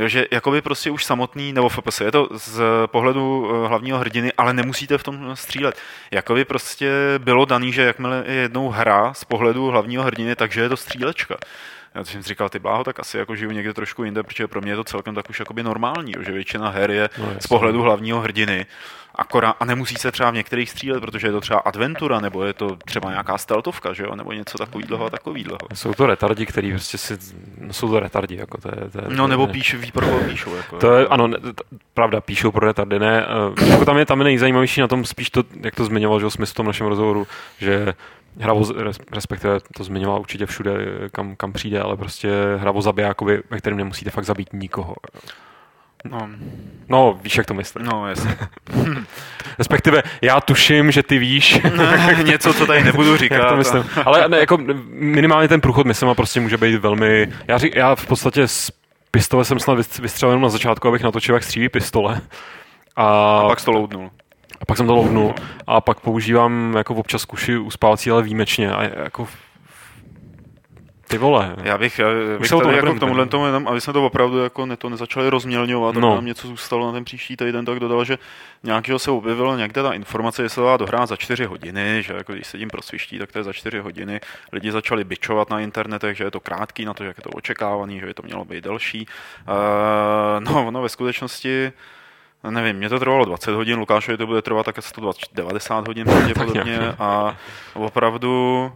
Jo, 0.00 0.08
že 0.08 0.26
jakoby 0.30 0.62
prostě 0.62 0.90
už 0.90 1.04
samotný, 1.04 1.52
nebo 1.52 1.68
FPS, 1.68 2.00
je 2.00 2.12
to 2.12 2.28
z 2.32 2.62
pohledu 2.86 3.50
eh, 3.50 3.68
hlavního 3.68 3.98
hrdiny, 3.98 4.32
ale 4.38 4.52
nemusíte 4.52 4.98
v 4.98 5.02
tom 5.02 5.36
střílet. 5.36 5.78
Jakoby 6.10 6.44
prostě 6.44 6.90
bylo 7.18 7.44
daný, 7.44 7.72
že 7.72 7.82
jakmile 7.82 8.24
je 8.26 8.34
jednou 8.34 8.68
hra 8.68 9.14
z 9.14 9.24
pohledu 9.24 9.66
hlavního 9.66 10.02
hrdiny, 10.02 10.36
takže 10.36 10.60
je 10.60 10.68
to 10.68 10.76
střílečka. 10.76 11.36
Já 11.94 12.04
jsem 12.04 12.22
si 12.22 12.28
říkal, 12.28 12.48
ty 12.48 12.58
bláho, 12.58 12.84
tak 12.84 13.00
asi 13.00 13.18
jako 13.18 13.36
žiju 13.36 13.50
někde 13.50 13.74
trošku 13.74 14.04
jinde, 14.04 14.22
protože 14.22 14.48
pro 14.48 14.60
mě 14.60 14.72
je 14.72 14.76
to 14.76 14.84
celkem 14.84 15.14
tak 15.14 15.30
už 15.30 15.38
jakoby 15.38 15.62
normální, 15.62 16.12
že 16.20 16.32
většina 16.32 16.68
her 16.68 16.90
je 16.90 17.10
no, 17.18 17.26
z 17.40 17.46
pohledu 17.46 17.82
hlavního 17.82 18.20
hrdiny. 18.20 18.66
Akorát, 19.14 19.56
a 19.60 19.64
nemusí 19.64 19.94
se 19.94 20.12
třeba 20.12 20.30
v 20.30 20.34
některých 20.34 20.70
střílet, 20.70 21.00
protože 21.00 21.26
je 21.26 21.32
to 21.32 21.40
třeba 21.40 21.60
adventura, 21.60 22.20
nebo 22.20 22.44
je 22.44 22.52
to 22.52 22.76
třeba 22.84 23.10
nějaká 23.10 23.38
stealthovka, 23.38 23.92
že 23.92 24.02
jo? 24.02 24.16
nebo 24.16 24.32
něco 24.32 24.58
takového 24.58 25.04
a 25.04 25.10
takového. 25.10 25.58
Jsou 25.74 25.94
to 25.94 26.06
retardi, 26.06 26.46
který 26.46 26.70
prostě 26.70 26.98
si, 26.98 27.18
no, 27.58 27.72
jsou 27.72 27.88
to 27.88 28.00
retardi, 28.00 28.36
jako 28.36 28.60
to 28.60 28.68
je, 28.68 28.90
to 28.90 28.98
je, 28.98 29.16
No 29.16 29.26
nebo 29.26 29.46
píš, 29.46 29.74
ví, 29.74 29.92
pro 29.92 30.06
píšou. 30.06 30.54
Jako, 30.54 30.78
to 30.78 30.94
je, 30.94 31.06
ano, 31.06 31.26
ne, 31.26 31.38
t, 31.38 31.62
pravda, 31.94 32.20
píšou 32.20 32.50
pro 32.50 32.66
retardy, 32.66 32.98
ne. 32.98 33.26
Uh, 33.60 33.70
jako 33.70 33.84
tam 33.84 33.98
je, 33.98 34.06
tam 34.06 34.18
je 34.18 34.24
nejzajímavější 34.24 34.80
na 34.80 34.88
tom 34.88 35.04
spíš 35.04 35.30
to, 35.30 35.44
jak 35.60 35.74
to 35.74 35.84
zmiňoval, 35.84 36.20
že 36.20 36.30
smysl 36.30 36.52
v 36.52 36.56
tom 36.56 36.66
našem 36.66 36.86
rozhovoru, 36.86 37.26
že 37.58 37.94
Hravo, 38.38 38.64
respektive 39.12 39.58
to 39.76 39.84
zmiňoval 39.84 40.20
určitě 40.20 40.46
všude, 40.46 40.72
kam, 41.12 41.36
kam 41.36 41.52
přijde, 41.52 41.80
ale 41.80 41.96
prostě 41.96 42.30
hravo 42.56 42.82
zabijákovi, 42.82 43.42
ve 43.50 43.58
kterém 43.58 43.76
nemusíte 43.76 44.10
fakt 44.10 44.24
zabít 44.24 44.52
nikoho. 44.52 44.94
No. 46.04 46.28
no, 46.88 47.18
víš, 47.22 47.36
jak 47.36 47.46
to 47.46 47.54
myslím. 47.54 47.86
No, 47.86 48.08
jasně. 48.08 48.36
Respektive, 49.58 50.02
já 50.22 50.40
tuším, 50.40 50.90
že 50.90 51.02
ty 51.02 51.18
víš. 51.18 51.60
Něco, 52.24 52.54
co 52.54 52.66
tady 52.66 52.84
nebudu 52.84 53.16
říkat. 53.16 53.34
jak 53.38 53.48
to 53.48 53.56
myslím. 53.56 53.84
Ale 54.04 54.28
ne, 54.28 54.38
jako 54.38 54.58
minimálně 54.90 55.48
ten 55.48 55.60
průchod, 55.60 55.86
myslím, 55.86 56.08
a 56.08 56.14
prostě 56.14 56.40
může 56.40 56.56
být 56.56 56.76
velmi... 56.76 57.32
Já, 57.48 57.58
řík, 57.58 57.74
já 57.76 57.94
v 57.94 58.06
podstatě 58.06 58.48
z 58.48 58.70
pistole 59.10 59.44
jsem 59.44 59.58
snad 59.58 59.98
vystřelil 59.98 60.40
na 60.40 60.48
začátku, 60.48 60.88
abych 60.88 61.02
natočil, 61.02 61.34
jak 61.34 61.44
střílí 61.44 61.68
pistole. 61.68 62.20
A, 62.96 63.38
a 63.38 63.48
pak 63.48 63.64
to 63.64 63.70
loadnul. 63.70 64.10
A 64.60 64.64
pak 64.64 64.76
jsem 64.76 64.86
to 64.86 64.94
lovnul 64.94 65.34
a 65.66 65.80
pak 65.80 66.00
používám 66.00 66.74
jako 66.76 66.94
občas 66.94 67.24
kuši 67.24 67.58
uspávací, 67.58 68.10
ale 68.10 68.22
výjimečně. 68.22 68.72
A 68.72 68.82
jako 68.82 69.28
ty 71.10 71.18
vole. 71.18 71.56
Já 71.62 71.78
bych, 71.78 71.98
já 71.98 72.06
bych 72.38 72.50
tady 72.50 72.62
to 72.62 72.70
jako 72.70 72.94
k 72.94 73.00
tomuhle 73.00 73.26
tomu 73.26 73.46
jenom, 73.46 73.68
aby 73.68 73.80
jsme 73.80 73.92
to 73.92 74.06
opravdu 74.06 74.38
jako 74.38 74.66
ne, 74.66 74.76
to 74.76 74.88
nezačali 74.88 75.30
rozmělňovat, 75.30 75.94
no. 75.94 76.14
nám 76.14 76.26
něco 76.26 76.48
zůstalo 76.48 76.86
na 76.86 76.92
ten 76.92 77.04
příští 77.04 77.36
týden, 77.36 77.64
tak 77.64 77.80
dodal, 77.80 78.04
že 78.04 78.18
nějakého 78.62 78.98
se 78.98 79.10
objevilo 79.10 79.56
někde 79.56 79.82
ta 79.82 79.92
informace, 79.92 80.42
že 80.42 80.48
se 80.48 80.60
dá 80.60 80.76
dohrát 80.76 81.08
za 81.08 81.16
čtyři 81.16 81.44
hodiny, 81.44 82.02
že 82.02 82.14
jako 82.14 82.32
když 82.32 82.46
se 82.46 82.58
tím 82.58 82.68
prosviští, 82.68 83.18
tak 83.18 83.32
to 83.32 83.38
je 83.38 83.44
za 83.44 83.52
čtyři 83.52 83.78
hodiny. 83.78 84.20
Lidi 84.52 84.72
začali 84.72 85.04
bičovat 85.04 85.50
na 85.50 85.60
internetech, 85.60 86.16
že 86.16 86.24
je 86.24 86.30
to 86.30 86.40
krátký 86.40 86.84
na 86.84 86.94
to, 86.94 87.04
že 87.04 87.08
je 87.08 87.22
to 87.22 87.30
očekávaný, 87.30 88.00
že 88.00 88.06
by 88.06 88.14
to 88.14 88.22
mělo 88.22 88.44
být 88.44 88.64
delší. 88.64 89.06
Uh, 89.48 90.44
no, 90.44 90.70
no, 90.70 90.82
ve 90.82 90.88
skutečnosti 90.88 91.72
nevím, 92.50 92.76
mě 92.76 92.88
to 92.88 92.98
trvalo 92.98 93.24
20 93.24 93.50
hodin, 93.50 93.78
Lukášovi 93.78 94.18
to 94.18 94.26
bude 94.26 94.42
trvat 94.42 94.66
tak 94.66 94.78
asi 94.78 94.92
90 95.32 95.88
hodin 95.88 96.04
pravděpodobně. 96.04 96.78
A 96.98 97.36
opravdu 97.74 98.72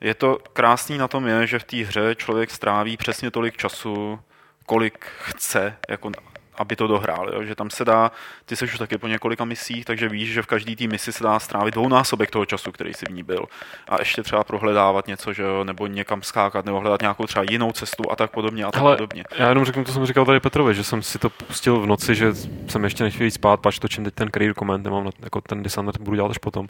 je 0.00 0.14
to 0.14 0.38
krásný 0.52 0.98
na 0.98 1.08
tom 1.08 1.26
je, 1.26 1.46
že 1.46 1.58
v 1.58 1.64
té 1.64 1.76
hře 1.76 2.14
člověk 2.14 2.50
stráví 2.50 2.96
přesně 2.96 3.30
tolik 3.30 3.56
času, 3.56 4.20
kolik 4.66 5.04
chce, 5.18 5.76
jako 5.88 6.10
aby 6.60 6.76
to 6.76 6.86
dohrál. 6.86 7.30
Jo? 7.32 7.44
Že 7.44 7.54
tam 7.54 7.70
se 7.70 7.84
dá, 7.84 8.10
ty 8.46 8.56
jsi 8.56 8.64
už 8.64 8.78
taky 8.78 8.98
po 8.98 9.08
několika 9.08 9.44
misích, 9.44 9.84
takže 9.84 10.08
víš, 10.08 10.32
že 10.32 10.42
v 10.42 10.46
každé 10.46 10.76
té 10.76 10.86
misi 10.86 11.12
se 11.12 11.24
dá 11.24 11.38
strávit 11.38 11.74
dvounásobek 11.74 12.30
toho 12.30 12.46
času, 12.46 12.72
který 12.72 12.94
si 12.94 13.06
v 13.06 13.12
ní 13.12 13.22
byl. 13.22 13.44
A 13.88 13.96
ještě 13.98 14.22
třeba 14.22 14.44
prohledávat 14.44 15.06
něco, 15.06 15.32
že 15.32 15.42
jo? 15.42 15.64
nebo 15.64 15.86
někam 15.86 16.22
skákat, 16.22 16.64
nebo 16.64 16.80
hledat 16.80 17.00
nějakou 17.00 17.26
třeba 17.26 17.44
jinou 17.50 17.72
cestu 17.72 18.12
a 18.12 18.16
tak 18.16 18.30
podobně 18.30 18.64
a 18.64 18.70
tak 18.70 18.82
Ale 18.82 18.96
podobně. 18.96 19.24
Já 19.38 19.48
jenom 19.48 19.64
řeknu, 19.64 19.84
to 19.84 19.92
jsem 19.92 20.06
říkal 20.06 20.24
tady 20.24 20.40
Petrovi, 20.40 20.74
že 20.74 20.84
jsem 20.84 21.02
si 21.02 21.18
to 21.18 21.30
pustil 21.30 21.80
v 21.80 21.86
noci, 21.86 22.14
že 22.14 22.34
jsem 22.68 22.84
ještě 22.84 23.04
nechtěl 23.04 23.24
jít 23.24 23.30
spát, 23.30 23.60
pač 23.60 23.78
točím 23.78 24.04
teď 24.04 24.14
ten 24.14 24.28
career 24.34 24.54
comment, 24.54 24.84
nemám 24.84 25.04
na, 25.04 25.10
jako 25.22 25.40
ten 25.40 25.62
Dishonored 25.62 26.00
budu 26.00 26.16
dělat 26.16 26.30
až 26.30 26.38
potom. 26.38 26.66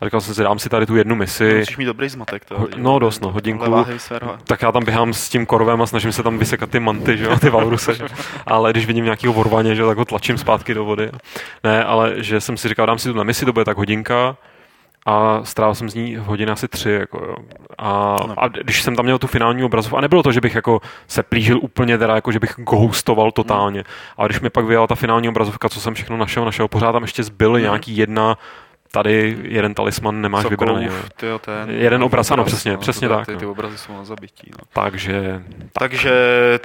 A 0.00 0.04
říkal 0.04 0.20
jsem 0.20 0.34
si, 0.34 0.42
dám 0.42 0.58
si 0.58 0.68
tady 0.68 0.86
tu 0.86 0.96
jednu 0.96 1.14
misi. 1.14 1.52
No, 1.52 1.58
musíš 1.58 1.76
mít 1.76 1.84
dobrý 1.84 2.08
zmatek. 2.08 2.44
To, 2.44 2.68
no, 2.76 2.98
dost, 2.98 3.20
no, 3.22 3.32
hodinku. 3.32 3.64
Tak 4.44 4.62
já 4.62 4.72
tam 4.72 4.84
běhám 4.84 5.14
s 5.14 5.28
tím 5.28 5.46
korovem 5.46 5.82
a 5.82 5.86
snažím 5.86 6.12
se 6.12 6.22
tam 6.22 6.38
vysekat 6.38 6.70
ty 6.70 6.80
manty, 6.80 7.16
že 7.16 7.24
jo, 7.24 7.38
ty 7.38 7.50
valruse. 7.50 7.98
Ale 8.46 8.70
když 8.70 8.86
vidím 8.86 9.04
nějakého 9.32 9.44
vorvaně, 9.44 9.74
že 9.74 9.84
tak 9.84 9.98
ho 9.98 10.04
tlačím 10.04 10.38
zpátky 10.38 10.74
do 10.74 10.84
vody. 10.84 11.10
Ne, 11.64 11.84
ale 11.84 12.14
že 12.16 12.40
jsem 12.40 12.56
si 12.56 12.68
říkal, 12.68 12.86
dám 12.86 12.98
si 12.98 13.08
tu 13.08 13.18
na 13.18 13.24
misi, 13.24 13.44
to 13.44 13.52
bude 13.52 13.64
tak 13.64 13.76
hodinka, 13.76 14.36
a 15.06 15.44
strávil 15.44 15.74
jsem 15.74 15.90
z 15.90 15.94
ní 15.94 16.16
hodiny 16.16 16.52
asi 16.52 16.68
tři. 16.68 16.90
Jako, 16.90 17.18
jo. 17.18 17.36
A, 17.78 18.16
a, 18.36 18.48
když 18.48 18.82
jsem 18.82 18.96
tam 18.96 19.04
měl 19.04 19.18
tu 19.18 19.26
finální 19.26 19.64
obrazovku, 19.64 19.98
a 19.98 20.00
nebylo 20.00 20.22
to, 20.22 20.32
že 20.32 20.40
bych 20.40 20.54
jako 20.54 20.80
se 21.08 21.22
plížil 21.22 21.58
úplně, 21.62 21.98
teda, 21.98 22.14
jako, 22.14 22.32
že 22.32 22.38
bych 22.38 22.54
ghostoval 22.58 23.32
totálně, 23.32 23.80
mm. 23.80 23.84
a 24.18 24.26
když 24.26 24.40
mi 24.40 24.50
pak 24.50 24.64
vyjela 24.64 24.86
ta 24.86 24.94
finální 24.94 25.28
obrazovka, 25.28 25.68
co 25.68 25.80
jsem 25.80 25.94
všechno 25.94 26.16
našel, 26.16 26.44
našel, 26.44 26.68
pořád 26.68 26.92
tam 26.92 27.02
ještě 27.02 27.22
zbyly 27.22 27.60
mm. 27.60 27.64
nějaký 27.64 27.96
jedna 27.96 28.38
tady 28.92 29.38
jeden 29.42 29.74
talisman 29.74 30.20
nemáš 30.20 30.42
Sokolův, 30.42 30.78
vybraný. 30.78 31.02
Tyjo, 31.16 31.38
ten, 31.38 31.70
jeden 31.70 32.02
obraz, 32.02 32.30
ano, 32.30 32.44
přesně, 32.44 32.72
no, 32.72 32.78
přesně 32.78 33.08
tak. 33.08 33.26
Ty, 33.26 33.36
ty 33.36 33.44
no. 33.44 33.50
obrazy 33.50 33.78
jsou 33.78 33.96
na 33.96 34.04
zabití. 34.04 34.50
No. 34.50 34.58
Takže, 34.72 35.42
tak. 35.58 35.72
Takže 35.72 36.12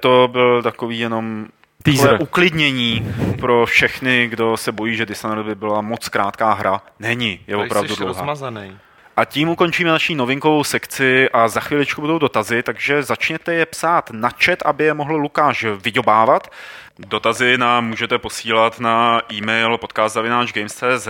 to 0.01 0.30
byl 0.32 0.63
takový 0.63 0.99
jenom 0.99 1.47
Teaser. 1.84 2.17
uklidnění 2.21 3.13
pro 3.39 3.65
všechny, 3.65 4.28
kdo 4.28 4.57
se 4.57 4.71
bojí, 4.71 4.95
že 4.95 5.05
Dishonored 5.05 5.45
by 5.45 5.55
byla 5.55 5.82
moc 5.82 6.09
krátká 6.09 6.53
hra. 6.53 6.82
Není, 6.99 7.39
je 7.47 7.55
opravdu 7.55 7.95
dlouhá. 7.95 8.13
Rozmazaný. 8.13 8.78
A 9.17 9.25
tím 9.25 9.49
ukončíme 9.49 9.89
naší 9.91 10.15
novinkovou 10.15 10.63
sekci 10.63 11.30
a 11.30 11.47
za 11.47 11.59
chviličku 11.59 12.01
budou 12.01 12.19
dotazy, 12.19 12.63
takže 12.63 13.03
začněte 13.03 13.53
je 13.53 13.65
psát 13.65 14.11
na 14.11 14.30
chat, 14.43 14.59
aby 14.65 14.84
je 14.84 14.93
mohl 14.93 15.15
Lukáš 15.15 15.65
vydobávat. 15.84 16.51
Dotazy 16.99 17.57
nám 17.57 17.88
můžete 17.88 18.17
posílat 18.17 18.80
na 18.80 19.21
e-mail 19.34 19.78
podcast.games.cz 19.78 21.07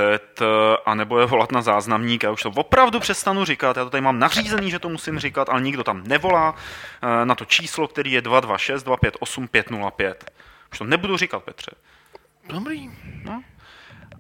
a 0.86 0.96
nebo 0.96 1.20
je 1.20 1.26
volat 1.26 1.52
na 1.52 1.62
záznamník. 1.62 2.24
Já 2.24 2.32
už 2.32 2.44
to 2.44 2.50
opravdu 2.50 3.00
přestanu 3.00 3.46
říkat, 3.46 3.78
já 3.78 3.84
to 3.84 3.90
tady 3.90 4.02
mám 4.02 4.20
nařízený, 4.20 4.72
že 4.72 4.80
to 4.80 4.90
musím 4.90 5.20
říkat, 5.20 5.50
ale 5.50 5.62
nikdo 5.62 5.84
tam 5.84 6.04
nevolá 6.08 6.56
eh, 7.02 7.26
na 7.26 7.36
to 7.36 7.46
číslo, 7.46 7.88
který 7.88 8.12
je 8.12 8.22
226 8.22 8.84
258 8.84 9.48
505. 9.48 10.32
Už 10.72 10.78
to 10.78 10.84
nebudu 10.84 11.18
říkat, 11.18 11.44
Petře. 11.44 11.72
Dobrý. 12.50 12.90
No. 13.24 13.44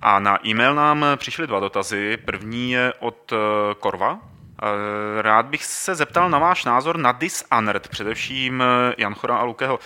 A 0.01 0.19
na 0.19 0.47
e-mail 0.47 0.75
nám 0.75 1.05
přišly 1.15 1.47
dva 1.47 1.59
dotazy. 1.59 2.17
První 2.17 2.71
je 2.71 2.93
od 2.99 3.33
eh, 3.33 3.35
Korva. 3.79 4.19
Eh, 4.61 5.21
rád 5.21 5.45
bych 5.45 5.63
se 5.65 5.95
zeptal 5.95 6.29
na 6.29 6.39
váš 6.39 6.65
názor 6.65 6.97
na 6.97 7.11
Dishonored, 7.11 7.87
především 7.87 8.63
eh, 8.63 8.93
Jan 8.97 9.13
Chora 9.13 9.37
a 9.37 9.43
Lukeho. 9.43 9.79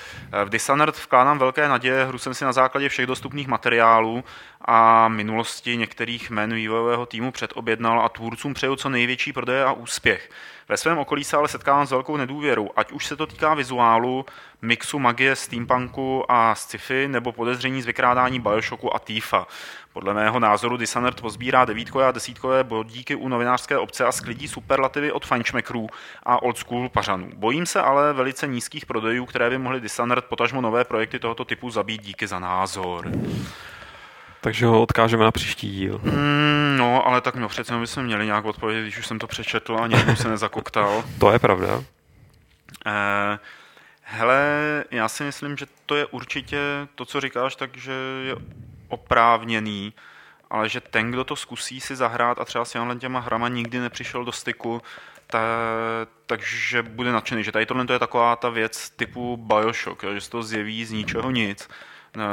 V 0.46 0.50
Dishonored 0.50 1.04
vkládám 1.04 1.40
velké 1.40 1.68
naděje, 1.68 2.06
hru 2.06 2.18
jsem 2.18 2.34
si 2.34 2.46
na 2.46 2.54
základě 2.54 2.90
všech 2.90 3.06
dostupných 3.06 3.48
materiálů 3.48 4.24
a 4.66 5.08
minulosti 5.08 5.78
některých 5.78 6.30
jmen 6.30 6.54
vývojového 6.54 7.06
týmu 7.06 7.32
předobjednal 7.32 8.02
a 8.02 8.10
tvůrcům 8.10 8.54
přeju 8.54 8.76
co 8.76 8.90
největší 8.90 9.34
prodeje 9.34 9.66
a 9.66 9.72
úspěch. 9.72 10.30
Ve 10.70 10.78
svém 10.78 10.98
okolí 10.98 11.24
se 11.24 11.38
ale 11.38 11.48
setkávám 11.48 11.86
s 11.86 11.92
velkou 11.92 12.18
nedůvěrou, 12.18 12.70
ať 12.76 12.92
už 12.92 13.06
se 13.06 13.16
to 13.16 13.28
týká 13.28 13.54
vizuálu, 13.54 14.26
mixu 14.62 15.00
magie, 15.00 15.36
steampunku 15.36 16.32
a 16.32 16.56
sci-fi, 16.56 17.08
nebo 17.08 17.32
podezření 17.32 17.82
z 17.82 17.86
vykrádání 17.86 18.40
Bioshocku 18.40 18.96
a 18.96 19.00
Tifa. 19.00 19.48
Podle 19.94 20.14
mého 20.14 20.40
názoru 20.40 20.78
Dishonored 20.78 21.22
pozbírá 21.22 21.66
devítkové 21.66 22.08
a 22.08 22.12
desítkové 22.12 22.64
bodíky 22.64 23.16
u 23.16 23.28
novinářské 23.28 23.78
obce 23.78 24.06
a 24.06 24.12
sklidí 24.12 24.48
superlativy 24.48 25.12
od 25.12 25.26
fančmekrů 25.26 25.90
a 26.24 26.42
old 26.42 26.58
school 26.58 26.90
pařanů. 26.90 27.30
Bojím 27.36 27.66
se 27.66 27.82
ale 27.82 28.14
velice 28.14 28.48
nízkých 28.48 28.86
prodejů, 28.86 29.26
které 29.26 29.50
by 29.50 29.58
mohly 29.58 29.82
Dishonored 29.82 30.26
potažmo 30.26 30.62
nové 30.62 30.84
projekty 30.84 31.20
tohoto 31.20 31.46
typu 31.46 31.70
zabít 31.70 32.04
díky 32.04 32.28
za 32.28 32.40
názor. 32.40 33.12
Takže 34.42 34.66
ho 34.66 34.82
odkážeme 34.82 35.24
na 35.24 35.32
příští 35.32 35.72
díl. 35.72 36.02
Mm, 36.04 36.76
no, 36.78 37.08
ale 37.08 37.22
tak 37.22 37.36
no, 37.36 37.48
přece 37.48 37.78
bychom 37.78 38.04
měli 38.04 38.26
nějak 38.26 38.46
odpovědět, 38.46 38.82
když 38.82 38.98
už 38.98 39.08
jsem 39.08 39.20
to 39.20 39.28
přečetl 39.28 39.78
a 39.82 39.88
nikdo 39.88 40.16
se 40.16 40.30
nezakoktal. 40.30 41.04
to 41.20 41.32
je 41.32 41.40
pravda. 41.40 41.84
Eh, 42.86 43.40
Hele, 44.14 44.84
já 44.92 45.08
si 45.08 45.24
myslím, 45.24 45.58
že 45.58 45.66
to 45.86 45.96
je 45.96 46.06
určitě 46.06 46.58
to, 46.96 47.06
co 47.06 47.22
říkáš, 47.22 47.56
takže 47.56 47.92
je 48.26 48.36
oprávněný, 48.88 49.94
ale 50.50 50.70
že 50.70 50.82
ten, 50.82 51.12
kdo 51.12 51.24
to 51.24 51.36
zkusí 51.36 51.82
si 51.82 51.96
zahrát 51.96 52.40
a 52.40 52.46
třeba 52.46 52.66
s 52.66 52.78
těma 53.00 53.20
hrama 53.20 53.48
nikdy 53.48 53.80
nepřišel 53.80 54.26
do 54.26 54.32
styku, 54.32 54.82
ta, 55.28 55.40
takže 56.26 56.84
bude 56.84 57.12
nadšený, 57.12 57.44
že 57.44 57.52
tady 57.52 57.66
tohle 57.66 57.86
je 57.92 58.00
taková 58.00 58.36
ta 58.36 58.50
věc 58.50 58.90
typu 58.90 59.38
Bioshock, 59.38 60.04
že 60.14 60.22
se 60.22 60.30
to 60.30 60.44
zjeví 60.44 60.86
z 60.86 60.92
ničeho 60.92 61.32
nic, 61.32 61.70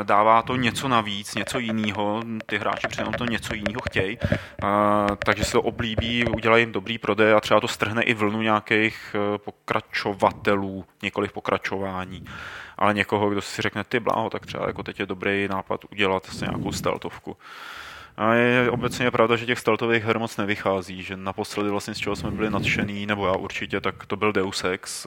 dává 0.03 0.43
to 0.43 0.57
něco 0.57 0.89
navíc, 0.89 1.35
něco 1.35 1.59
jiného, 1.59 2.23
ty 2.47 2.59
hráči 2.59 2.89
přitom 2.89 3.15
to 3.15 3.25
něco 3.25 3.55
jiného 3.55 3.81
chtějí, 3.89 4.19
takže 5.25 5.45
se 5.45 5.53
to 5.53 5.63
oblíbí, 5.63 6.25
udělají 6.25 6.63
jim 6.63 6.73
dobrý 6.73 6.99
prodej 6.99 7.33
a 7.33 7.41
třeba 7.41 7.61
to 7.61 7.69
strhne 7.69 8.03
i 8.03 8.15
vlnu 8.15 8.43
nějakých 8.43 9.17
e, 9.35 9.39
pokračovatelů, 9.39 10.85
několik 11.03 11.33
pokračování, 11.33 12.25
ale 12.79 12.95
někoho, 12.95 13.31
kdo 13.31 13.43
si 13.43 13.63
řekne, 13.63 13.85
ty 13.85 14.01
bláho, 14.01 14.31
tak 14.31 14.47
třeba 14.47 14.67
jako 14.67 14.83
teď 14.83 15.01
je 15.01 15.07
dobrý 15.07 15.49
nápad 15.49 15.85
udělat 15.93 16.27
vlastně 16.27 16.47
nějakou 16.51 16.73
steltovku. 16.73 17.37
A 18.17 18.35
je 18.35 18.71
obecně 18.71 19.11
pravda, 19.11 19.37
že 19.37 19.47
těch 19.47 19.59
steltových 19.59 20.05
her 20.05 20.19
moc 20.19 20.37
nevychází, 20.37 21.03
že 21.03 21.17
naposledy 21.17 21.71
vlastně 21.71 21.95
z 21.95 21.99
čeho 21.99 22.17
jsme 22.17 22.31
byli 22.31 22.51
nadšený, 22.51 23.07
nebo 23.07 23.27
já 23.27 23.33
určitě, 23.33 23.81
tak 23.81 24.07
to 24.07 24.17
byl 24.17 24.33
Deus 24.33 24.65
Ex 24.65 25.07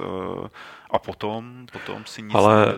a 0.92 1.00
potom, 1.00 1.66
potom 1.72 2.06
si 2.06 2.22
nic 2.22 2.36
Ale 2.36 2.76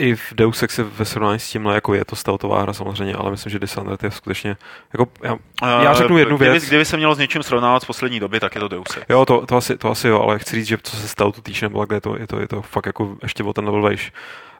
i 0.00 0.14
v 0.14 0.34
Deus 0.34 0.62
Ex 0.62 0.78
ve 0.78 1.04
srovnání 1.04 1.38
s 1.38 1.50
tímhle, 1.50 1.74
jako 1.74 1.94
je 1.94 2.04
to 2.04 2.16
stealthová 2.16 2.62
hra 2.62 2.72
samozřejmě, 2.72 3.14
ale 3.14 3.30
myslím, 3.30 3.50
že 3.50 3.58
Dishonored 3.58 4.02
je 4.02 4.10
skutečně, 4.10 4.56
jako, 4.92 5.08
já, 5.22 5.38
já 5.82 5.94
řeknu 5.94 6.18
jednu 6.18 6.36
kdyby, 6.36 6.50
věc. 6.50 6.64
Kdyby 6.64 6.84
se 6.84 6.96
mělo 6.96 7.14
s 7.14 7.18
něčím 7.18 7.42
srovnávat 7.42 7.82
z 7.82 7.86
poslední 7.86 8.20
doby, 8.20 8.40
tak 8.40 8.54
je 8.54 8.60
to 8.60 8.68
Deus 8.68 8.96
Ex. 8.96 9.06
Jo, 9.08 9.24
to, 9.24 9.46
to, 9.46 9.56
asi, 9.56 9.78
to 9.78 9.90
asi 9.90 10.08
jo, 10.08 10.20
ale 10.20 10.38
chci 10.38 10.56
říct, 10.56 10.66
že 10.66 10.78
co 10.82 10.96
se 10.96 11.08
stealthu 11.08 11.42
týče, 11.42 11.64
nebo 11.64 11.84
kde 11.84 11.96
je 11.96 12.00
to, 12.00 12.18
je 12.18 12.26
to, 12.26 12.40
je 12.40 12.48
to 12.48 12.62
fakt 12.62 12.86
jako 12.86 13.16
ještě 13.22 13.44
o 13.44 13.52
ten 13.52 13.64
level 13.64 13.82
vejš. 13.82 14.12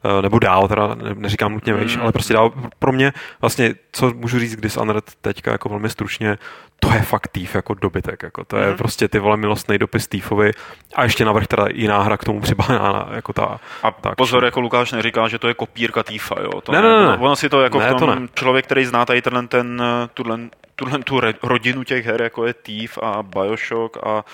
Eh, 0.04 0.22
nebo 0.22 0.38
dál, 0.38 0.68
teda 0.68 0.96
neříkám 1.14 1.52
nutně 1.52 1.74
vejš, 1.74 1.96
mm. 1.96 2.02
ale 2.02 2.12
prostě 2.12 2.32
dál 2.32 2.52
pro 2.78 2.92
mě 2.92 3.12
vlastně, 3.40 3.74
co 3.92 4.12
můžu 4.14 4.38
říct, 4.38 4.56
když 4.56 4.76
Unread 4.76 5.04
teďka 5.20 5.52
jako 5.52 5.68
velmi 5.68 5.90
stručně, 5.90 6.38
to 6.80 6.92
je 6.92 7.02
fakt 7.02 7.28
týf 7.28 7.54
jako 7.54 7.74
dobytek, 7.74 8.22
jako 8.22 8.44
to 8.44 8.56
je 8.56 8.70
mm. 8.70 8.76
prostě 8.76 9.08
ty 9.08 9.18
vole 9.18 9.36
milostný 9.36 9.78
dopis 9.78 10.08
týfovi 10.08 10.50
a 10.94 11.02
ještě 11.02 11.24
navrh 11.24 11.46
teda 11.46 11.66
jiná 11.72 12.02
hra 12.02 12.16
k 12.16 12.24
tomu 12.24 12.40
přibaná, 12.40 13.08
jako 13.14 13.32
ta. 13.32 13.60
A 13.82 13.90
ta 13.90 14.14
pozor, 14.14 14.44
jako 14.44 14.60
Lukáš 14.60 14.92
neříká, 14.92 15.28
že 15.28 15.38
to 15.38 15.48
je 15.48 15.54
kopírka 15.54 16.02
týfa, 16.02 16.34
jo. 16.42 16.60
To 16.60 16.72
ne, 16.72 16.82
ne, 16.82 17.06
ne, 17.06 17.16
Ono 17.16 17.36
si 17.36 17.48
to 17.48 17.62
jako 17.62 17.78
ne, 17.78 17.86
v 17.86 17.88
tom, 17.88 17.98
to 17.98 18.14
ne. 18.14 18.28
člověk, 18.34 18.64
který 18.64 18.84
zná 18.84 19.04
tady 19.04 19.22
tenhle 19.22 19.46
ten, 19.46 19.82
tuhle, 20.14 20.38
tuhle 20.74 20.98
tu 20.98 21.20
rodinu 21.42 21.84
těch 21.84 22.06
her, 22.06 22.22
jako 22.22 22.46
je 22.46 22.54
Thief 22.54 22.98
a 23.02 23.22
Bioshock 23.22 23.96
a 24.06 24.24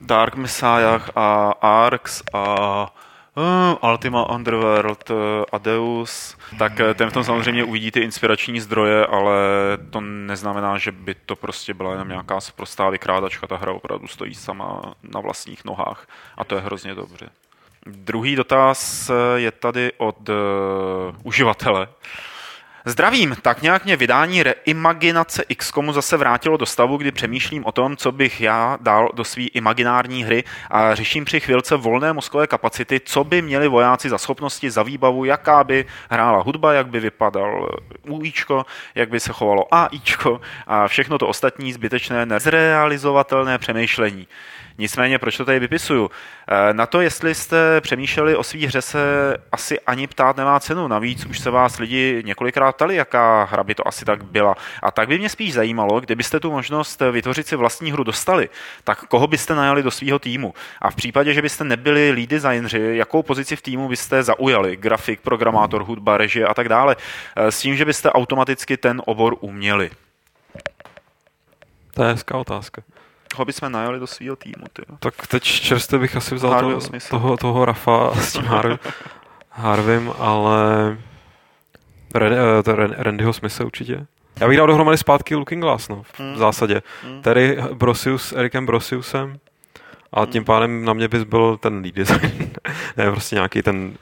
Dark 0.00 0.34
Messiah 0.34 1.10
a 1.16 1.52
Arx 1.60 2.22
a 2.34 2.86
uh, 3.36 3.90
Ultima 3.90 4.30
Underworld, 4.30 5.10
uh, 5.10 5.16
Adeus, 5.52 6.36
tak 6.58 6.72
uh, 6.72 6.94
ten 6.94 7.10
v 7.10 7.12
tom 7.12 7.24
samozřejmě 7.24 7.64
uvidí 7.64 7.90
ty 7.90 8.00
inspirační 8.00 8.60
zdroje, 8.60 9.06
ale 9.06 9.34
to 9.90 10.00
neznamená, 10.00 10.78
že 10.78 10.92
by 10.92 11.14
to 11.14 11.36
prostě 11.36 11.74
byla 11.74 11.92
jenom 11.92 12.08
nějaká 12.08 12.38
prostá 12.56 12.90
vykrádačka. 12.90 13.46
Ta 13.46 13.56
hra 13.56 13.72
opravdu 13.72 14.08
stojí 14.08 14.34
sama 14.34 14.94
na 15.02 15.20
vlastních 15.20 15.64
nohách 15.64 16.06
a 16.36 16.44
to 16.44 16.54
je 16.54 16.60
hrozně 16.60 16.94
dobře. 16.94 17.28
Druhý 17.86 18.36
dotaz 18.36 19.10
je 19.36 19.50
tady 19.50 19.92
od 19.98 20.28
uh, 20.28 20.34
uživatele. 21.22 21.88
Zdravím, 22.84 23.36
tak 23.42 23.62
nějak 23.62 23.84
mě 23.84 23.96
vydání 23.96 24.42
reimaginace 24.42 25.44
XCOMu 25.56 25.92
zase 25.92 26.16
vrátilo 26.16 26.56
do 26.56 26.66
stavu, 26.66 26.96
kdy 26.96 27.12
přemýšlím 27.12 27.64
o 27.64 27.72
tom, 27.72 27.96
co 27.96 28.12
bych 28.12 28.40
já 28.40 28.78
dal 28.80 29.08
do 29.14 29.24
své 29.24 29.42
imaginární 29.42 30.24
hry 30.24 30.44
a 30.70 30.94
řeším 30.94 31.24
při 31.24 31.40
chvilce 31.40 31.76
volné 31.76 32.12
mozkové 32.12 32.46
kapacity, 32.46 33.00
co 33.04 33.24
by 33.24 33.42
měli 33.42 33.68
vojáci 33.68 34.08
za 34.08 34.18
schopnosti, 34.18 34.70
za 34.70 34.82
výbavu, 34.82 35.24
jaká 35.24 35.64
by 35.64 35.84
hrála 36.10 36.42
hudba, 36.42 36.72
jak 36.72 36.86
by 36.86 37.00
vypadal 37.00 37.68
UIčko, 38.08 38.66
jak 38.94 39.08
by 39.08 39.20
se 39.20 39.32
chovalo 39.32 39.74
AIčko 39.74 40.40
a 40.66 40.88
všechno 40.88 41.18
to 41.18 41.28
ostatní 41.28 41.72
zbytečné 41.72 42.26
nezrealizovatelné 42.26 43.58
přemýšlení. 43.58 44.26
Nicméně, 44.78 45.18
proč 45.18 45.36
to 45.36 45.44
tady 45.44 45.58
vypisuju? 45.58 46.10
Eh, 46.48 46.74
na 46.74 46.86
to, 46.86 47.00
jestli 47.00 47.34
jste 47.34 47.80
přemýšleli 47.80 48.36
o 48.36 48.42
svý 48.42 48.66
hře, 48.66 48.82
se 48.82 48.98
asi 49.52 49.80
ani 49.80 50.06
ptát 50.06 50.36
nemá 50.36 50.60
cenu. 50.60 50.88
Navíc 50.88 51.26
už 51.26 51.38
se 51.38 51.50
vás 51.50 51.78
lidi 51.78 52.22
několikrát 52.26 52.71
ptali, 52.72 52.96
jaká 52.96 53.44
hra 53.44 53.64
by 53.64 53.74
to 53.74 53.88
asi 53.88 54.04
tak 54.04 54.24
byla. 54.24 54.54
A 54.82 54.90
tak 54.90 55.08
by 55.08 55.18
mě 55.18 55.28
spíš 55.28 55.54
zajímalo, 55.54 56.00
kdybyste 56.00 56.40
tu 56.40 56.50
možnost 56.50 57.02
vytvořit 57.10 57.46
si 57.46 57.56
vlastní 57.56 57.92
hru 57.92 58.04
dostali, 58.04 58.48
tak 58.84 59.04
koho 59.06 59.26
byste 59.26 59.54
najali 59.54 59.82
do 59.82 59.90
svého 59.90 60.18
týmu? 60.18 60.54
A 60.80 60.90
v 60.90 60.94
případě, 60.94 61.34
že 61.34 61.42
byste 61.42 61.64
nebyli 61.64 62.10
lead 62.10 62.28
designři, 62.28 62.96
jakou 62.96 63.22
pozici 63.22 63.56
v 63.56 63.62
týmu 63.62 63.88
byste 63.88 64.22
zaujali? 64.22 64.76
Grafik, 64.76 65.20
programátor, 65.20 65.84
hudba, 65.84 66.16
režie 66.16 66.46
a 66.46 66.54
tak 66.54 66.68
dále. 66.68 66.96
Eh, 67.36 67.52
s 67.52 67.60
tím, 67.60 67.76
že 67.76 67.84
byste 67.84 68.10
automaticky 68.10 68.76
ten 68.76 69.02
obor 69.06 69.36
uměli. 69.40 69.90
To 71.94 72.02
je 72.02 72.08
hezká 72.08 72.38
otázka 72.38 72.82
ho 73.36 73.44
bychom 73.44 73.72
najali 73.72 73.98
do 73.98 74.06
svého 74.06 74.36
týmu. 74.36 74.64
Tyjo. 74.72 74.96
Tak 74.98 75.26
teď 75.26 75.42
čerstvě 75.42 75.98
bych 75.98 76.16
asi 76.16 76.34
vzal 76.34 76.60
to, 76.60 76.80
toho, 77.10 77.36
toho 77.36 77.64
Rafa 77.64 78.14
s 78.14 78.32
tím 78.32 78.42
Har- 78.42 78.78
Harvim, 79.50 80.12
ale 80.18 80.98
Ren, 82.14 82.34
to 82.64 82.76
Ren, 82.76 82.94
Randyho 82.98 83.32
Smise 83.32 83.64
určitě. 83.64 84.06
Já 84.40 84.48
bych 84.48 84.56
dal 84.56 84.66
dohromady 84.66 84.98
zpátky 84.98 85.34
Looking 85.34 85.62
Glass, 85.62 85.88
no, 85.88 86.02
v 86.02 86.20
hmm. 86.20 86.36
zásadě. 86.36 86.82
Hmm. 87.04 87.22
Terry 87.22 87.58
Brosius 87.74 88.28
s 88.28 88.32
Erikem 88.32 88.66
Brosiusem 88.66 89.38
a 90.12 90.20
hmm. 90.20 90.32
tím 90.32 90.44
pádem 90.44 90.84
na 90.84 90.92
mě 90.92 91.08
bys 91.08 91.22
byl 91.22 91.56
ten 91.56 91.80
lead 91.80 91.94
design. 91.94 92.50
ne, 92.96 93.10
prostě 93.10 93.36
nějaký 93.36 93.62
ten, 93.62 93.94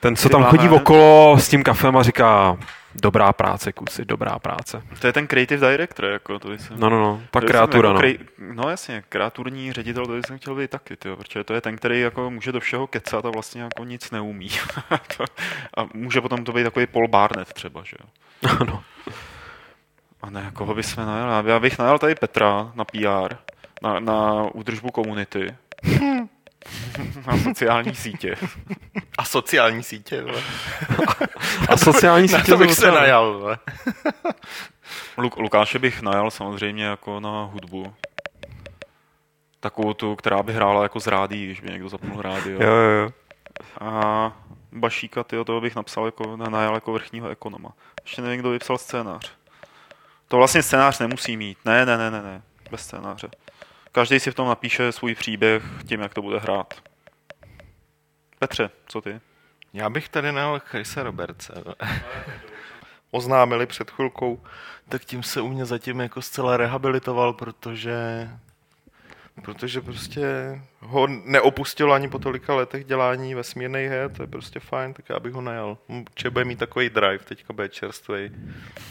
ten, 0.00 0.16
co 0.16 0.28
tam 0.28 0.44
chodí 0.44 0.68
okolo 0.68 1.38
s 1.38 1.48
tím 1.48 1.62
kafem 1.62 1.96
a 1.96 2.02
říká 2.02 2.56
Dobrá 2.94 3.32
práce, 3.32 3.72
kusy, 3.72 4.04
dobrá 4.04 4.38
práce. 4.38 4.82
To 5.00 5.06
je 5.06 5.12
ten 5.12 5.26
creative 5.26 5.70
director, 5.70 6.04
jako 6.04 6.38
to 6.38 6.52
jsem... 6.52 6.80
No, 6.80 6.90
no, 6.90 6.98
no, 6.98 7.22
ta 7.30 7.40
kreatura, 7.40 7.88
jako, 7.88 7.94
no. 7.94 8.00
Kre... 8.00 8.14
No 8.54 8.70
jasně, 8.70 9.04
kreaturní 9.08 9.72
ředitel, 9.72 10.06
to 10.06 10.16
jsem 10.16 10.38
chtěl 10.38 10.54
být 10.54 10.70
taky, 10.70 10.96
tyjo, 10.96 11.16
protože 11.16 11.44
to 11.44 11.54
je 11.54 11.60
ten, 11.60 11.76
který 11.76 12.00
jako 12.00 12.30
může 12.30 12.52
do 12.52 12.60
všeho 12.60 12.86
kecat 12.86 13.26
a 13.26 13.30
vlastně 13.30 13.62
jako 13.62 13.84
nic 13.84 14.10
neumí. 14.10 14.48
a 15.76 15.86
může 15.94 16.20
potom 16.20 16.44
to 16.44 16.52
být 16.52 16.64
takový 16.64 16.86
Paul 16.86 17.08
Barnett 17.08 17.52
třeba, 17.52 17.82
že 17.84 17.96
jo. 18.00 18.08
Ano. 18.60 18.82
A 20.22 20.30
ne, 20.30 20.50
koho 20.52 20.74
bychom 20.74 21.06
najel? 21.06 21.48
Já 21.48 21.60
bych 21.60 21.78
najel 21.78 21.98
tady 21.98 22.14
Petra 22.14 22.72
na 22.74 22.84
PR, 22.84 23.34
na, 23.82 24.00
na 24.00 24.42
údržbu 24.54 24.90
komunity. 24.90 25.54
na 27.26 27.38
sociální 27.38 27.94
sítě. 27.94 28.36
A 29.18 29.24
sociální 29.24 29.82
sítě, 29.82 30.22
vole. 30.22 30.42
A 31.68 31.76
sociální 31.76 32.28
sítě. 32.28 32.38
Na 32.38 32.44
to 32.44 32.56
bych 32.56 32.74
se 32.74 32.90
najal, 32.90 33.38
vole. 33.38 33.58
Luk- 35.18 35.40
Lukáše 35.40 35.78
bych 35.78 36.02
najal 36.02 36.30
samozřejmě 36.30 36.84
jako 36.84 37.20
na 37.20 37.42
hudbu. 37.44 37.94
Takovou 39.60 39.94
tu, 39.94 40.16
která 40.16 40.42
by 40.42 40.52
hrála 40.52 40.82
jako 40.82 41.00
z 41.00 41.06
rádí, 41.06 41.44
když 41.44 41.60
by 41.60 41.70
někdo 41.70 41.88
zapnul 41.88 42.22
rádio. 42.22 42.62
Jo, 42.62 42.74
jo, 42.74 42.90
jo. 42.90 43.10
A 43.80 44.32
Bašíka, 44.72 45.24
tyjo, 45.24 45.44
toho 45.44 45.60
bych 45.60 45.76
napsal 45.76 46.04
jako, 46.06 46.36
najal 46.36 46.74
jako 46.74 46.92
vrchního 46.92 47.28
ekonoma. 47.28 47.70
Ještě 48.02 48.22
nevím, 48.22 48.40
kdo 48.40 48.50
by 48.50 48.58
psal 48.58 48.78
scénář. 48.78 49.32
To 50.28 50.36
vlastně 50.36 50.62
scénář 50.62 50.98
nemusí 50.98 51.36
mít. 51.36 51.58
Ne, 51.64 51.86
ne, 51.86 51.98
ne, 51.98 52.10
ne, 52.10 52.22
ne. 52.22 52.42
Bez 52.70 52.80
scénáře. 52.80 53.28
Každý 53.94 54.20
si 54.20 54.30
v 54.30 54.34
tom 54.34 54.48
napíše 54.48 54.92
svůj 54.92 55.14
příběh 55.14 55.62
tím, 55.88 56.00
jak 56.00 56.14
to 56.14 56.22
bude 56.22 56.38
hrát. 56.38 56.74
Petře, 58.38 58.70
co 58.86 59.00
ty? 59.00 59.20
Já 59.72 59.90
bych 59.90 60.08
tady 60.08 60.32
nal 60.32 60.60
Chrise 60.60 61.02
Robertse. 61.02 61.52
Oznámili 63.10 63.66
před 63.66 63.90
chvilkou, 63.90 64.42
tak 64.88 65.04
tím 65.04 65.22
se 65.22 65.40
u 65.40 65.48
mě 65.48 65.64
zatím 65.64 66.00
jako 66.00 66.22
zcela 66.22 66.56
rehabilitoval, 66.56 67.32
protože 67.32 68.28
protože 69.42 69.80
prostě 69.80 70.26
ho 70.80 71.06
neopustilo 71.06 71.92
ani 71.92 72.08
po 72.08 72.18
tolika 72.18 72.54
letech 72.54 72.84
dělání 72.84 73.34
vesmírnej 73.34 73.88
her, 73.88 74.10
to 74.10 74.22
je 74.22 74.26
prostě 74.26 74.60
fajn, 74.60 74.94
tak 74.94 75.08
já 75.08 75.20
bych 75.20 75.32
ho 75.32 75.40
najal. 75.40 75.78
Určitě 75.86 76.30
bude 76.30 76.44
mít 76.44 76.58
takový 76.58 76.90
drive, 76.90 77.18
teďka 77.18 77.52
bude 77.52 77.68
čerstvý. 77.68 78.30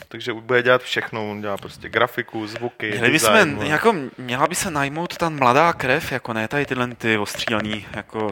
Takže 0.07 0.33
bude 0.33 0.63
dělat 0.63 0.81
všechno, 0.81 1.31
on 1.31 1.41
dělá 1.41 1.57
prostě 1.57 1.89
grafiku, 1.89 2.47
zvuky, 2.47 2.91
Měli 2.91 3.11
design, 3.11 3.55
jsme, 3.55 3.67
jako, 3.67 3.95
měla 4.17 4.47
by 4.47 4.55
se 4.55 4.71
najmout 4.71 5.17
ta 5.17 5.29
mladá 5.29 5.73
krev, 5.73 6.11
jako 6.11 6.33
ne 6.33 6.47
tady 6.47 6.65
tyhle 6.65 6.95
ty 6.95 7.17
ostřílený 7.17 7.85
jako 7.95 8.31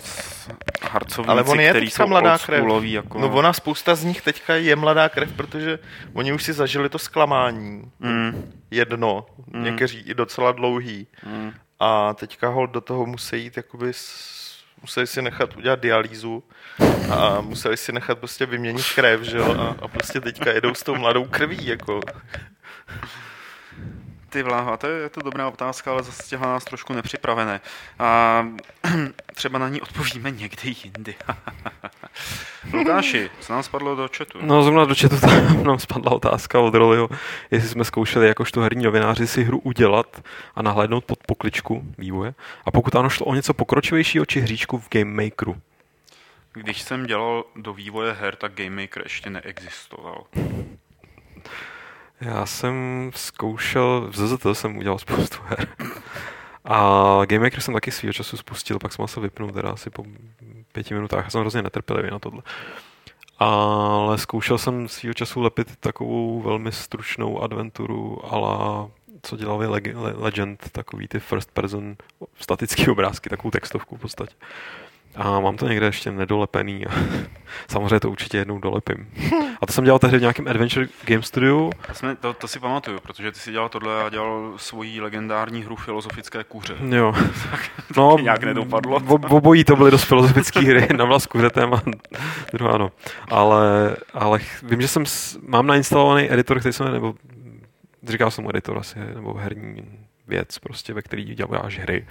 harcovníci, 0.92 1.32
Ale 1.32 1.44
on 1.44 1.60
je 1.60 1.70
který 1.70 1.90
jsou 1.90 2.08
mladá 2.08 2.38
krev. 2.38 2.66
Jako... 2.82 3.20
No 3.20 3.34
ona 3.34 3.54
spousta 3.54 3.96
z 3.96 4.04
nich 4.04 4.22
teďka 4.22 4.56
je 4.56 4.76
mladá 4.76 5.10
krev, 5.10 5.34
protože 5.34 5.80
oni 6.14 6.34
už 6.34 6.44
si 6.44 6.54
zažili 6.54 6.90
to 6.90 7.00
zklamání. 7.00 7.92
Mm. 8.00 8.52
Jedno, 8.72 9.26
mm. 9.54 9.64
někteří 9.64 10.00
i 10.00 10.14
docela 10.14 10.52
dlouhý. 10.52 11.08
Mm. 11.26 11.52
A 11.84 12.14
teďka 12.14 12.50
hol 12.50 12.68
do 12.68 12.82
toho 12.82 13.06
musí 13.06 13.44
jít, 13.44 13.58
jakoby 13.58 13.92
museli 14.82 15.08
si 15.08 15.22
nechat 15.22 15.58
udělat 15.58 15.80
dialýzu 15.80 16.44
a 17.12 17.42
museli 17.42 17.78
si 17.78 17.92
nechat 17.92 18.20
prostě 18.20 18.46
vyměnit 18.46 18.86
krev, 18.96 19.22
že 19.22 19.38
jo, 19.38 19.56
a, 19.60 19.76
a 19.86 19.88
prostě 19.88 20.22
teďka 20.22 20.52
jedou 20.52 20.74
s 20.74 20.84
tou 20.84 20.96
mladou 20.96 21.26
krví, 21.26 21.66
jako. 21.66 22.00
Ty 24.32 24.44
vláha, 24.44 24.78
to 24.78 24.88
je, 24.88 25.02
je 25.02 25.10
to 25.10 25.22
dobrá 25.22 25.48
otázka, 25.48 25.92
ale 25.92 26.04
zase 26.04 26.24
těhla 26.24 26.48
nás 26.48 26.64
trošku 26.64 26.94
nepřipravené. 26.94 27.62
A 28.00 28.48
třeba 29.36 29.60
na 29.60 29.70
ní 29.70 29.82
odpovíme 29.82 30.32
někdy 30.32 30.76
jindy. 30.84 31.16
Lukáši, 32.74 33.30
co 33.40 33.54
nám 33.54 33.64
spadlo 33.64 33.96
do 33.96 34.10
chatu? 34.18 34.40
No 34.42 34.64
zrovna 34.64 34.86
do 34.86 34.96
chatu 34.96 35.20
tam 35.20 35.64
nám 35.64 35.80
spadla 35.80 36.12
otázka 36.12 36.60
od 36.60 36.74
Roliho, 36.74 37.10
jestli 37.52 37.70
jsme 37.70 37.84
zkoušeli 37.84 38.28
jakožto 38.28 38.62
herní 38.62 38.84
novináři 38.84 39.28
si 39.28 39.44
hru 39.44 39.60
udělat 39.60 40.22
a 40.56 40.62
nahlédnout 40.62 41.06
pod 41.06 41.20
pokličku 41.28 41.86
vývoje. 41.98 42.34
A 42.66 42.72
pokud 42.72 42.96
ano, 42.96 43.10
šlo 43.10 43.26
o 43.26 43.36
něco 43.36 43.54
pokročilejšího 43.54 44.26
či 44.26 44.40
hříčku 44.42 44.78
v 44.78 44.90
Game 44.90 45.24
Makeru. 45.24 45.56
Když 46.54 46.82
jsem 46.82 47.06
dělal 47.06 47.44
do 47.56 47.74
vývoje 47.74 48.14
her, 48.14 48.36
tak 48.36 48.54
Game 48.54 48.82
Maker 48.82 49.04
ještě 49.04 49.30
neexistoval. 49.30 50.24
Já 52.22 52.46
jsem 52.46 52.76
zkoušel, 53.16 54.08
v 54.12 54.16
ZZT 54.16 54.46
jsem 54.54 54.78
udělal 54.78 55.00
spoustu 55.00 55.38
her. 55.46 55.68
A 56.66 56.78
Game 57.26 57.44
Maker 57.44 57.62
jsem 57.62 57.74
taky 57.74 57.92
svýho 57.92 58.14
času 58.14 58.38
spustil, 58.38 58.80
pak 58.80 58.94
jsem 58.94 59.08
se 59.08 59.20
vypnul 59.20 59.52
teda 59.52 59.70
asi 59.70 59.90
po 59.90 60.06
pěti 60.72 60.94
minutách. 60.94 61.24
Já 61.24 61.30
jsem 61.30 61.42
hrozně 61.42 61.62
netrpělivý 61.62 62.12
na 62.12 62.20
tohle. 62.20 62.42
Ale 63.40 64.18
zkoušel 64.18 64.58
jsem 64.58 64.88
svýho 64.88 65.14
času 65.14 65.42
lepit 65.42 65.76
takovou 65.80 66.42
velmi 66.42 66.72
stručnou 66.72 67.44
adventuru 67.44 68.34
ala 68.34 68.90
co 69.24 69.38
dělali 69.38 69.68
Legend, 70.16 70.70
takový 70.72 71.08
ty 71.08 71.20
first 71.20 71.52
person 71.52 71.96
statický 72.36 72.90
obrázky, 72.90 73.30
takovou 73.30 73.52
textovku 73.52 73.98
v 73.98 74.00
podstatě. 74.00 74.36
A 75.16 75.40
mám 75.40 75.58
to 75.58 75.68
někde 75.68 75.86
ještě 75.86 76.12
nedolepený. 76.12 76.86
Samozřejmě 77.68 78.00
to 78.00 78.12
určitě 78.12 78.38
jednou 78.38 78.60
dolepím. 78.60 79.10
A 79.62 79.66
to 79.66 79.74
jsem 79.74 79.84
dělal 79.84 80.00
tehdy 80.00 80.18
v 80.18 80.22
nějakém 80.22 80.48
Adventure 80.48 80.88
Game 81.06 81.22
Studio. 81.22 81.70
To, 81.88 81.94
jsme, 81.94 82.16
to, 82.16 82.34
to 82.34 82.48
si 82.48 82.60
pamatuju, 82.60 83.00
protože 83.00 83.32
ty 83.32 83.40
si 83.40 83.52
dělal 83.52 83.70
tohle 83.70 84.04
a 84.04 84.10
dělal 84.10 84.54
svoji 84.58 85.02
legendární 85.02 85.64
hru 85.64 85.76
Filozofické 85.76 86.44
kuře. 86.44 86.76
Jo. 86.90 87.14
No, 87.98 88.18
nějak 88.22 88.44
nedopadlo. 88.44 89.00
V, 89.00 89.12
obojí 89.12 89.64
to 89.64 89.76
byly 89.76 89.92
dost 89.92 90.04
filozofické 90.04 90.60
hry. 90.60 90.88
Na 90.98 91.06
vlast 91.06 91.28
kuřetem 91.28 91.74
a 91.74 91.82
druhá 92.54 92.74
ano. 92.74 92.92
Ale, 93.28 93.96
ale 94.14 94.40
vím, 94.64 94.82
že 94.82 94.88
jsem, 94.88 95.04
mám 95.48 95.68
nainstalovaný 95.68 96.34
editor, 96.34 96.60
který 96.60 96.74
jsem, 96.74 96.92
nebo 96.92 97.16
říkal 98.04 98.32
jsem 98.32 98.50
editor 98.50 98.78
asi, 98.78 99.00
nebo 99.16 99.34
herní 99.34 99.84
věc, 100.28 100.60
prostě, 100.60 100.94
ve 100.94 101.02
který 101.02 101.24
děláš 101.24 101.80
hry. 101.80 102.08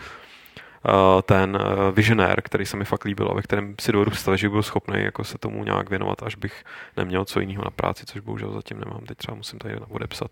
Eh, 0.88 1.22
ten 1.22 1.58
eh, 1.60 1.92
Visionér, 1.92 2.42
který 2.42 2.66
se 2.66 2.76
mi 2.76 2.84
fakt 2.84 3.04
líbil 3.04 3.28
a 3.30 3.34
ve 3.34 3.42
kterém 3.42 3.74
si 3.80 3.92
dovedu 3.92 4.10
představit, 4.10 4.38
že 4.38 4.48
byl 4.48 4.62
schopný 4.62 5.02
jako 5.02 5.24
se 5.24 5.38
tomu 5.38 5.64
nějak 5.64 5.90
věnovat, 5.90 6.22
až 6.22 6.34
bych 6.36 6.64
neměl 6.96 7.24
co 7.24 7.40
jiného 7.40 7.64
na 7.64 7.70
práci, 7.70 8.06
což 8.06 8.20
bohužel 8.20 8.52
zatím 8.52 8.80
nemám. 8.80 9.00
Teď 9.00 9.18
třeba 9.18 9.34
musím 9.34 9.58
tady 9.58 9.76
odepsat. 9.88 10.30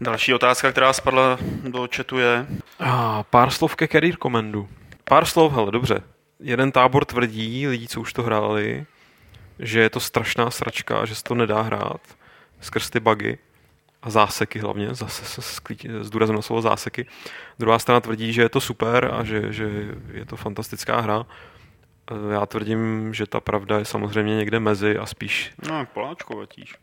Další 0.00 0.34
otázka, 0.34 0.72
která 0.72 0.92
spadla 0.92 1.38
do 1.68 1.88
chatu 1.96 2.18
je... 2.18 2.46
A, 2.80 3.22
pár 3.22 3.50
slov 3.50 3.76
ke 3.76 3.88
Career 3.88 4.16
Commandu. 4.16 4.68
Pár 5.04 5.24
slov, 5.24 5.52
hele, 5.52 5.70
dobře. 5.70 6.02
Jeden 6.40 6.72
tábor 6.72 7.04
tvrdí, 7.04 7.68
lidí, 7.68 7.88
co 7.88 8.00
už 8.00 8.12
to 8.12 8.22
hráli, 8.22 8.86
že 9.58 9.80
je 9.80 9.90
to 9.90 10.00
strašná 10.00 10.50
sračka, 10.50 11.04
že 11.04 11.14
se 11.14 11.22
to 11.22 11.34
nedá 11.34 11.62
hrát 11.62 12.00
skrz 12.60 12.90
ty 12.90 13.00
bugy 13.00 13.38
a 14.02 14.10
záseky 14.10 14.58
hlavně, 14.58 14.94
zase 14.94 15.42
s 16.00 16.10
důrazem 16.10 16.36
na 16.36 16.42
slovo 16.42 16.62
záseky. 16.62 17.06
Druhá 17.58 17.78
strana 17.78 18.00
tvrdí, 18.00 18.32
že 18.32 18.42
je 18.42 18.48
to 18.48 18.60
super 18.60 19.10
a 19.14 19.24
že, 19.24 19.52
že 19.52 19.70
je 20.12 20.24
to 20.24 20.36
fantastická 20.36 21.00
hra. 21.00 21.26
E, 22.10 22.34
já 22.34 22.46
tvrdím, 22.46 23.14
že 23.14 23.26
ta 23.26 23.40
pravda 23.40 23.78
je 23.78 23.84
samozřejmě 23.84 24.36
někde 24.36 24.60
mezi 24.60 24.98
a 24.98 25.06
spíš... 25.06 25.52
No, 25.68 25.86
poláčkovatíš. 25.94 26.74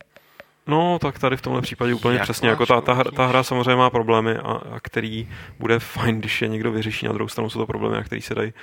No, 0.68 1.00
tak 1.00 1.20
tady 1.20 1.38
v 1.38 1.42
tomhle 1.42 1.62
případě 1.62 1.94
úplně 1.94 2.16
Jak 2.16 2.24
přesně. 2.24 2.50
Jako 2.50 2.66
ta, 2.66 2.82
ta, 2.82 2.94
hra, 2.94 3.12
ta 3.12 3.26
hra 3.26 3.44
samozřejmě 3.44 3.76
má 3.76 3.90
problémy, 3.90 4.38
a, 4.38 4.52
a 4.72 4.80
který 4.80 5.30
bude 5.60 5.80
fajn, 5.80 6.20
když 6.20 6.42
je 6.42 6.48
někdo 6.48 6.72
vyřeší. 6.72 7.06
Na 7.06 7.14
druhou 7.14 7.28
stranu 7.28 7.50
jsou 7.50 7.60
to 7.60 7.66
problémy, 7.66 7.96
na 7.96 8.04
který 8.04 8.22
se 8.22 8.36
dají 8.36 8.54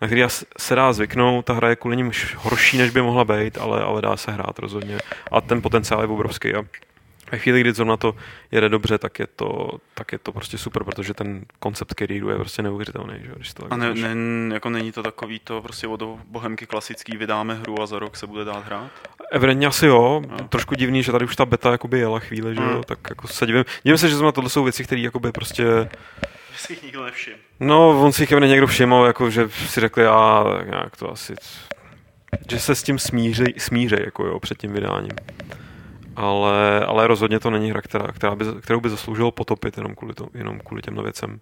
na 0.00 0.08
který 0.08 0.22
se 0.58 0.74
dá 0.74 0.92
zvyknout, 0.92 1.44
ta 1.44 1.52
hra 1.52 1.68
je 1.68 1.76
kvůli 1.76 2.10
horší, 2.36 2.78
než 2.78 2.90
by 2.90 3.02
mohla 3.02 3.24
být, 3.24 3.58
ale, 3.58 3.82
ale 3.82 4.02
dá 4.02 4.16
se 4.16 4.32
hrát 4.32 4.58
rozhodně. 4.58 4.98
A 5.30 5.40
ten 5.40 5.62
potenciál 5.62 6.00
je 6.00 6.06
obrovský. 6.06 6.54
A 6.54 6.62
ve 7.32 7.38
chvíli, 7.38 7.60
kdy 7.60 7.72
zrovna 7.72 7.96
to 7.96 8.14
jede 8.50 8.68
dobře, 8.68 8.98
tak 8.98 9.18
je 9.18 9.26
to, 9.26 9.70
tak 9.94 10.12
je 10.12 10.18
to 10.18 10.32
prostě 10.32 10.58
super, 10.58 10.84
protože 10.84 11.14
ten 11.14 11.44
koncept 11.58 11.94
careeru 11.98 12.28
je 12.28 12.36
prostě 12.36 12.62
neuvěřitelný. 12.62 13.14
Že? 13.20 13.32
Když 13.36 13.54
to 13.54 13.66
a 13.70 13.76
ne, 13.76 13.94
ne, 13.94 14.54
jako 14.54 14.70
není 14.70 14.92
to 14.92 15.02
takový 15.02 15.38
to 15.38 15.62
prostě 15.62 15.86
od 15.86 16.02
bohemky 16.26 16.66
klasický, 16.66 17.16
vydáme 17.16 17.54
hru 17.54 17.82
a 17.82 17.86
za 17.86 17.98
rok 17.98 18.16
se 18.16 18.26
bude 18.26 18.44
dát 18.44 18.66
hrát? 18.66 18.90
Evidentně 19.30 19.66
asi 19.66 19.86
jo. 19.86 20.22
No. 20.28 20.48
Trošku 20.48 20.74
divný, 20.74 21.02
že 21.02 21.12
tady 21.12 21.24
už 21.24 21.36
ta 21.36 21.46
beta 21.46 21.72
jakoby 21.72 21.98
jela 21.98 22.18
chvíli, 22.18 22.54
že 22.54 22.62
jo? 22.62 22.76
Mm. 22.76 22.82
tak 22.82 22.98
jako 23.10 23.28
se 23.28 23.46
divím. 23.46 23.64
Divím 23.82 23.98
se, 23.98 24.08
že 24.08 24.14
zrovna 24.14 24.32
tohle 24.32 24.50
jsou 24.50 24.64
věci, 24.64 24.84
které 24.84 25.00
jakoby 25.00 25.32
prostě 25.32 25.88
si 26.56 26.72
jich 26.72 26.82
nikdo 26.82 27.04
nevšiml. 27.04 27.36
No, 27.60 28.02
on 28.02 28.12
si 28.12 28.22
jich 28.22 28.30
někdo 28.30 28.66
všiml, 28.66 29.04
jako, 29.06 29.30
že 29.30 29.48
si 29.48 29.80
řekli, 29.80 30.02
já 30.02 30.44
nějak 30.64 30.96
to 30.96 31.12
asi, 31.12 31.34
že 32.50 32.60
se 32.60 32.74
s 32.74 32.82
tím 32.82 32.98
smíří, 32.98 33.44
smíří 33.58 33.96
jako 34.04 34.26
jo, 34.26 34.40
před 34.40 34.58
tím 34.58 34.72
vydáním 34.72 35.12
ale, 36.16 36.86
ale 36.86 37.06
rozhodně 37.06 37.40
to 37.40 37.50
není 37.50 37.70
hra, 37.70 37.82
která, 37.82 38.12
která 38.12 38.34
by, 38.34 38.44
kterou 38.60 38.80
by 38.80 38.90
zasloužilo 38.90 39.30
potopit 39.30 39.76
jenom 39.76 39.94
kvůli, 39.94 40.14
to, 40.14 40.28
jenom 40.34 40.60
kvůli 40.60 40.82
těmhle 40.82 41.02
věcem. 41.02 41.40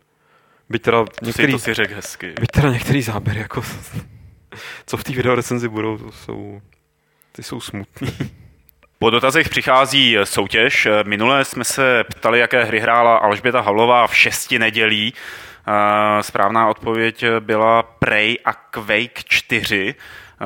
Byť 0.68 0.82
teda 0.82 1.04
některý, 1.22 1.52
to 1.52 1.58
si 1.58 1.74
řek 1.74 1.90
hezky. 1.90 2.34
Byť 2.40 2.50
teda 2.50 2.72
některý 2.72 3.02
záběr, 3.02 3.36
jako, 3.36 3.62
co 4.86 4.96
v 4.96 5.04
té 5.04 5.12
videorecenzi 5.12 5.68
budou, 5.68 5.98
to 5.98 6.12
jsou, 6.12 6.60
ty 7.32 7.42
jsou 7.42 7.60
smutný. 7.60 8.12
Po 8.98 9.10
dotazech 9.10 9.48
přichází 9.48 10.16
soutěž. 10.24 10.88
Minule 11.04 11.44
jsme 11.44 11.64
se 11.64 12.04
ptali, 12.04 12.38
jaké 12.38 12.64
hry 12.64 12.80
hrála 12.80 13.16
Alžběta 13.16 13.60
Havlová 13.60 14.06
v 14.06 14.16
šesti 14.16 14.58
nedělí. 14.58 15.14
Správná 16.20 16.68
odpověď 16.68 17.24
byla 17.40 17.82
Prey 17.82 18.36
a 18.44 18.52
Quake 18.52 19.24
4. 19.24 19.94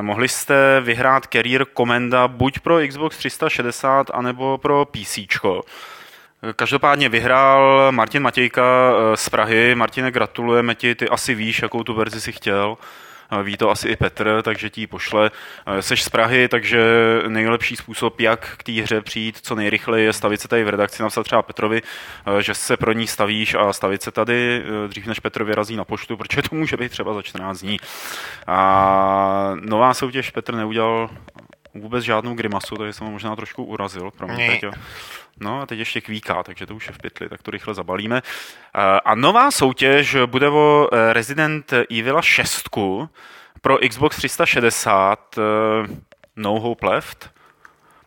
Mohli 0.00 0.28
jste 0.28 0.80
vyhrát 0.80 1.26
Career 1.32 1.66
Comenda 1.76 2.28
buď 2.28 2.58
pro 2.58 2.78
Xbox 2.88 3.16
360, 3.16 4.10
anebo 4.14 4.58
pro 4.58 4.84
PC. 4.84 5.18
Každopádně 6.56 7.08
vyhrál 7.08 7.92
Martin 7.92 8.22
Matějka 8.22 8.62
eh, 8.62 9.16
z 9.16 9.28
Prahy. 9.28 9.74
Martine, 9.74 10.10
gratulujeme 10.10 10.74
ti, 10.74 10.94
ty 10.94 11.08
asi 11.08 11.34
víš, 11.34 11.62
jakou 11.62 11.82
tu 11.82 11.94
verzi 11.94 12.20
si 12.20 12.32
chtěl. 12.32 12.76
Ví 13.42 13.56
to 13.56 13.70
asi 13.70 13.88
i 13.88 13.96
Petr, 13.96 14.42
takže 14.42 14.70
ti 14.70 14.80
ji 14.80 14.86
pošle. 14.86 15.30
Seš 15.80 16.02
z 16.02 16.08
Prahy, 16.08 16.48
takže 16.48 16.84
nejlepší 17.28 17.76
způsob, 17.76 18.20
jak 18.20 18.54
k 18.56 18.62
té 18.62 18.72
hře 18.72 19.00
přijít 19.00 19.38
co 19.42 19.54
nejrychleji, 19.54 20.04
je 20.04 20.12
stavit 20.12 20.40
se 20.40 20.48
tady 20.48 20.64
v 20.64 20.68
redakci, 20.68 21.02
napsat 21.02 21.22
třeba 21.22 21.42
Petrovi, 21.42 21.82
že 22.40 22.54
se 22.54 22.76
pro 22.76 22.92
ní 22.92 23.06
stavíš 23.06 23.54
a 23.54 23.72
stavit 23.72 24.02
se 24.02 24.10
tady 24.10 24.62
dřív, 24.88 25.06
než 25.06 25.20
Petr 25.20 25.44
vyrazí 25.44 25.76
na 25.76 25.84
poštu, 25.84 26.16
protože 26.16 26.42
to 26.42 26.56
může 26.56 26.76
být 26.76 26.88
třeba 26.88 27.14
za 27.14 27.22
14 27.22 27.60
dní. 27.60 27.76
A 28.46 29.52
nová 29.60 29.94
soutěž 29.94 30.30
Petr 30.30 30.54
neudělal 30.54 31.10
vůbec 31.74 32.04
žádnou 32.04 32.34
grimasu, 32.34 32.76
takže 32.76 32.92
jsem 32.92 33.06
ho 33.06 33.12
možná 33.12 33.36
trošku 33.36 33.64
urazil. 33.64 34.10
Promiň, 34.10 34.36
teď, 34.60 34.64
No 35.40 35.60
a 35.60 35.66
teď 35.66 35.78
ještě 35.78 36.00
kvíká, 36.00 36.42
takže 36.42 36.66
to 36.66 36.74
už 36.74 36.86
je 36.86 36.92
v 36.92 36.98
pytli, 36.98 37.28
tak 37.28 37.42
to 37.42 37.50
rychle 37.50 37.74
zabalíme. 37.74 38.22
Eh, 38.74 38.80
a 39.04 39.14
nová 39.14 39.50
soutěž 39.50 40.16
bude 40.26 40.48
o 40.48 40.88
eh, 40.92 41.12
Resident 41.12 41.72
Evil 41.72 42.22
6 42.22 42.68
pro 43.60 43.78
Xbox 43.88 44.16
360 44.16 45.38
eh, 45.38 45.42
No 46.36 46.60
Hope 46.60 46.86
Left, 46.86 47.30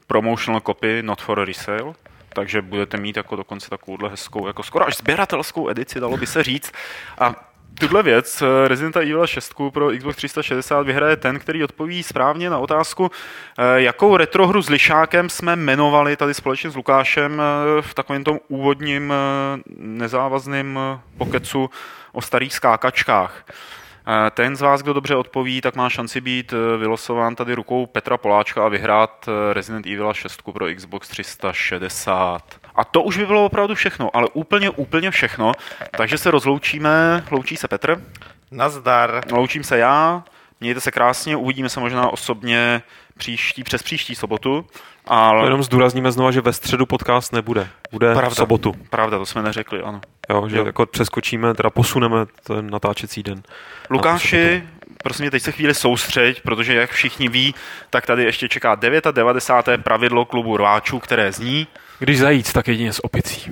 promotional 0.08 0.62
copy, 0.62 1.04
not 1.04 1.22
for 1.22 1.46
resale, 1.46 1.94
takže 2.30 2.62
budete 2.62 2.98
mít 2.98 3.18
jako 3.18 3.36
dokonce 3.36 3.70
takovouhle 3.70 4.10
hezkou, 4.10 4.48
jako 4.48 4.64
skoro 4.64 4.88
až 4.88 4.98
sběratelskou 4.98 5.70
edici, 5.70 6.00
dalo 6.00 6.18
by 6.18 6.28
se 6.28 6.44
říct. 6.44 6.72
A 7.20 7.47
tuhle 7.80 8.04
věc 8.04 8.42
eh, 8.42 8.68
Resident 8.68 8.96
Evil 8.96 9.28
6 9.28 9.54
pro 9.74 9.90
Xbox 9.98 10.16
360 10.16 10.82
vyhraje 10.82 11.16
ten, 11.16 11.40
který 11.40 11.64
odpoví 11.64 12.04
správně 12.04 12.50
na 12.50 12.58
otázku, 12.58 13.12
eh, 13.58 13.82
jakou 13.82 14.18
retrohru 14.18 14.62
s 14.62 14.70
lišákem 14.70 15.30
jsme 15.30 15.54
jmenovali 15.54 16.18
tady 16.18 16.34
společně 16.34 16.70
s 16.70 16.76
Lukášem 16.76 17.42
eh, 17.42 17.82
v 17.82 17.94
takovém 17.94 18.24
tom 18.24 18.40
úvodním 18.48 19.14
nezávazným 19.78 20.80
pokecu 21.18 21.70
o 22.14 22.22
starých 22.22 22.54
skákačkách. 22.54 23.46
Ten 24.32 24.56
z 24.56 24.62
vás, 24.62 24.82
kdo 24.82 24.94
dobře 24.94 25.16
odpoví, 25.16 25.62
tak 25.62 25.76
má 25.76 25.90
šanci 25.90 26.22
být 26.22 26.54
vylosován 26.78 27.36
tady 27.36 27.54
rukou 27.54 27.86
Petra 27.86 28.18
Poláčka 28.18 28.66
a 28.66 28.68
vyhrát 28.68 29.30
Resident 29.54 29.86
Evil 29.86 30.14
6 30.14 30.42
pro 30.54 30.66
Xbox 30.76 31.08
360. 31.08 32.42
A 32.76 32.84
to 32.84 33.02
už 33.02 33.18
by 33.18 33.26
bylo 33.26 33.46
opravdu 33.46 33.76
všechno, 33.76 34.16
ale 34.16 34.28
úplně, 34.34 34.70
úplně 34.70 35.12
všechno. 35.12 35.52
Takže 35.92 36.18
se 36.18 36.32
rozloučíme. 36.32 37.24
Loučí 37.32 37.58
se 37.58 37.68
Petr. 37.68 38.02
Nazdar. 38.52 39.22
Loučím 39.32 39.64
se 39.64 39.78
já. 39.78 40.24
Mějte 40.62 40.82
se 40.82 40.92
krásně, 40.92 41.36
uvidíme 41.36 41.70
se 41.70 41.80
možná 41.80 42.10
osobně 42.10 42.82
příští, 43.18 43.64
přes 43.64 43.84
příští 43.84 44.16
sobotu. 44.16 44.66
Ale... 45.06 45.44
Jenom 45.46 45.64
zdůrazníme 45.64 46.12
znova, 46.12 46.32
že 46.32 46.42
ve 46.42 46.54
středu 46.54 46.86
podcast 46.86 47.34
nebude. 47.34 47.68
Bude 47.92 48.14
Pravda. 48.14 48.30
v 48.30 48.36
sobotu. 48.36 48.74
Pravda, 48.90 49.18
to 49.18 49.26
jsme 49.26 49.42
neřekli, 49.42 49.82
ano. 49.82 50.02
Jo, 50.30 50.50
že 50.50 50.58
jo. 50.58 50.66
jako 50.66 50.86
přeskočíme, 50.86 51.54
teda 51.54 51.70
posuneme 51.70 52.26
ten 52.44 52.70
natáčecí 52.70 53.24
den. 53.24 53.44
Lukáši, 53.90 54.64
prosím 55.04 55.24
mě 55.24 55.32
teď 55.32 55.44
se 55.44 55.52
chvíli 55.52 55.74
soustřeď, 55.74 56.42
protože 56.42 56.74
jak 56.74 56.92
všichni 56.92 57.30
ví, 57.30 57.56
tak 57.90 58.06
tady 58.06 58.24
ještě 58.24 58.50
čeká 58.50 58.76
99. 58.76 59.84
pravidlo 59.84 60.26
klubu 60.26 60.58
rváčů, 60.58 61.00
které 61.00 61.32
zní... 61.32 61.68
Když 62.00 62.20
zajíc, 62.20 62.54
tak 62.54 62.68
jedině 62.68 62.94
s 62.94 63.06
opicí. 63.06 63.52